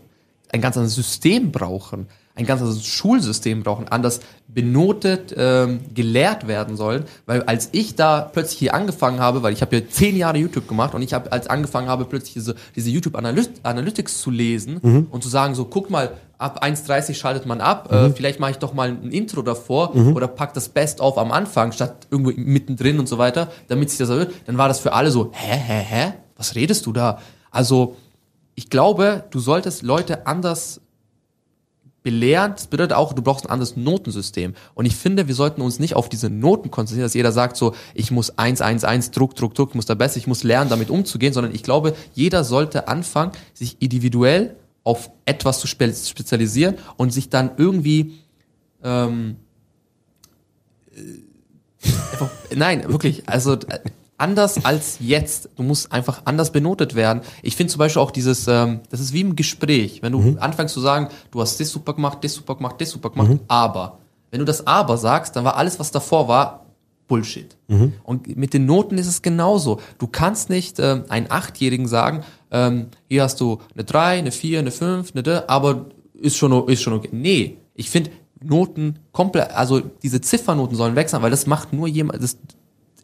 ein 0.52 0.62
ganz 0.62 0.78
anderes 0.78 0.96
System 0.96 1.52
brauchen, 1.52 2.08
ein 2.38 2.46
ganz 2.46 2.62
anderes 2.62 2.86
Schulsystem 2.86 3.64
brauchen, 3.64 3.88
anders 3.88 4.20
benotet, 4.48 5.34
ähm, 5.38 5.82
gelehrt 5.94 6.48
werden 6.48 6.78
sollen. 6.78 7.04
Weil 7.26 7.44
als 7.44 7.70
ich 7.72 7.96
da 7.96 8.22
plötzlich 8.22 8.60
hier 8.60 8.74
angefangen 8.74 9.20
habe, 9.20 9.44
weil 9.44 9.54
ich 9.54 9.62
habe 9.62 9.76
ja 9.76 9.82
zehn 9.90 10.16
Jahre 10.16 10.38
YouTube 10.38 10.68
gemacht 10.68 10.94
und 10.96 11.02
ich 11.02 11.14
habe 11.14 11.32
als 11.32 11.48
angefangen 11.48 11.88
habe, 11.88 12.06
plötzlich 12.06 12.34
diese, 12.34 12.56
diese 12.76 12.90
YouTube 12.90 13.16
Analyt 13.16 13.50
Analytics 13.64 14.22
zu 14.22 14.32
lesen 14.32 14.80
und 15.10 15.24
zu 15.24 15.30
sagen, 15.30 15.56
so 15.56 15.66
guck 15.66 15.90
mal, 15.90 16.12
ab 16.38 16.64
1,30 16.64 17.16
schaltet 17.16 17.46
man 17.46 17.62
ab, 17.62 17.92
äh, 17.92 18.10
vielleicht 18.12 18.40
mache 18.40 18.52
ich 18.52 18.58
doch 18.58 18.74
mal 18.74 18.90
ein 18.90 19.12
Intro 19.12 19.42
davor 19.42 19.96
oder 19.96 20.28
pack 20.28 20.54
das 20.54 20.70
Best 20.70 21.02
auf 21.02 21.18
am 21.18 21.32
Anfang 21.32 21.72
statt 21.72 22.08
irgendwo 22.12 22.32
mittendrin 22.36 23.00
und 23.00 23.08
so 23.08 23.18
weiter, 23.18 23.52
damit 23.68 23.90
sich 23.90 24.00
das 24.00 24.10
erhöht, 24.10 24.34
dann 24.46 24.58
war 24.58 24.68
das 24.68 24.80
für 24.80 24.94
alle 24.94 25.12
so, 25.12 25.32
hä, 25.34 25.58
hä, 25.58 25.84
hä? 25.84 26.14
Was 26.36 26.56
redest 26.56 26.86
du 26.86 26.94
da? 26.94 27.20
Also, 27.50 27.96
ich 28.54 28.70
glaube, 28.70 29.24
du 29.32 29.40
solltest 29.40 29.82
Leute 29.82 30.28
anders 30.28 30.82
belehren. 32.08 32.54
Das 32.56 32.68
bedeutet 32.68 32.94
auch, 32.96 33.12
du 33.12 33.22
brauchst 33.22 33.46
ein 33.46 33.52
anderes 33.52 33.76
Notensystem. 33.76 34.54
Und 34.76 34.86
ich 34.86 34.96
finde, 34.96 35.28
wir 35.28 35.36
sollten 35.36 35.60
uns 35.60 35.78
nicht 35.78 35.98
auf 35.98 36.08
diese 36.08 36.30
Noten 36.30 36.72
konzentrieren, 36.72 37.04
dass 37.04 37.14
jeder 37.16 37.34
sagt 37.34 37.58
so, 37.58 37.76
ich 37.94 38.12
muss 38.12 38.38
1, 38.38 38.62
1, 38.62 38.86
1, 38.86 39.12
Druck, 39.12 39.36
Druck, 39.36 39.56
Druck, 39.56 39.72
ich 39.72 39.76
muss 39.76 39.88
da 39.88 39.94
besser, 39.94 40.16
ich 40.16 40.26
muss 40.26 40.44
lernen, 40.44 40.70
damit 40.70 40.90
umzugehen, 40.90 41.34
sondern 41.34 41.54
ich 41.54 41.64
glaube, 41.64 41.96
jeder 42.14 42.46
sollte 42.46 42.88
anfangen, 42.88 43.34
sich 43.54 43.82
individuell 43.82 44.56
auf 44.86 45.12
etwas 45.26 45.60
zu 45.60 45.68
spe 45.68 45.94
spezialisieren 45.94 46.76
und 46.96 47.12
sich 47.12 47.28
dann 47.28 47.52
irgendwie 47.58 48.14
ähm, 48.86 49.36
äh, 50.96 51.90
einfach, 52.14 52.30
nein, 52.56 52.86
wirklich, 52.88 53.28
also 53.28 53.56
äh, 53.56 53.80
anders 54.18 54.66
als 54.66 54.98
jetzt. 55.00 55.50
Du 55.56 55.64
musst 55.64 55.92
einfach 55.92 56.22
anders 56.26 56.52
benotet 56.52 56.96
werden. 56.96 57.22
Ich 57.44 57.56
finde 57.56 57.72
zum 57.72 57.80
Beispiel 57.80 58.02
auch 58.02 58.12
dieses, 58.12 58.48
ähm, 58.48 58.82
das 58.90 59.00
ist 59.00 59.14
wie 59.14 59.22
im 59.22 59.36
Gespräch, 59.36 60.02
wenn 60.02 60.12
du 60.14 60.20
anfängst 60.40 60.74
zu 60.74 60.82
sagen, 60.82 61.10
du 61.32 61.42
hast 61.42 61.60
das 61.60 61.70
super 61.70 61.94
gemacht, 61.94 62.24
das 62.24 62.34
super 62.34 62.56
gemacht, 62.56 62.76
das 62.80 62.90
super 62.90 63.10
gemacht, 63.12 63.32
aber 63.48 64.00
wenn 64.32 64.40
du 64.40 64.46
das 64.46 64.68
aber 64.68 64.98
sagst, 64.98 65.36
dann 65.36 65.46
war 65.46 65.56
alles, 65.56 65.80
was 65.80 65.92
davor 65.92 66.28
war, 66.28 66.66
Bullshit. 67.08 67.56
Und 68.04 68.36
mit 68.36 68.54
den 68.54 68.66
Noten 68.66 68.98
ist 68.98 69.08
es 69.08 69.22
genauso. 69.22 69.80
Du 69.98 70.08
kannst 70.08 70.50
nicht 70.50 70.78
ähm, 70.80 71.06
einen 71.08 71.32
Achtjährigen 71.32 71.88
sagen, 71.88 72.24
ähm, 72.52 72.88
hier 73.08 73.24
hast 73.24 73.40
du 73.40 73.60
eine 73.74 73.86
3, 73.86 74.18
eine 74.18 74.32
4, 74.32 74.60
eine 74.60 74.72
5, 74.72 75.12
eine 75.14 75.24
D, 75.24 75.40
aber 75.48 75.86
ist 76.14 76.36
schon, 76.36 76.68
ist 76.68 76.82
schon 76.82 76.94
okay. 76.94 77.10
Nee, 77.14 77.58
ich 77.76 77.90
finde 77.90 78.12
Noten 78.42 79.00
komplett, 79.14 79.52
also 79.52 79.80
diese 79.80 80.22
Ziffernoten 80.22 80.76
sollen 80.76 80.96
weg 80.96 81.10
sein, 81.10 81.22
weil 81.22 81.32
das 81.32 81.48
macht 81.48 81.72
nur 81.72 81.88
jemand, 81.88 82.22
das, 82.22 82.38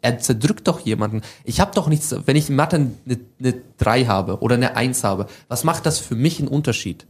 er 0.03 0.19
zerdrückt 0.19 0.67
doch 0.67 0.79
jemanden. 0.81 1.21
Ich 1.43 1.59
habe 1.59 1.71
doch 1.73 1.87
nichts, 1.87 2.15
wenn 2.25 2.35
ich 2.35 2.49
in 2.49 2.55
Mathe 2.55 2.75
eine, 2.75 3.19
eine 3.39 3.53
3 3.77 4.05
habe 4.05 4.39
oder 4.41 4.55
eine 4.55 4.75
1 4.75 5.03
habe, 5.03 5.25
was 5.47 5.63
macht 5.63 5.85
das 5.87 5.97
für 5.97 6.13
mich 6.15 6.37
einen 6.39 6.47
Unterschied? 6.49 7.07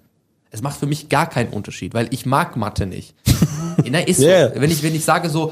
Es 0.52 0.62
macht 0.62 0.80
für 0.80 0.86
mich 0.86 1.10
gar 1.10 1.28
keinen 1.28 1.50
Unterschied, 1.52 1.94
weil 1.96 2.08
ich 2.12 2.26
mag 2.28 2.56
Mathe 2.56 2.86
nicht. 2.86 3.16
Nein, 3.90 4.06
ist 4.06 4.20
Yeah. 4.22 4.52
Wenn 4.56 4.70
ich, 4.70 4.84
wenn 4.84 4.94
ich 4.96 5.04
sage 5.04 5.30
so, 5.30 5.52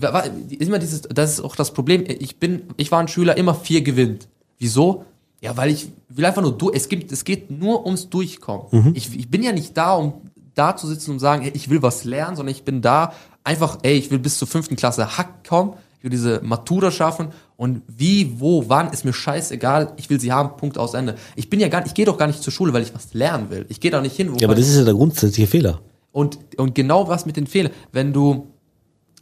wa- 0.00 0.24
immer 0.58 0.78
dieses, 0.78 1.02
das 1.02 1.32
ist 1.34 1.40
auch 1.40 1.54
das 1.54 1.72
Problem. 1.74 2.04
Ich 2.06 2.38
bin, 2.38 2.62
ich 2.78 2.90
war 2.90 2.98
ein 3.00 3.08
Schüler, 3.08 3.36
immer 3.36 3.54
vier 3.54 3.82
gewinnt. 3.82 4.26
Wieso? 4.58 5.04
Ja, 5.42 5.56
weil 5.58 5.70
ich 5.70 5.88
will 6.08 6.24
einfach 6.24 6.40
nur 6.42 6.56
durch, 6.56 6.74
es 6.74 6.88
gibt, 6.88 7.12
es 7.12 7.24
geht 7.24 7.50
nur 7.50 7.84
ums 7.84 8.08
Durchkommen. 8.08 8.94
Ich, 8.96 9.14
ich 9.16 9.30
bin 9.30 9.42
ja 9.42 9.52
nicht 9.52 9.76
da, 9.76 9.92
um 9.94 10.14
da 10.54 10.74
zu 10.74 10.86
sitzen 10.88 11.10
und 11.12 11.18
sagen, 11.18 11.48
ich 11.52 11.68
will 11.68 11.82
was 11.82 12.04
lernen, 12.04 12.34
sondern 12.34 12.52
ich 12.54 12.64
bin 12.64 12.80
da 12.80 13.12
einfach, 13.44 13.78
ey, 13.82 13.92
ich 13.98 14.10
will 14.10 14.18
bis 14.18 14.38
zur 14.38 14.48
fünften 14.48 14.74
Klasse 14.74 15.16
Hack 15.18 15.46
kommen, 15.46 15.74
ich 15.98 16.04
will 16.04 16.10
diese 16.10 16.40
Matura 16.44 16.90
schaffen 16.90 17.28
und 17.56 17.82
wie, 17.88 18.38
wo, 18.40 18.68
wann, 18.68 18.90
ist 18.92 19.04
mir 19.04 19.12
scheißegal, 19.12 19.92
ich 19.96 20.08
will 20.10 20.20
sie 20.20 20.32
haben, 20.32 20.56
Punkt 20.56 20.78
aus 20.78 20.94
Ende. 20.94 21.16
Ich 21.34 21.50
bin 21.50 21.58
ja 21.60 21.68
gar, 21.68 21.84
ich 21.84 21.94
gehe 21.94 22.06
doch 22.06 22.16
gar 22.16 22.28
nicht 22.28 22.42
zur 22.42 22.52
Schule, 22.52 22.72
weil 22.72 22.82
ich 22.82 22.94
was 22.94 23.14
lernen 23.14 23.50
will. 23.50 23.66
Ich 23.68 23.80
gehe 23.80 23.90
da 23.90 24.00
nicht 24.00 24.14
hin, 24.16 24.32
Ja, 24.38 24.46
aber 24.46 24.54
das 24.54 24.68
ist 24.68 24.76
ja 24.76 24.84
der 24.84 24.94
grundsätzliche 24.94 25.48
Fehler. 25.48 25.80
und, 26.12 26.38
und 26.56 26.74
genau 26.74 27.08
was 27.08 27.26
mit 27.26 27.36
den 27.36 27.46
Fehlern. 27.48 27.72
Wenn 27.92 28.12
du 28.12 28.46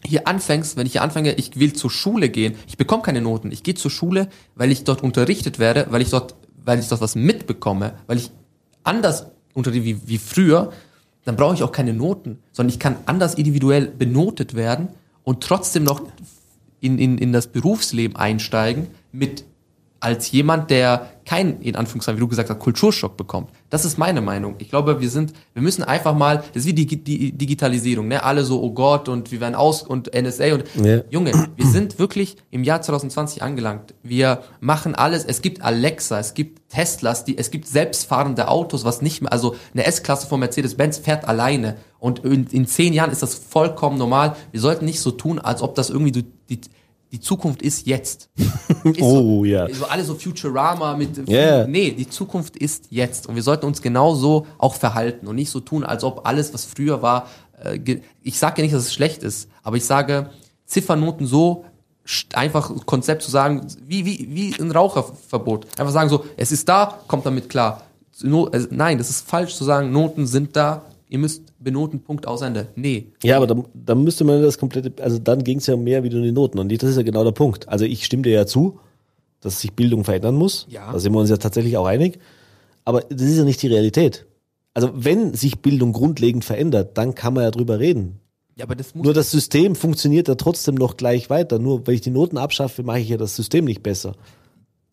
hier 0.05 0.29
anfängst, 0.29 0.77
wenn 0.77 0.87
ich 0.87 0.93
hier 0.93 1.03
anfange, 1.03 1.33
ich 1.35 1.59
will 1.59 1.73
zur 1.73 1.91
Schule 1.91 2.29
gehen, 2.29 2.55
ich 2.69 2.77
bekomme 2.77 3.03
keine 3.03 3.21
Noten. 3.23 3.51
Ich 3.51 3.63
gehe 3.63 3.75
zur 3.75 3.91
Schule, 3.91 4.29
weil 4.55 4.71
ich 4.71 4.85
dort 4.85 5.03
unterrichtet 5.03 5.59
werde, 5.59 5.87
weil 5.91 6.03
ich 6.03 6.11
dort, 6.11 6.35
weil 6.63 6.79
ich 6.79 6.89
dort 6.89 7.01
was 7.01 7.15
mitbekomme, 7.15 7.95
weil 8.07 8.19
ich 8.19 8.31
anders 8.85 9.27
unterrichte 9.55 9.85
wie, 9.85 10.07
wie 10.07 10.19
früher, 10.19 10.71
dann 11.25 11.35
brauche 11.37 11.55
ich 11.55 11.63
auch 11.63 11.73
keine 11.73 11.95
Noten, 11.95 12.39
sondern 12.53 12.73
ich 12.73 12.79
kann 12.79 12.97
anders 13.07 13.35
individuell 13.35 13.87
benotet 13.87 14.55
werden 14.55 14.89
und 15.25 15.43
trotzdem 15.43 15.83
noch 15.83 16.03
in, 16.87 16.99
in, 16.99 17.19
in 17.19 17.33
das 17.33 17.49
Berufsleben 17.49 18.17
einsteigen 18.17 18.87
mit 19.13 19.45
als 20.01 20.31
jemand, 20.31 20.71
der 20.71 21.11
keinen, 21.25 21.61
in 21.61 21.75
Anführungszeichen, 21.75 22.19
wie 22.19 22.21
du 22.21 22.29
gesagt 22.29 22.51
hast, 22.51 22.59
Kulturschock 22.61 23.17
bekommt. 23.17 23.51
Das 23.71 23.85
ist 23.85 23.99
meine 23.99 24.21
Meinung. 24.21 24.55
Ich 24.59 24.69
glaube, 24.69 25.01
wir 25.01 25.11
sind, 25.11 25.33
wir 25.55 25.63
müssen 25.63 25.83
einfach 25.83 26.15
mal, 26.15 26.45
das 26.53 26.65
ist 26.65 26.67
wie 26.67 26.73
die, 26.75 27.03
die 27.03 27.33
Digitalisierung, 27.33 28.07
ne? 28.07 28.23
Alle 28.23 28.45
so, 28.45 28.63
oh 28.63 28.71
Gott, 28.71 29.09
und 29.09 29.33
wir 29.33 29.41
werden 29.41 29.55
aus 29.55 29.83
und 29.83 30.15
NSA 30.15 30.55
und 30.55 30.65
Ja. 30.85 31.01
Junge, 31.11 31.33
wir 31.57 31.67
sind 31.67 31.99
wirklich 31.99 32.37
im 32.51 32.63
Jahr 32.63 32.83
2020 32.83 33.43
angelangt. 33.43 33.95
Wir 34.03 34.43
machen 34.61 34.95
alles, 34.95 35.25
es 35.25 35.43
gibt 35.43 35.63
Alexa, 35.63 36.21
es 36.21 36.35
gibt 36.35 36.71
Teslas, 36.71 37.25
die, 37.25 37.37
es 37.39 37.51
gibt 37.51 37.67
selbstfahrende 37.67 38.49
Autos, 38.49 38.85
was 38.85 39.03
nicht 39.03 39.23
mehr, 39.23 39.33
also 39.33 39.57
eine 39.73 39.85
S-Klasse 39.85 40.27
von 40.27 40.39
Mercedes-Benz 40.41 40.99
fährt 40.99 41.27
alleine. 41.27 41.77
Und 41.99 42.21
in, 42.21 42.47
in 42.49 42.67
zehn 42.67 42.93
Jahren 42.93 43.11
ist 43.11 43.23
das 43.23 43.35
vollkommen 43.35 43.99
normal. 43.99 44.37
Wir 44.53 44.61
sollten 44.61 44.85
nicht 44.85 45.01
so 45.01 45.11
tun, 45.11 45.39
als 45.39 45.63
ob 45.63 45.75
das 45.75 45.91
irgendwie 45.91 46.13
die, 46.13 46.27
die, 46.49 46.61
die 47.13 47.21
Zukunft 47.21 47.63
ist 47.63 47.87
jetzt. 47.87 48.31
Ist 48.85 49.01
Oh, 49.01 49.41
so, 49.41 49.45
ja. 49.45 49.73
So 49.73 49.87
alle 49.87 50.05
so 50.05 50.15
Futurama 50.15 50.97
mit. 50.97 51.29
Ja. 51.29 51.67
Nee, 51.67 51.93
die 51.93 52.09
Zukunft 52.09 52.57
ist 52.57 52.87
jetzt. 52.91 53.27
Und 53.29 53.35
wir 53.35 53.43
sollten 53.43 53.67
uns 53.67 53.83
genauso 53.83 54.47
auch 54.59 54.75
verhalten 54.75 55.27
und 55.27 55.37
nicht 55.37 55.51
so 55.51 55.61
tun, 55.61 55.85
als 55.85 56.05
ob 56.05 56.27
alles, 56.27 56.55
was 56.55 56.65
früher 56.65 57.03
war, 57.03 57.29
äh, 57.63 57.99
ich 58.23 58.39
sage 58.39 58.59
ja 58.59 58.63
nicht, 58.65 58.75
dass 58.75 58.85
es 58.85 58.95
schlecht 58.95 59.23
ist, 59.23 59.49
aber 59.63 59.77
ich 59.77 59.85
sage, 59.85 60.31
Ziffernoten 60.67 61.27
so 61.27 61.65
einfach 62.35 62.73
Konzept 62.87 63.23
zu 63.23 63.31
sagen, 63.31 63.67
wie, 63.85 64.05
wie, 64.05 64.29
wie 64.31 64.61
ein 64.61 64.71
Raucherverbot. 64.71 65.67
Einfach 65.79 65.93
sagen 65.93 66.09
so, 66.09 66.25
es 66.37 66.53
ist 66.53 66.69
da, 66.69 67.01
kommt 67.09 67.27
damit 67.27 67.49
klar. 67.49 67.83
No, 68.23 68.47
also, 68.47 68.69
nein, 68.71 68.99
das 68.99 69.11
ist 69.11 69.29
falsch 69.29 69.55
zu 69.57 69.65
sagen, 69.65 69.93
Noten 69.93 70.27
sind 70.27 70.55
da, 70.57 70.83
ihr 71.09 71.19
müsst 71.19 71.43
benoten, 71.59 72.01
Punkt, 72.01 72.27
aus, 72.27 72.43
Ende. 72.43 72.69
Nee. 72.75 73.13
Ja, 73.23 73.37
aber 73.37 73.47
dann, 73.47 73.65
dann 73.75 74.05
müsste 74.05 74.25
man 74.25 74.43
das 74.43 74.59
komplette, 74.59 75.03
also 75.03 75.19
dann 75.19 75.45
ging 75.45 75.59
es 75.59 75.67
ja 75.67 75.77
mehr 75.77 76.03
wieder 76.03 76.17
um 76.17 76.23
die 76.23 76.33
Noten. 76.33 76.59
Und 76.59 76.71
das 76.71 76.91
ist 76.91 76.97
ja 76.97 77.03
genau 77.03 77.25
der 77.25 77.33
Punkt. 77.33 77.69
Also 77.69 77.85
ich 77.85 78.05
stimme 78.05 78.23
dir 78.23 78.33
ja 78.33 78.47
zu, 78.47 78.81
dass 79.41 79.61
sich 79.61 79.73
Bildung 79.73 80.05
verändern 80.05 80.35
muss. 80.35 80.67
Ja. 80.69 80.93
Da 80.93 80.99
sind 80.99 81.13
wir 81.13 81.21
uns 81.21 81.31
ja 81.31 81.37
tatsächlich 81.37 81.77
auch 81.77 81.87
einig. 81.87 82.19
Aber 82.85 83.01
das 83.01 83.23
ist 83.23 83.39
ja 83.39 83.45
nicht 83.45 83.63
die 83.63 83.69
Realität. 83.69 84.27
Also 84.75 84.91
wenn 84.95 85.35
sich 85.35 85.61
Bildung 85.61 85.93
grundlegend 85.93 86.45
verändert, 86.45 86.99
dann 86.99 87.15
kann 87.15 87.35
man 87.35 87.45
ja 87.45 87.51
drüber 87.51 87.79
reden. 87.79 88.21
Ja, 88.57 88.65
aber 88.65 88.75
das 88.75 88.95
muss 88.95 89.05
Nur 89.05 89.15
das 89.15 89.31
System 89.31 89.75
funktioniert 89.75 90.29
ja 90.29 90.35
trotzdem 90.35 90.77
noch 90.77 90.97
gleich 90.97 91.31
weiter. 91.31 91.59
Nur 91.59 91.87
wenn 91.87 91.95
ich 91.95 92.01
die 92.01 92.11
Noten 92.11 92.39
abschaffe, 92.39 92.83
mache 92.83 93.01
ich 93.01 93.09
ja 93.09 93.17
das 93.17 93.37
System 93.37 93.67
nicht 93.67 93.83
besser. 93.83 94.15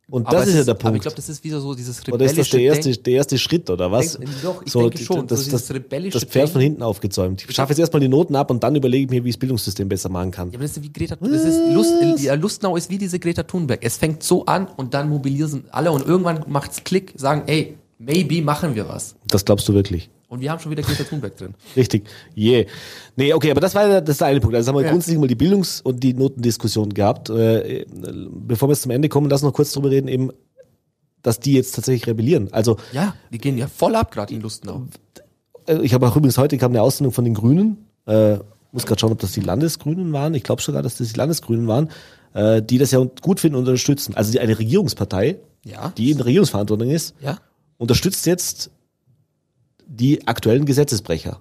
Und 0.09 0.27
Aber 0.27 0.35
das 0.37 0.47
es 0.47 0.55
ist 0.55 0.55
ja 0.59 0.63
der 0.65 0.73
Aber 0.73 0.79
ich 0.79 0.83
Punkt. 0.83 1.01
glaube, 1.03 1.15
das 1.15 1.29
ist 1.29 1.43
wieder 1.45 1.61
so 1.61 1.73
dieses 1.73 2.01
Oder 2.11 2.25
ist 2.25 2.37
das 2.37 2.49
der 2.49 2.59
rebellische 2.59 2.89
erste, 2.89 3.03
der 3.03 3.13
erste 3.13 3.37
Schritt, 3.37 3.69
oder 3.69 3.89
was? 3.89 4.17
Denk- 4.17 4.29
doch, 4.43 4.61
ich 4.65 4.71
so, 4.71 4.81
denke 4.81 4.97
schon, 4.97 5.27
Das, 5.27 5.45
so 5.45 5.51
das, 5.51 5.73
rebellische 5.73 6.19
das 6.19 6.27
Pferd 6.29 6.49
von 6.49 6.59
hinten 6.61 6.83
aufgezäumt. 6.83 7.45
Ich 7.47 7.55
schaffe 7.55 7.71
jetzt 7.71 7.79
erstmal 7.79 8.01
die 8.01 8.09
Noten 8.09 8.35
ab 8.35 8.51
und 8.51 8.61
dann 8.63 8.75
überlege 8.75 9.05
ich 9.05 9.09
mir, 9.09 9.23
wie 9.23 9.29
ich 9.29 9.35
das 9.35 9.39
Bildungssystem 9.39 9.87
besser 9.87 10.09
machen 10.09 10.31
kann. 10.31 10.49
Ja, 10.51 10.55
aber 10.55 10.63
das 10.63 10.75
ist 10.77 10.83
wie 10.83 10.91
Greta 10.91 11.15
das 11.15 11.29
ist 11.45 11.73
Lust, 11.73 11.93
ja, 12.21 12.33
Lustnau 12.33 12.75
ist 12.75 12.89
wie 12.89 12.97
diese 12.97 13.17
Greta 13.17 13.43
Thunberg. 13.43 13.79
Es 13.83 13.95
fängt 13.95 14.23
so 14.23 14.45
an 14.45 14.67
und 14.75 14.93
dann 14.93 15.07
mobilisieren 15.09 15.63
alle 15.71 15.91
und 15.91 16.05
irgendwann 16.05 16.43
macht's 16.47 16.83
Klick, 16.83 17.13
sagen, 17.15 17.43
ey, 17.47 17.77
maybe 17.97 18.41
machen 18.41 18.75
wir 18.75 18.89
was. 18.89 19.15
Das 19.27 19.45
glaubst 19.45 19.69
du 19.69 19.73
wirklich? 19.73 20.09
Und 20.33 20.39
wir 20.41 20.49
haben 20.49 20.59
schon 20.59 20.71
wieder 20.71 20.81
Greta 20.81 21.03
Thunberg 21.03 21.37
drin. 21.37 21.53
Richtig. 21.75 22.07
Yeah. 22.35 22.65
Nee, 23.15 23.33
okay, 23.33 23.51
aber 23.51 23.61
das 23.61 23.75
war 23.75 24.01
das 24.01 24.17
der 24.17 24.27
eine 24.27 24.39
Punkt. 24.39 24.55
Also 24.55 24.69
haben 24.69 24.77
wir 24.77 24.83
Ja. 24.83 24.89
grundsätzlich 24.89 25.19
mal 25.19 25.27
die 25.27 25.35
Bildungs- 25.35 25.79
und 25.79 26.03
die 26.03 26.15
Notendiskussion 26.15 26.89
gehabt. 26.93 27.29
Äh, 27.29 27.85
bevor 28.31 28.67
wir 28.67 28.73
jetzt 28.73 28.81
zum 28.81 28.91
Ende 28.91 29.09
kommen, 29.09 29.29
lass 29.29 29.43
noch 29.43 29.53
kurz 29.53 29.71
drüber 29.73 29.91
reden, 29.91 30.07
eben, 30.07 30.31
dass 31.21 31.39
die 31.39 31.53
jetzt 31.53 31.75
tatsächlich 31.75 32.07
rebellieren. 32.07 32.49
Also 32.51 32.77
Ja, 32.93 33.13
die 33.31 33.37
gehen 33.37 33.57
ja 33.59 33.67
voll 33.67 33.95
ab 33.95 34.11
gerade 34.11 34.33
in 34.33 34.41
Lustnau. 34.41 34.87
äh, 35.67 35.77
ich 35.83 35.93
habe 35.93 36.07
auch 36.07 36.15
übrigens 36.15 36.39
heute 36.39 36.57
kam 36.57 36.71
eine 36.71 36.81
Aussendung 36.81 37.13
von 37.13 37.25
den 37.25 37.35
Grünen. 37.35 37.85
Äh, 38.07 38.37
muss 38.71 38.87
gerade 38.87 38.99
schauen, 38.99 39.11
ob 39.11 39.19
das 39.19 39.33
die 39.33 39.41
Landesgrünen 39.41 40.11
waren. 40.13 40.33
Ich 40.33 40.41
glaube 40.41 40.63
sogar, 40.63 40.81
dass 40.81 40.97
das 40.97 41.09
die 41.09 41.17
Landesgrünen 41.17 41.67
waren, 41.67 41.89
äh, 42.33 42.59
die 42.63 42.79
das 42.79 42.89
ja 42.89 43.05
gut 43.21 43.39
finden 43.39 43.55
und 43.57 43.67
unterstützen. 43.67 44.15
Also 44.15 44.31
die, 44.31 44.39
eine 44.39 44.57
Regierungspartei, 44.57 45.37
Ja. 45.63 45.93
die 45.95 46.09
in 46.09 46.17
der 46.17 46.25
Regierungsverantwortung 46.25 46.89
ist, 46.89 47.13
Ja. 47.21 47.37
unterstützt 47.77 48.25
jetzt 48.25 48.71
die 49.93 50.27
aktuellen 50.27 50.65
Gesetzesbrecher. 50.65 51.39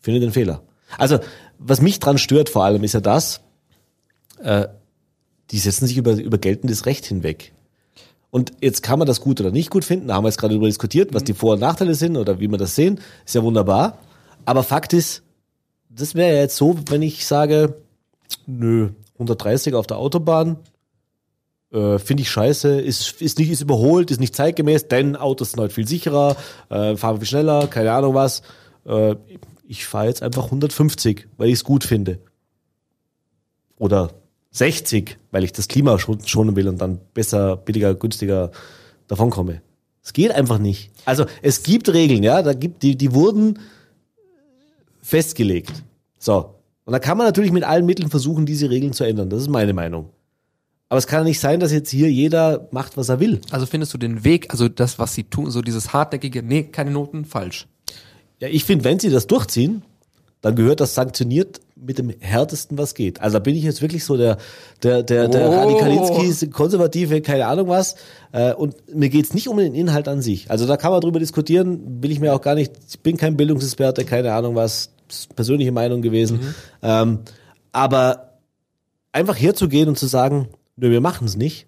Finde 0.00 0.20
den 0.20 0.32
Fehler. 0.32 0.62
Also, 0.98 1.18
was 1.58 1.80
mich 1.80 1.98
dran 1.98 2.18
stört 2.18 2.48
vor 2.48 2.64
allem, 2.64 2.84
ist 2.84 2.94
ja 2.94 3.00
das, 3.00 3.40
äh, 4.42 4.68
die 5.50 5.58
setzen 5.58 5.86
sich 5.86 5.96
über, 5.96 6.12
über 6.12 6.38
geltendes 6.38 6.86
Recht 6.86 7.06
hinweg. 7.06 7.52
Und 8.30 8.52
jetzt 8.60 8.82
kann 8.82 8.98
man 8.98 9.06
das 9.06 9.20
gut 9.20 9.40
oder 9.40 9.50
nicht 9.50 9.70
gut 9.70 9.84
finden, 9.84 10.08
da 10.08 10.14
haben 10.14 10.24
wir 10.24 10.28
jetzt 10.28 10.38
gerade 10.38 10.54
darüber 10.54 10.66
diskutiert, 10.66 11.14
was 11.14 11.24
die 11.24 11.34
Vor- 11.34 11.54
und 11.54 11.60
Nachteile 11.60 11.94
sind 11.94 12.16
oder 12.16 12.40
wie 12.40 12.48
wir 12.48 12.58
das 12.58 12.74
sehen, 12.74 13.00
ist 13.24 13.34
ja 13.34 13.42
wunderbar. 13.42 13.98
Aber 14.44 14.62
Fakt 14.62 14.92
ist, 14.92 15.22
das 15.88 16.14
wäre 16.14 16.34
ja 16.34 16.40
jetzt 16.40 16.56
so, 16.56 16.76
wenn 16.88 17.02
ich 17.02 17.26
sage, 17.26 17.76
nö, 18.46 18.90
130 19.14 19.74
auf 19.74 19.86
der 19.86 19.98
Autobahn, 19.98 20.58
äh, 21.74 21.98
finde 21.98 22.22
ich 22.22 22.30
scheiße, 22.30 22.80
ist, 22.80 23.20
ist 23.20 23.38
nicht, 23.38 23.50
ist 23.50 23.60
überholt, 23.60 24.10
ist 24.10 24.20
nicht 24.20 24.34
zeitgemäß, 24.34 24.88
denn 24.88 25.16
Autos 25.16 25.50
sind 25.52 25.60
heute 25.60 25.74
viel 25.74 25.88
sicherer, 25.88 26.36
äh, 26.70 26.96
fahren 26.96 27.18
viel 27.18 27.26
schneller, 27.26 27.66
keine 27.66 27.92
Ahnung 27.92 28.14
was. 28.14 28.42
Äh, 28.86 29.16
ich 29.66 29.84
fahre 29.84 30.06
jetzt 30.06 30.22
einfach 30.22 30.44
150, 30.44 31.26
weil 31.36 31.48
ich 31.48 31.54
es 31.54 31.64
gut 31.64 31.84
finde. 31.84 32.20
Oder 33.76 34.12
60, 34.52 35.18
weil 35.32 35.42
ich 35.42 35.52
das 35.52 35.68
Klima 35.68 35.98
schon- 35.98 36.24
schonen 36.26 36.54
will 36.54 36.68
und 36.68 36.78
dann 36.80 37.00
besser, 37.12 37.56
billiger, 37.56 37.94
günstiger 37.94 38.52
davonkomme. 39.08 39.62
Es 40.02 40.12
geht 40.12 40.30
einfach 40.30 40.58
nicht. 40.58 40.92
Also 41.06 41.24
es 41.42 41.62
gibt 41.62 41.92
Regeln, 41.92 42.22
ja, 42.22 42.42
da 42.42 42.52
gibt 42.52 42.82
die, 42.82 42.96
die 42.96 43.14
wurden 43.14 43.58
festgelegt. 45.00 45.82
So. 46.18 46.54
Und 46.84 46.92
da 46.92 46.98
kann 46.98 47.16
man 47.16 47.26
natürlich 47.26 47.50
mit 47.52 47.64
allen 47.64 47.86
Mitteln 47.86 48.10
versuchen, 48.10 48.44
diese 48.46 48.68
Regeln 48.70 48.92
zu 48.92 49.04
ändern. 49.04 49.30
Das 49.30 49.40
ist 49.40 49.48
meine 49.48 49.72
Meinung. 49.72 50.10
Aber 50.94 51.00
es 51.00 51.08
kann 51.08 51.22
ja 51.22 51.24
nicht 51.24 51.40
sein, 51.40 51.58
dass 51.58 51.72
jetzt 51.72 51.90
hier 51.90 52.08
jeder 52.08 52.68
macht, 52.70 52.96
was 52.96 53.08
er 53.08 53.18
will. 53.18 53.40
Also 53.50 53.66
findest 53.66 53.92
du 53.94 53.98
den 53.98 54.22
Weg, 54.22 54.52
also 54.52 54.68
das, 54.68 54.96
was 54.96 55.12
sie 55.12 55.24
tun, 55.24 55.50
so 55.50 55.60
dieses 55.60 55.92
hartnäckige, 55.92 56.40
nee, 56.44 56.62
keine 56.62 56.92
Noten, 56.92 57.24
falsch. 57.24 57.66
Ja, 58.38 58.46
ich 58.46 58.62
finde, 58.64 58.84
wenn 58.84 59.00
sie 59.00 59.10
das 59.10 59.26
durchziehen, 59.26 59.82
dann 60.40 60.54
gehört 60.54 60.78
das 60.78 60.94
sanktioniert 60.94 61.60
mit 61.74 61.98
dem 61.98 62.10
härtesten, 62.20 62.78
was 62.78 62.94
geht. 62.94 63.20
Also 63.20 63.34
da 63.34 63.38
bin 63.40 63.56
ich 63.56 63.64
jetzt 63.64 63.82
wirklich 63.82 64.04
so 64.04 64.16
der, 64.16 64.38
der, 64.84 65.02
der, 65.02 65.26
der 65.26 65.48
Oh. 65.48 65.52
Radikalinski, 65.56 66.50
Konservative, 66.50 67.22
keine 67.22 67.48
Ahnung 67.48 67.66
was. 67.66 67.96
Äh, 68.30 68.54
Und 68.54 68.76
mir 68.94 69.08
geht's 69.08 69.34
nicht 69.34 69.48
um 69.48 69.56
den 69.56 69.74
Inhalt 69.74 70.06
an 70.06 70.22
sich. 70.22 70.48
Also 70.48 70.64
da 70.64 70.76
kann 70.76 70.92
man 70.92 71.00
drüber 71.00 71.18
diskutieren, 71.18 72.04
will 72.04 72.12
ich 72.12 72.20
mir 72.20 72.32
auch 72.32 72.40
gar 72.40 72.54
nicht, 72.54 72.70
ich 72.88 73.00
bin 73.00 73.16
kein 73.16 73.36
Bildungsexperte, 73.36 74.04
keine 74.04 74.32
Ahnung 74.32 74.54
was, 74.54 74.90
persönliche 75.34 75.72
Meinung 75.72 76.02
gewesen. 76.02 76.54
Ähm, 76.84 77.18
aber 77.72 78.38
einfach 79.10 79.36
herzugehen 79.36 79.88
und 79.88 79.98
zu 79.98 80.06
sagen, 80.06 80.50
nö, 80.76 80.90
wir 80.90 81.00
machen's 81.00 81.36
nicht, 81.36 81.66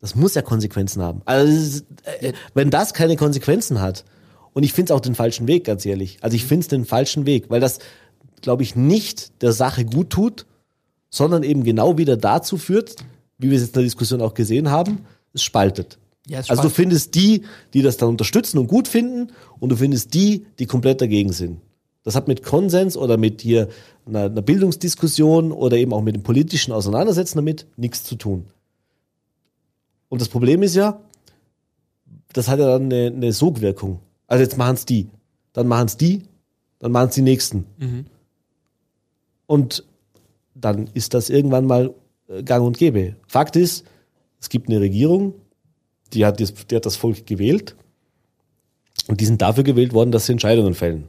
das 0.00 0.14
muss 0.14 0.34
ja 0.34 0.42
Konsequenzen 0.42 1.02
haben. 1.02 1.22
Also 1.24 1.82
äh, 2.20 2.32
wenn 2.52 2.70
das 2.70 2.92
keine 2.94 3.16
Konsequenzen 3.16 3.80
hat, 3.80 4.04
und 4.52 4.62
ich 4.62 4.72
finde 4.72 4.92
es 4.92 4.96
auch 4.96 5.00
den 5.00 5.14
falschen 5.14 5.48
Weg, 5.48 5.64
ganz 5.64 5.84
ehrlich. 5.84 6.18
Also 6.20 6.36
ich 6.36 6.44
finde 6.44 6.60
es 6.60 6.68
den 6.68 6.84
falschen 6.84 7.26
Weg, 7.26 7.50
weil 7.50 7.60
das, 7.60 7.80
glaube 8.40 8.62
ich, 8.62 8.76
nicht 8.76 9.42
der 9.42 9.52
Sache 9.52 9.84
gut 9.84 10.10
tut, 10.10 10.46
sondern 11.10 11.42
eben 11.42 11.64
genau 11.64 11.98
wieder 11.98 12.16
dazu 12.16 12.56
führt, 12.56 12.96
wie 13.38 13.50
wir 13.50 13.56
es 13.56 13.62
jetzt 13.62 13.70
in 13.70 13.80
der 13.80 13.84
Diskussion 13.84 14.22
auch 14.22 14.34
gesehen 14.34 14.70
haben, 14.70 15.00
es 15.32 15.42
spaltet. 15.42 15.98
Ja, 16.26 16.38
es 16.38 16.50
also 16.50 16.62
du 16.62 16.70
findest 16.70 17.14
die, 17.14 17.42
die 17.74 17.82
das 17.82 17.96
dann 17.96 18.08
unterstützen 18.08 18.58
und 18.58 18.68
gut 18.68 18.88
finden, 18.88 19.32
und 19.58 19.70
du 19.70 19.76
findest 19.76 20.14
die, 20.14 20.46
die 20.58 20.66
komplett 20.66 21.00
dagegen 21.00 21.32
sind. 21.32 21.60
Das 22.04 22.14
hat 22.14 22.28
mit 22.28 22.42
Konsens 22.42 22.96
oder 22.96 23.16
mit 23.16 23.40
hier 23.40 23.68
einer, 24.06 24.24
einer 24.24 24.42
Bildungsdiskussion 24.42 25.52
oder 25.52 25.76
eben 25.78 25.92
auch 25.92 26.02
mit 26.02 26.14
dem 26.14 26.22
politischen 26.22 26.72
Auseinandersetzen 26.72 27.38
damit 27.38 27.66
nichts 27.76 28.04
zu 28.04 28.14
tun. 28.16 28.44
Und 30.10 30.20
das 30.20 30.28
Problem 30.28 30.62
ist 30.62 30.76
ja, 30.76 31.00
das 32.32 32.48
hat 32.48 32.58
ja 32.60 32.66
dann 32.66 32.84
eine, 32.84 33.06
eine 33.06 33.32
Sogwirkung. 33.32 34.00
Also 34.26 34.42
jetzt 34.42 34.58
machen 34.58 34.74
es 34.74 34.84
die, 34.84 35.08
dann 35.54 35.66
machen 35.66 35.86
es 35.86 35.96
die, 35.96 36.22
dann 36.78 36.92
machen 36.92 37.08
es 37.08 37.14
die 37.14 37.22
nächsten. 37.22 37.64
Und 39.46 39.84
dann 40.54 40.88
ist 40.94 41.14
das 41.14 41.30
irgendwann 41.30 41.66
mal 41.66 41.94
äh, 42.28 42.42
gang 42.42 42.64
und 42.66 42.76
gäbe. 42.76 43.16
Fakt 43.26 43.56
ist, 43.56 43.84
es 44.40 44.50
gibt 44.50 44.68
eine 44.68 44.80
Regierung, 44.80 45.34
die 46.12 46.26
hat, 46.26 46.38
das, 46.38 46.52
die 46.54 46.76
hat 46.76 46.86
das 46.86 46.96
Volk 46.96 47.26
gewählt 47.26 47.76
und 49.08 49.20
die 49.20 49.24
sind 49.26 49.40
dafür 49.40 49.64
gewählt 49.64 49.94
worden, 49.94 50.12
dass 50.12 50.26
sie 50.26 50.32
Entscheidungen 50.32 50.74
fällen. 50.74 51.08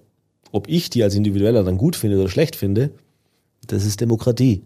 Ob 0.56 0.70
ich 0.70 0.90
die 0.90 1.04
als 1.04 1.16
Individueller 1.16 1.66
dann 1.66 1.78
gut 1.78 1.98
finde 1.98 2.18
oder 2.18 2.30
schlecht 2.30 2.56
finde, 2.56 2.92
das 3.68 3.84
ist 3.84 4.00
Demokratie. 4.00 4.64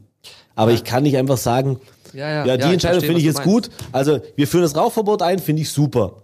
Aber 0.53 0.71
ich 0.71 0.83
kann 0.83 1.01
nicht 1.01 1.17
einfach 1.17 1.37
sagen, 1.39 1.79
Ja, 2.13 2.29
ja, 2.29 2.45
ja, 2.45 2.57
die 2.57 2.63
ja, 2.65 2.73
Entscheidung 2.73 3.01
finde 3.01 3.17
ich 3.17 3.25
jetzt 3.25 3.41
gut. 3.41 3.71
Also 3.91 4.19
wir 4.35 4.47
führen 4.47 4.61
das 4.61 4.75
Rauchverbot 4.75 5.23
ein, 5.23 5.39
finde 5.39 5.63
ich 5.63 5.71
super. 5.71 6.21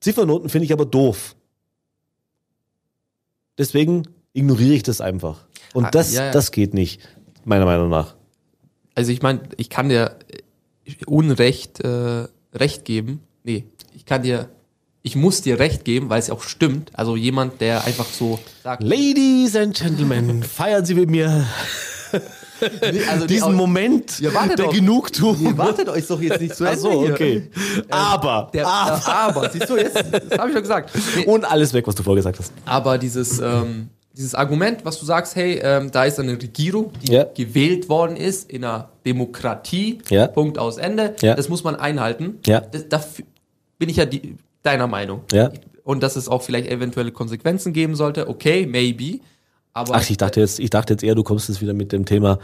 Ziffernoten 0.00 0.48
finde 0.48 0.64
ich 0.64 0.72
aber 0.72 0.86
doof. 0.86 1.36
Deswegen 3.58 4.04
ignoriere 4.32 4.72
ich 4.72 4.82
das 4.84 5.02
einfach. 5.02 5.44
Und 5.74 5.84
Ah, 5.84 5.90
das, 5.90 6.14
ja, 6.14 6.24
ja. 6.24 6.30
das 6.30 6.50
geht 6.50 6.72
nicht, 6.72 7.02
meiner 7.44 7.66
Meinung 7.66 7.90
nach. 7.90 8.14
Also 8.94 9.12
ich 9.12 9.20
meine, 9.20 9.42
ich 9.58 9.68
kann 9.68 9.90
dir 9.90 10.16
Unrecht 11.06 11.80
äh, 11.80 12.26
Recht 12.54 12.86
geben. 12.86 13.20
Nee, 13.42 13.64
ich 13.92 14.06
kann 14.06 14.22
dir, 14.22 14.48
ich 15.06 15.14
muss 15.16 15.42
dir 15.42 15.58
Recht 15.60 15.84
geben, 15.84 16.08
weil 16.08 16.18
es 16.18 16.28
ja 16.28 16.34
auch 16.34 16.42
stimmt. 16.42 16.90
Also 16.94 17.14
jemand, 17.14 17.60
der 17.60 17.84
einfach 17.84 18.06
so 18.06 18.38
sagt, 18.64 18.82
Ladies 18.82 19.54
and 19.54 19.76
Gentlemen, 19.76 20.42
feiern 20.58 20.84
Sie 20.84 20.94
mit 20.94 21.10
mir 21.10 21.46
also 23.10 23.26
die 23.26 23.34
diesen 23.34 23.48
auch- 23.48 23.52
Moment 23.52 24.18
Ja, 24.20 24.30
der 24.46 24.56
doch. 24.56 24.72
Genugtuung. 24.72 25.36
Nee, 25.40 25.56
wartet 25.58 25.88
euch 25.90 26.06
doch 26.06 26.20
jetzt 26.22 26.40
nicht 26.40 26.54
zu 26.54 26.64
Ach 26.64 26.70
Ende 26.70 26.80
so, 26.80 27.04
hier. 27.04 27.12
okay. 27.12 27.50
Aber, 27.90 28.50
Der, 28.54 28.66
aber. 28.66 28.92
aber, 29.06 29.14
aber, 29.40 29.50
siehst 29.50 29.68
du, 29.68 29.76
jetzt, 29.76 29.96
das 29.96 30.38
habe 30.38 30.48
ich 30.48 30.54
doch 30.54 30.62
gesagt. 30.62 30.90
Nee, 31.16 31.26
Und 31.26 31.44
alles 31.44 31.74
weg, 31.74 31.86
was 31.86 31.94
du 31.96 32.02
vorgesagt 32.02 32.38
hast. 32.38 32.52
aber 32.64 32.96
dieses, 32.96 33.38
ähm, 33.40 33.90
dieses 34.16 34.34
Argument, 34.34 34.84
was 34.84 34.98
du 34.98 35.04
sagst, 35.04 35.36
hey, 35.36 35.60
ähm, 35.62 35.90
da 35.90 36.04
ist 36.04 36.18
eine 36.20 36.32
Regierung, 36.32 36.92
die 37.02 37.12
Ja. 37.12 37.24
gewählt 37.24 37.88
worden 37.90 38.16
ist 38.16 38.50
in 38.50 38.64
einer 38.64 38.88
Demokratie, 39.04 39.98
Ja. 40.08 40.28
Punkt 40.28 40.56
aus 40.56 40.78
Ende, 40.78 41.14
das 41.20 41.48
muss 41.50 41.64
man 41.64 41.74
einhalten. 41.76 42.38
Das, 42.46 42.88
dafür 42.88 43.24
bin 43.78 43.88
ich 43.90 43.96
ja 43.96 44.06
die, 44.06 44.36
deiner 44.64 44.88
Meinung. 44.88 45.22
Ja. 45.32 45.50
Und 45.84 46.02
dass 46.02 46.16
es 46.16 46.28
auch 46.28 46.42
vielleicht 46.42 46.68
eventuelle 46.68 47.12
Konsequenzen 47.12 47.72
geben 47.72 47.94
sollte, 47.94 48.28
okay, 48.28 48.66
maybe. 48.66 49.20
Aber 49.72 49.94
Ach, 49.94 50.10
ich 50.10 50.16
dachte 50.16 50.40
jetzt, 50.40 50.58
ich 50.58 50.70
dachte 50.70 50.94
jetzt 50.94 51.04
eher, 51.04 51.14
du 51.14 51.22
kommst 51.22 51.48
jetzt 51.48 51.60
wieder 51.60 51.74
mit 51.74 51.92
dem 51.92 52.06
Thema 52.06 52.38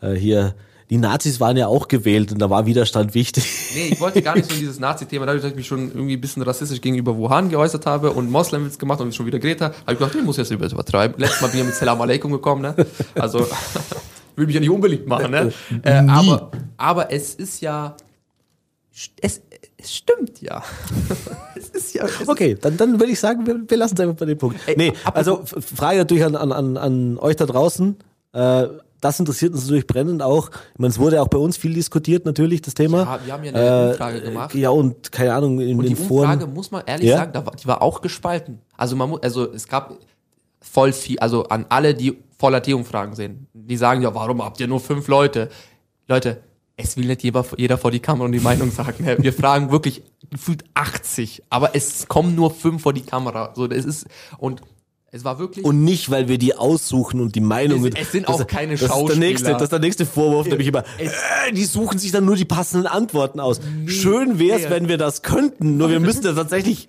äh, 0.00 0.12
hier. 0.12 0.54
Die 0.90 0.98
Nazis 0.98 1.40
waren 1.40 1.56
ja 1.56 1.68
auch 1.68 1.88
gewählt 1.88 2.32
und 2.32 2.38
da 2.38 2.50
war 2.50 2.66
Widerstand 2.66 3.14
wichtig. 3.14 3.44
Nee, 3.74 3.88
ich 3.92 4.00
wollte 4.02 4.20
gar 4.20 4.36
nicht 4.36 4.46
so 4.46 4.52
in 4.52 4.60
dieses 4.60 4.78
Nazi-Thema, 4.78 5.24
dadurch, 5.24 5.40
dass 5.42 5.52
ich 5.52 5.56
mich 5.56 5.66
schon 5.66 5.88
irgendwie 5.88 6.12
ein 6.12 6.20
bisschen 6.20 6.42
rassistisch 6.42 6.82
gegenüber 6.82 7.16
Wuhan 7.16 7.48
geäußert 7.48 7.86
habe 7.86 8.12
und 8.12 8.30
Moslemwitz 8.30 8.76
gemacht 8.76 9.00
und 9.00 9.14
schon 9.14 9.24
wieder 9.24 9.38
Greta, 9.38 9.72
habe 9.86 9.92
ich 9.94 9.98
gedacht, 9.98 10.14
ich 10.14 10.22
muss 10.22 10.36
jetzt 10.36 10.50
über 10.50 10.70
übertreiben. 10.70 11.18
Letztes 11.18 11.40
Mal 11.40 11.48
bin 11.48 11.60
ich 11.60 11.66
mit 11.66 11.74
Salam 11.74 11.98
Aleikum 12.02 12.30
gekommen, 12.32 12.60
ne? 12.60 12.86
Also, 13.14 13.46
will 14.36 14.44
mich 14.44 14.54
ja 14.54 14.60
nicht 14.60 14.68
unbeliebt 14.68 15.08
machen, 15.08 15.30
ne? 15.30 15.50
Äh, 15.82 16.06
aber, 16.06 16.50
aber 16.76 17.10
es 17.10 17.34
ist 17.34 17.62
ja, 17.62 17.96
es, 19.22 19.40
es 19.82 19.94
stimmt 19.94 20.40
ja. 20.40 20.62
es 21.56 21.68
ist 21.70 21.94
ja, 21.94 22.04
es 22.04 22.28
Okay, 22.28 22.56
dann, 22.60 22.76
dann 22.76 23.00
würde 23.00 23.12
ich 23.12 23.20
sagen, 23.20 23.46
wir, 23.46 23.60
wir 23.66 23.76
lassen 23.76 23.94
es 23.94 24.00
einfach 24.00 24.16
bei 24.16 24.26
dem 24.26 24.38
Punkt. 24.38 24.60
Ey, 24.66 24.76
nee, 24.76 24.92
also 25.12 25.42
Frage 25.44 25.98
natürlich 25.98 26.24
an, 26.24 26.36
an, 26.36 26.76
an, 26.76 27.18
euch 27.18 27.36
da 27.36 27.46
draußen. 27.46 27.96
Äh, 28.32 28.68
das 29.00 29.18
interessiert 29.18 29.52
uns 29.52 29.64
natürlich 29.64 29.88
brennend 29.88 30.22
auch. 30.22 30.50
Ich 30.74 30.78
meine, 30.78 30.92
es 30.92 30.98
wurde 30.98 31.20
auch 31.20 31.26
bei 31.26 31.38
uns 31.38 31.56
viel 31.56 31.74
diskutiert, 31.74 32.24
natürlich, 32.24 32.62
das 32.62 32.74
Thema. 32.74 32.98
Ja, 33.00 33.20
wir 33.24 33.32
haben 33.32 33.44
ja 33.44 33.52
eine 33.52 33.90
Umfrage 33.90 34.20
gemacht. 34.20 34.54
Ja, 34.54 34.70
und 34.70 35.10
keine 35.10 35.34
Ahnung, 35.34 35.60
in 35.60 35.76
Und 35.76 35.84
den 35.84 35.96
die 35.96 36.00
Umfrage, 36.00 36.42
Foren. 36.42 36.54
muss 36.54 36.70
man 36.70 36.84
ehrlich 36.86 37.08
Ja? 37.08 37.16
sagen, 37.16 37.32
die 37.60 37.66
war 37.66 37.82
auch 37.82 38.00
gespalten. 38.00 38.60
Also 38.76 38.94
man 38.94 39.10
muss, 39.10 39.20
also 39.22 39.52
es 39.52 39.66
gab 39.66 39.98
voll 40.60 40.92
viel, 40.92 41.18
also 41.18 41.44
an 41.48 41.66
alle, 41.68 41.94
die 41.94 42.16
voller 42.38 42.62
T-Umfragen 42.62 43.16
sehen, 43.16 43.48
die 43.52 43.76
sagen 43.76 44.02
ja, 44.02 44.14
warum 44.14 44.42
habt 44.42 44.60
ihr 44.60 44.68
nur 44.68 44.78
fünf 44.78 45.08
Leute? 45.08 45.48
Leute, 46.06 46.40
es 46.84 46.96
will 46.96 47.06
nicht 47.06 47.22
jeder, 47.22 47.44
jeder 47.56 47.78
vor 47.78 47.90
die 47.90 48.00
Kamera 48.00 48.24
und 48.26 48.32
die 48.32 48.40
Meinung 48.40 48.70
sagen. 48.70 49.04
Ne? 49.04 49.16
Wir 49.20 49.32
fragen 49.32 49.70
wirklich 49.70 50.02
gefühlt 50.30 50.64
80, 50.74 51.42
aber 51.50 51.74
es 51.74 52.08
kommen 52.08 52.34
nur 52.34 52.50
fünf 52.52 52.82
vor 52.82 52.92
die 52.92 53.02
Kamera. 53.02 53.52
So, 53.54 53.66
das 53.66 53.84
ist, 53.84 54.06
und 54.38 54.62
es 55.14 55.24
war 55.24 55.38
wirklich. 55.38 55.64
Und 55.64 55.84
nicht, 55.84 56.10
weil 56.10 56.28
wir 56.28 56.38
die 56.38 56.54
aussuchen 56.56 57.20
und 57.20 57.34
die 57.34 57.40
Meinungen. 57.40 57.92
Es- 57.94 58.06
es 58.06 58.12
sind 58.12 58.28
das, 58.28 58.40
auch 58.40 58.46
keine 58.46 58.72
das 58.72 58.80
Ist 58.82 58.88
der 58.88 58.94
Schauspieler. 58.94 59.18
nächste, 59.18 59.50
das 59.52 59.62
ist 59.64 59.72
der 59.72 59.78
nächste 59.78 60.06
Vorwurf, 60.06 60.46
nämlich 60.46 60.68
immer, 60.68 60.84
Es- 60.98 61.12
äh, 61.12 61.52
die 61.52 61.64
suchen 61.66 61.98
sich 61.98 62.12
dann 62.12 62.24
nur 62.24 62.36
die 62.36 62.46
passenden 62.46 62.86
Antworten 62.86 63.38
aus. 63.40 63.60
Schön 63.86 64.38
wär's, 64.38 64.62
nee. 64.62 64.70
wenn 64.70 64.88
wir 64.88 64.96
das 64.96 65.20
könnten, 65.22 65.76
nur 65.76 65.90
wir 65.90 66.00
müssen 66.00 66.24
ja 66.24 66.32
tatsächlich 66.32 66.88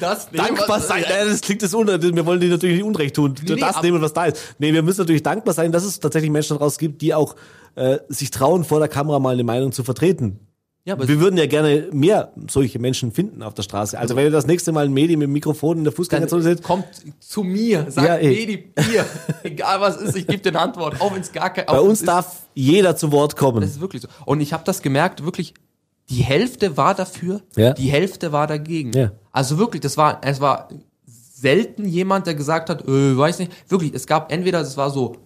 das 0.00 0.30
dankbar 0.30 0.80
sein. 0.80 1.04
Äh, 1.04 1.24
das 1.26 1.40
klingt 1.42 1.62
das 1.62 1.72
unrecht. 1.74 2.02
Wir 2.02 2.26
wollen 2.26 2.40
dir 2.40 2.48
natürlich 2.50 2.76
nicht 2.76 2.84
Unrecht 2.86 3.16
tun. 3.16 3.34
nee, 3.46 3.56
das 3.56 3.82
nehmen, 3.82 4.00
was 4.02 4.12
da 4.12 4.26
ist. 4.26 4.38
Nee, 4.58 4.72
wir 4.74 4.82
müssen 4.82 5.00
natürlich 5.00 5.22
dankbar 5.22 5.54
sein, 5.54 5.72
dass 5.72 5.84
es 5.84 5.98
tatsächlich 6.00 6.30
Menschen 6.30 6.58
daraus 6.58 6.76
gibt, 6.78 7.00
die 7.02 7.14
auch 7.14 7.36
äh, 7.76 7.98
sich 8.08 8.30
trauen, 8.30 8.64
vor 8.64 8.78
der 8.80 8.88
Kamera 8.88 9.18
mal 9.20 9.34
eine 9.34 9.44
Meinung 9.44 9.70
zu 9.72 9.84
vertreten. 9.84 10.40
Ja, 10.84 10.94
aber 10.94 11.08
wir 11.08 11.18
würden 11.18 11.36
ja 11.36 11.46
gerne 11.46 11.88
mehr 11.92 12.32
solche 12.48 12.78
Menschen 12.78 13.10
finden 13.10 13.42
auf 13.42 13.54
der 13.54 13.64
Straße. 13.64 13.98
Also, 13.98 14.14
wenn 14.14 14.24
ihr 14.24 14.30
das 14.30 14.46
nächste 14.46 14.70
Mal 14.70 14.84
ein 14.84 14.92
Medium 14.92 15.18
mit 15.18 15.26
dem 15.26 15.32
Mikrofon 15.32 15.78
in 15.78 15.84
der 15.84 15.92
Fußgängerzone 15.92 16.42
seht, 16.44 16.62
kommt 16.62 16.84
zu 17.18 17.42
mir, 17.42 17.86
sagt 17.90 18.06
Ja, 18.06 18.14
ey. 18.14 18.28
Medi, 18.28 18.72
ihr, 18.94 19.04
egal 19.42 19.80
was 19.80 19.96
ist, 19.96 20.16
ich 20.16 20.28
gebe 20.28 20.38
dir 20.38 20.50
eine 20.50 20.60
Antwort, 20.60 21.00
auch 21.00 21.12
wenn 21.12 21.22
es 21.22 21.32
gar 21.32 21.52
kein 21.52 21.66
bei 21.66 21.80
uns 21.80 22.00
ist- 22.02 22.06
darf 22.08 22.46
jeder 22.54 22.94
zu 22.94 23.10
Wort 23.10 23.34
kommen. 23.36 23.62
Das 23.62 23.70
ist 23.70 23.80
wirklich 23.80 24.02
so. 24.02 24.08
Und 24.26 24.40
ich 24.40 24.52
habe 24.52 24.62
das 24.64 24.80
gemerkt, 24.80 25.24
wirklich, 25.24 25.54
die 26.08 26.22
Hälfte 26.22 26.76
war 26.76 26.94
dafür, 26.94 27.40
Ja. 27.56 27.72
die 27.72 27.88
Hälfte 27.88 28.30
war 28.30 28.46
dagegen. 28.46 28.92
Ja. 28.92 29.10
Also 29.32 29.58
wirklich, 29.58 29.80
das 29.82 29.96
war, 29.96 30.20
es 30.22 30.40
war 30.40 30.68
selten 31.04 31.84
jemand, 31.86 32.28
der 32.28 32.36
gesagt 32.36 32.70
hat, 32.70 32.86
äh, 32.86 33.18
weiß 33.18 33.40
nicht, 33.40 33.50
wirklich, 33.70 33.92
es 33.92 34.06
gab 34.06 34.30
entweder, 34.32 34.60
es 34.60 34.76
war 34.76 34.90
so 34.90 35.16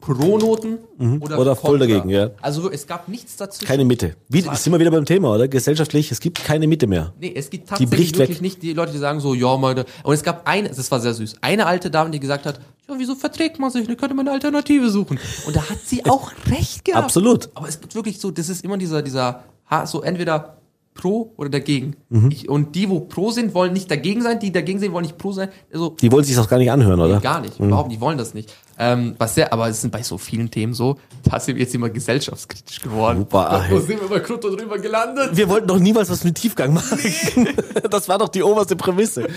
Pro-Noten 0.00 0.78
oder, 0.98 1.04
Mhm. 1.04 1.22
Oder 1.22 1.56
voll 1.56 1.78
Kontra. 1.78 1.86
dagegen, 1.86 2.10
ja. 2.10 2.30
Also 2.40 2.70
es 2.70 2.86
gab 2.86 3.08
nichts 3.08 3.36
dazwischen. 3.36 3.66
Keine 3.66 3.84
Mitte. 3.84 4.14
Wie, 4.28 4.42
sind 4.42 4.72
wir 4.72 4.78
wieder 4.78 4.90
beim 4.90 5.04
Thema, 5.04 5.34
oder? 5.34 5.48
Gesellschaftlich, 5.48 6.12
es 6.12 6.20
gibt 6.20 6.44
keine 6.44 6.66
Mitte 6.66 6.86
mehr. 6.86 7.12
Nee, 7.20 7.32
es 7.34 7.50
gibt 7.50 7.68
tatsächlich 7.68 8.16
wirklich 8.16 8.28
weg. 8.36 8.42
nicht 8.42 8.62
die 8.62 8.72
Leute, 8.72 8.92
die 8.92 8.98
sagen 8.98 9.20
so, 9.20 9.34
ja, 9.34 9.56
meine. 9.56 9.84
Und 10.04 10.14
es 10.14 10.22
gab 10.22 10.46
eine, 10.46 10.68
das 10.68 10.90
war 10.90 11.00
sehr 11.00 11.14
süß, 11.14 11.36
eine 11.40 11.66
alte 11.66 11.90
Dame, 11.90 12.10
die 12.10 12.20
gesagt 12.20 12.46
hat, 12.46 12.60
ja, 12.88 12.94
wieso 12.98 13.14
verträgt 13.14 13.58
man 13.58 13.70
sich? 13.70 13.86
Da 13.86 13.94
könnte 13.94 14.14
man 14.14 14.28
eine 14.28 14.34
Alternative 14.34 14.90
suchen. 14.90 15.18
Und 15.46 15.56
da 15.56 15.68
hat 15.68 15.78
sie 15.84 16.04
auch 16.04 16.30
recht 16.50 16.84
gehabt. 16.84 17.04
Absolut. 17.04 17.48
Aber 17.54 17.68
es 17.68 17.80
gibt 17.80 17.94
wirklich 17.94 18.20
so, 18.20 18.30
das 18.30 18.48
ist 18.48 18.64
immer 18.64 18.76
dieser, 18.76 19.02
dieser, 19.02 19.42
so 19.86 20.02
entweder 20.02 20.55
pro 20.96 21.32
oder 21.36 21.48
dagegen. 21.50 21.94
Mhm. 22.08 22.30
Ich, 22.32 22.48
und 22.48 22.74
die, 22.74 22.90
wo 22.90 23.00
pro 23.00 23.30
sind, 23.30 23.54
wollen 23.54 23.72
nicht 23.72 23.88
dagegen 23.90 24.22
sein, 24.22 24.40
die 24.40 24.50
dagegen 24.50 24.80
sind, 24.80 24.92
wollen 24.92 25.04
nicht 25.04 25.16
pro 25.18 25.30
sein. 25.30 25.50
Also, 25.72 25.90
Die 26.00 26.10
wollen 26.10 26.24
sich 26.24 26.34
das 26.34 26.48
gar 26.48 26.58
nicht 26.58 26.70
anhören, 26.72 26.98
oder? 26.98 27.20
gar 27.20 27.40
nicht, 27.40 27.60
überhaupt, 27.60 27.92
die 27.92 28.00
wollen 28.00 28.18
das 28.18 28.34
nicht. 28.34 28.52
Ähm, 28.78 29.14
was 29.18 29.34
sehr, 29.36 29.52
aber 29.52 29.68
es 29.68 29.80
sind 29.80 29.90
bei 29.90 30.02
so 30.02 30.18
vielen 30.18 30.50
Themen 30.50 30.74
so, 30.74 30.96
da 31.22 31.38
sind 31.40 31.54
wir 31.56 31.62
jetzt 31.62 31.74
immer 31.74 31.88
gesellschaftskritisch 31.88 32.80
geworden. 32.82 33.20
Super, 33.20 33.64
Wo 33.70 33.76
ey. 33.76 33.80
sind 33.82 34.00
wir 34.00 34.08
bei 34.08 34.20
Krutto 34.20 34.54
drüber 34.54 34.78
gelandet? 34.78 35.30
Wir 35.36 35.48
wollten 35.48 35.66
doch 35.68 35.78
niemals 35.78 36.10
was 36.10 36.24
mit 36.24 36.34
Tiefgang 36.34 36.74
machen. 36.74 36.98
Das 37.90 38.08
war 38.08 38.18
doch 38.18 38.28
die 38.28 38.42
oberste 38.42 38.74
Prämisse. 38.76 39.28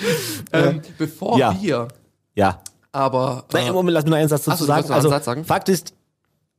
Ähm, 0.52 0.82
bevor 0.98 1.38
Ja. 1.38 1.56
wir 1.62 1.88
Ja. 2.36 2.62
aber 2.92 3.46
äh, 3.54 3.72
Moment, 3.72 3.94
lass 3.94 4.04
mir 4.06 4.10
noch 4.12 4.18
einen 4.18 4.30
Satz 4.30 4.46
dazu 4.46 4.58
so, 4.60 4.64
du 4.66 4.68
sagen. 4.68 4.92
Also, 4.92 5.10
Satz 5.10 5.26
sagen? 5.26 5.46
Fakt 5.46 5.70
ist, 5.70 5.94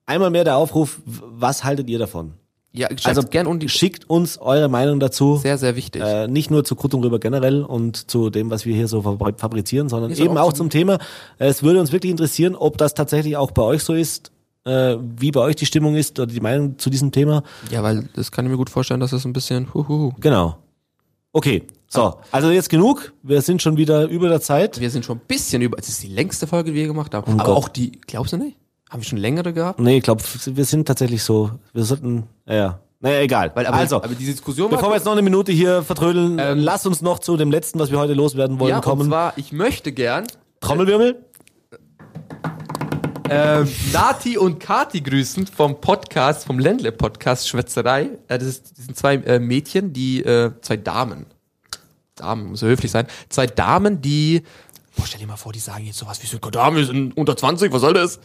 einmal 0.06 0.30
mehr 0.30 0.44
der 0.44 0.56
Aufruf, 0.56 1.00
was 1.04 1.64
haltet 1.64 1.88
ihr 1.90 1.98
davon? 1.98 2.34
Ja, 2.72 2.88
Also 3.04 3.22
gern 3.22 3.46
und 3.46 3.68
schickt 3.70 4.08
uns 4.08 4.38
eure 4.38 4.68
Meinung 4.68 5.00
dazu. 5.00 5.36
sehr 5.36 5.58
sehr 5.58 5.74
wichtig. 5.76 6.02
Äh, 6.02 6.28
nicht 6.28 6.50
nur 6.50 6.64
zu 6.64 6.76
Krutt 6.76 6.94
und 6.94 7.02
Rüber 7.04 7.18
generell 7.18 7.62
und 7.62 8.10
zu 8.10 8.30
dem, 8.30 8.50
was 8.50 8.64
wir 8.64 8.74
hier 8.74 8.86
so 8.88 9.00
fabri- 9.00 9.38
fabrizieren, 9.38 9.88
sondern 9.88 10.12
eben 10.12 10.36
auch 10.38 10.48
auch 10.48 10.52
zum 10.52 10.70
Thema. 10.70 10.98
Es 11.38 11.62
würde 11.62 11.80
uns 11.80 11.90
wirklich 11.92 12.10
interessieren, 12.10 12.54
ob 12.54 12.78
das 12.78 12.94
tatsächlich 12.94 13.36
auch 13.36 13.50
bei 13.50 13.62
euch 13.62 13.82
so 13.82 13.92
ist, 13.94 14.30
äh, 14.64 14.96
wie 15.16 15.30
bei 15.32 15.40
euch 15.40 15.56
die 15.56 15.66
Stimmung 15.66 15.96
ist 15.96 16.18
oder 16.20 16.32
die 16.32 16.40
Meinung 16.40 16.78
zu 16.78 16.90
diesem 16.90 17.10
Thema. 17.12 17.42
ja, 17.70 17.82
weil 17.82 18.08
das 18.14 18.30
kann 18.30 18.44
ich 18.44 18.50
mir 18.50 18.56
gut 18.58 18.70
vorstellen, 18.70 19.00
dass 19.00 19.10
das 19.10 19.24
ein 19.24 19.32
bisschen 19.32 19.72
huhuhu. 19.74 20.12
Genau. 20.20 20.56
Okay, 21.32 21.62
so. 21.88 22.16
Also 22.32 22.50
jetzt 22.50 22.68
genug. 22.70 23.12
Wir 23.22 23.40
sind 23.40 23.62
schon 23.62 23.76
wieder 23.76 24.06
über 24.08 24.28
der 24.28 24.40
Zeit. 24.40 24.80
Wir 24.80 24.90
sind 24.90 25.04
schon 25.04 25.18
ein 25.18 25.22
bisschen 25.28 25.62
über. 25.62 25.78
Es 25.78 25.88
ist 25.88 26.02
die 26.02 26.08
längste 26.08 26.46
Folge, 26.48 26.70
die 26.72 26.76
wir 26.76 26.86
gemacht 26.88 27.14
haben. 27.14 27.30
Oh 27.32 27.34
Aber 27.40 27.44
Gott. 27.54 27.56
auch 27.56 27.68
die, 27.68 27.92
glaubst 28.06 28.32
du 28.32 28.36
nicht? 28.36 28.56
Haben 28.90 29.02
wir 29.02 29.06
schon 29.08 29.18
längere 29.18 29.52
gehabt? 29.52 29.78
Nee, 29.78 29.98
ich 29.98 30.02
glaube, 30.02 30.22
wir 30.46 30.64
sind 30.64 30.86
tatsächlich 30.86 31.22
so. 31.22 31.52
Wir 31.72 31.84
sollten, 31.84 32.24
ja, 32.46 32.54
ja. 32.54 32.80
Naja, 32.98 33.20
egal. 33.20 33.52
Weil, 33.54 33.66
aber, 33.66 33.76
also, 33.76 33.96
aber 33.96 34.14
die 34.14 34.26
Diskussion 34.26 34.68
bevor 34.68 34.90
wir 34.90 34.96
jetzt 34.96 35.04
noch 35.04 35.12
eine 35.12 35.22
Minute 35.22 35.52
hier 35.52 35.82
vertrödeln, 35.82 36.38
Ähm, 36.40 36.58
lass 36.58 36.84
uns 36.86 37.00
noch 37.00 37.20
zu 37.20 37.36
dem 37.36 37.52
letzten, 37.52 37.78
was 37.78 37.92
wir 37.92 37.98
heute 38.00 38.14
loswerden 38.14 38.58
wollen, 38.58 38.70
ja, 38.70 38.76
und 38.76 38.82
kommen. 38.84 39.06
zwar, 39.06 39.32
ich 39.36 39.52
möchte 39.52 39.92
gern 39.92 40.26
Trommelwirbel? 40.58 41.24
ähm, 43.30 43.68
Nati 43.92 44.36
und 44.36 44.58
Kati 44.58 45.00
grüßen 45.00 45.46
vom 45.46 45.80
Podcast, 45.80 46.44
vom 46.44 46.58
Ländle 46.58 46.90
Podcast 46.90 47.48
Schwätzerei. 47.48 48.10
Äh, 48.26 48.38
das, 48.38 48.48
ist, 48.48 48.76
das 48.76 48.86
sind 48.86 48.96
zwei 48.98 49.14
äh, 49.14 49.38
Mädchen, 49.38 49.92
die, 49.92 50.22
äh, 50.24 50.50
zwei 50.62 50.76
Damen. 50.76 51.26
Damen, 52.16 52.50
muss 52.50 52.60
ja 52.60 52.68
höflich 52.68 52.90
sein. 52.90 53.06
Zwei 53.28 53.46
Damen, 53.46 54.02
die, 54.02 54.42
boah, 54.96 55.06
stell 55.06 55.20
dir 55.20 55.26
mal 55.26 55.36
vor, 55.36 55.52
die 55.52 55.58
sagen 55.58 55.84
jetzt 55.84 55.98
sowas 55.98 56.22
wie 56.22 56.26
so, 56.26 56.38
Damen, 56.38 56.76
wir 56.76 56.84
sind 56.84 57.16
unter 57.16 57.36
20, 57.36 57.72
was 57.72 57.80
soll 57.80 57.94
das? 57.94 58.20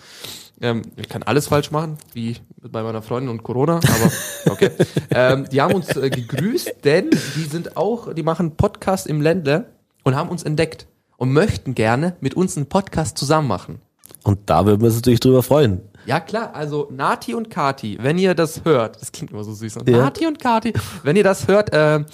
Ähm, 0.61 0.83
ich 0.95 1.09
kann 1.09 1.23
alles 1.23 1.47
falsch 1.47 1.71
machen, 1.71 1.97
wie 2.13 2.37
bei 2.61 2.81
meiner 2.81 3.01
Freundin 3.01 3.29
und 3.29 3.43
Corona, 3.43 3.75
aber 3.75 4.11
okay. 4.51 4.71
ähm, 5.11 5.47
die 5.51 5.61
haben 5.61 5.73
uns 5.73 5.95
äh, 5.95 6.09
gegrüßt, 6.09 6.75
denn 6.83 7.09
die 7.35 7.43
sind 7.43 7.75
auch, 7.75 8.13
die 8.13 8.23
machen 8.23 8.55
Podcast 8.55 9.07
im 9.07 9.21
Ländle 9.21 9.65
und 10.03 10.15
haben 10.15 10.29
uns 10.29 10.43
entdeckt 10.43 10.87
und 11.17 11.33
möchten 11.33 11.75
gerne 11.75 12.15
mit 12.21 12.35
uns 12.35 12.55
einen 12.55 12.67
Podcast 12.67 13.17
zusammen 13.17 13.47
machen. 13.47 13.81
Und 14.23 14.39
da 14.49 14.65
würden 14.65 14.81
wir 14.81 14.87
uns 14.87 14.95
natürlich 14.95 15.19
drüber 15.19 15.43
freuen. 15.43 15.81
Ja 16.05 16.19
klar, 16.19 16.53
also 16.53 16.87
Nati 16.91 17.33
und 17.33 17.49
Kati, 17.49 17.97
wenn 18.01 18.17
ihr 18.17 18.35
das 18.35 18.63
hört, 18.63 19.01
das 19.01 19.11
klingt 19.11 19.31
immer 19.31 19.43
so 19.43 19.53
süß. 19.53 19.75
Ja. 19.85 19.97
Nati 19.97 20.25
und 20.27 20.39
Kati, 20.39 20.73
wenn 21.03 21.15
ihr 21.15 21.23
das 21.23 21.47
hört, 21.47 21.73
äh, 21.73 22.05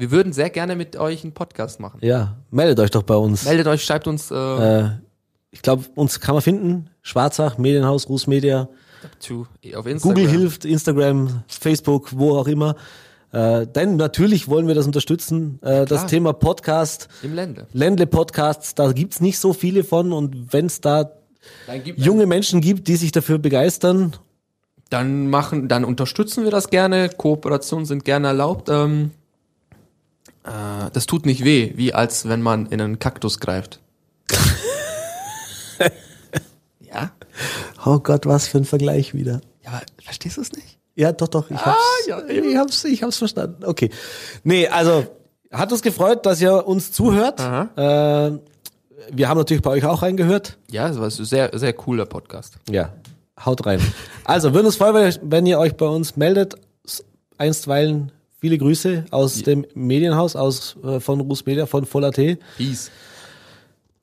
wir 0.00 0.10
würden 0.10 0.32
sehr 0.32 0.50
gerne 0.50 0.76
mit 0.76 0.96
euch 0.96 1.22
einen 1.22 1.34
Podcast 1.34 1.78
machen. 1.78 1.98
Ja, 2.02 2.38
meldet 2.50 2.80
euch 2.80 2.90
doch 2.90 3.02
bei 3.02 3.14
uns. 3.16 3.44
Meldet 3.44 3.66
euch, 3.66 3.84
schreibt 3.84 4.06
uns 4.08 4.30
äh, 4.30 4.34
Äh, 4.34 4.90
ich 5.50 5.62
glaube, 5.62 5.84
uns 5.94 6.20
kann 6.20 6.34
man 6.34 6.42
finden. 6.42 6.90
Schwarzach, 7.02 7.58
Medienhaus, 7.58 8.08
Ruß 8.08 8.26
Media. 8.26 8.68
zu, 9.18 9.46
auf 9.76 9.86
Instagram. 9.86 10.00
Google 10.00 10.28
hilft, 10.28 10.64
Instagram, 10.64 11.42
Facebook, 11.48 12.16
wo 12.16 12.36
auch 12.36 12.46
immer. 12.46 12.76
Äh, 13.32 13.66
denn 13.66 13.96
natürlich 13.96 14.48
wollen 14.48 14.66
wir 14.66 14.74
das 14.74 14.86
unterstützen. 14.86 15.60
Äh, 15.62 15.84
das. 15.86 16.06
Thema 16.06 16.32
Podcast, 16.32 17.08
im 17.22 17.34
Ländle. 17.34 17.66
Ländle 17.72 18.06
Podcasts, 18.06 18.74
da 18.74 18.92
gibt's 18.92 19.20
nicht 19.20 19.38
so 19.38 19.52
viele 19.52 19.84
von. 19.84 20.12
Und 20.12 20.52
wenn 20.52 20.66
es 20.66 20.80
da 20.80 21.10
gibt, 21.84 21.98
junge 21.98 22.26
Menschen 22.26 22.60
gibt, 22.60 22.88
die 22.88 22.96
sich 22.96 23.12
dafür 23.12 23.38
begeistern, 23.38 24.16
dann 24.88 25.28
machen, 25.30 25.68
dann 25.68 25.84
unterstützen 25.84 26.44
wir 26.44 26.50
das 26.50 26.70
gerne. 26.70 27.08
Kooperationen 27.08 27.86
sind 27.86 28.04
gerne 28.04 28.28
erlaubt. 28.28 28.68
Ähm, 28.68 29.12
äh, 30.44 30.90
das 30.92 31.06
tut 31.06 31.26
nicht 31.26 31.44
weh, 31.44 31.72
wie 31.76 31.92
als 31.94 32.28
wenn 32.28 32.42
man 32.42 32.66
in 32.66 32.80
einen 32.80 32.98
Kaktus 32.98 33.40
greift. 33.40 33.80
ja? 36.80 37.10
oh 37.84 37.98
Gott, 37.98 38.26
was 38.26 38.48
für 38.48 38.58
ein 38.58 38.64
Vergleich 38.64 39.14
wieder. 39.14 39.40
Ja, 39.64 39.70
aber 39.70 39.82
verstehst 40.02 40.36
du 40.36 40.42
es 40.42 40.52
nicht? 40.52 40.78
Ja, 40.94 41.12
doch, 41.12 41.28
doch. 41.28 41.50
Ich 41.50 41.56
hab's, 41.64 41.78
ja, 42.06 42.26
ich 42.28 42.56
hab's, 42.56 42.84
ich 42.84 43.02
hab's 43.02 43.16
verstanden. 43.18 43.64
Okay. 43.64 43.90
Nee, 44.44 44.68
also, 44.68 45.06
hat 45.50 45.72
uns 45.72 45.82
gefreut, 45.82 46.26
dass 46.26 46.40
ihr 46.40 46.66
uns 46.66 46.92
zuhört. 46.92 47.40
Äh, 47.40 48.38
wir 49.12 49.28
haben 49.28 49.38
natürlich 49.38 49.62
bei 49.62 49.70
euch 49.70 49.84
auch 49.84 50.02
reingehört. 50.02 50.58
Ja, 50.70 50.88
das 50.88 50.98
war 50.98 51.06
ein 51.06 51.10
sehr, 51.10 51.50
sehr 51.58 51.72
cooler 51.72 52.06
Podcast. 52.06 52.56
Ja, 52.68 52.92
haut 53.44 53.64
rein. 53.66 53.80
Also, 54.24 54.52
würden 54.52 54.66
uns 54.66 54.76
freuen, 54.76 55.16
wenn 55.22 55.46
ihr- 55.46 55.58
euch 55.58 55.76
bei 55.76 55.86
uns 55.86 56.16
meldet. 56.16 56.54
Einstweilen 57.38 58.12
viele 58.40 58.58
Grüße 58.58 59.04
aus 59.10 59.42
dem 59.42 59.66
Medienhaus, 59.74 60.36
aus, 60.36 60.76
äh, 60.84 61.00
von 61.00 61.20
Ruß 61.20 61.46
Media, 61.46 61.66
von 61.66 61.84
Voll.at. 61.84 62.16
Peace. 62.56 62.90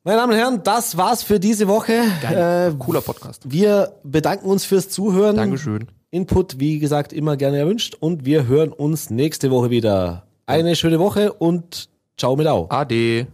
Meine 0.03 0.19
Damen 0.19 0.31
und 0.31 0.37
Herren, 0.39 0.61
das 0.63 0.95
war's 0.95 1.21
für 1.23 1.39
diese 1.39 1.67
Woche. 1.67 2.01
Geil. 2.21 2.71
Äh, 2.71 2.75
Cooler 2.77 3.01
Podcast. 3.01 3.43
wir 3.45 3.91
bedanken 4.03 4.47
uns 4.47 4.63
fürs 4.63 4.87
Zuhören. 4.89 5.35
Dankeschön. 5.35 5.87
Input, 6.11 6.59
wie 6.59 6.79
gesagt, 6.79 7.11
immer 7.11 7.35
gerne 7.35 7.57
erwünscht. 7.57 7.95
Und 7.99 8.25
wir 8.25 8.47
hören 8.47 8.71
uns 8.71 9.09
nächste 9.09 9.51
Woche 9.51 9.69
wieder. 9.69 10.23
Eine 10.45 10.77
schöne 10.77 10.99
Woche 10.99 11.33
und 11.33 11.89
ciao 12.15 12.37
mit 12.37 12.47
Au. 12.47 12.67
Ade. 12.69 13.27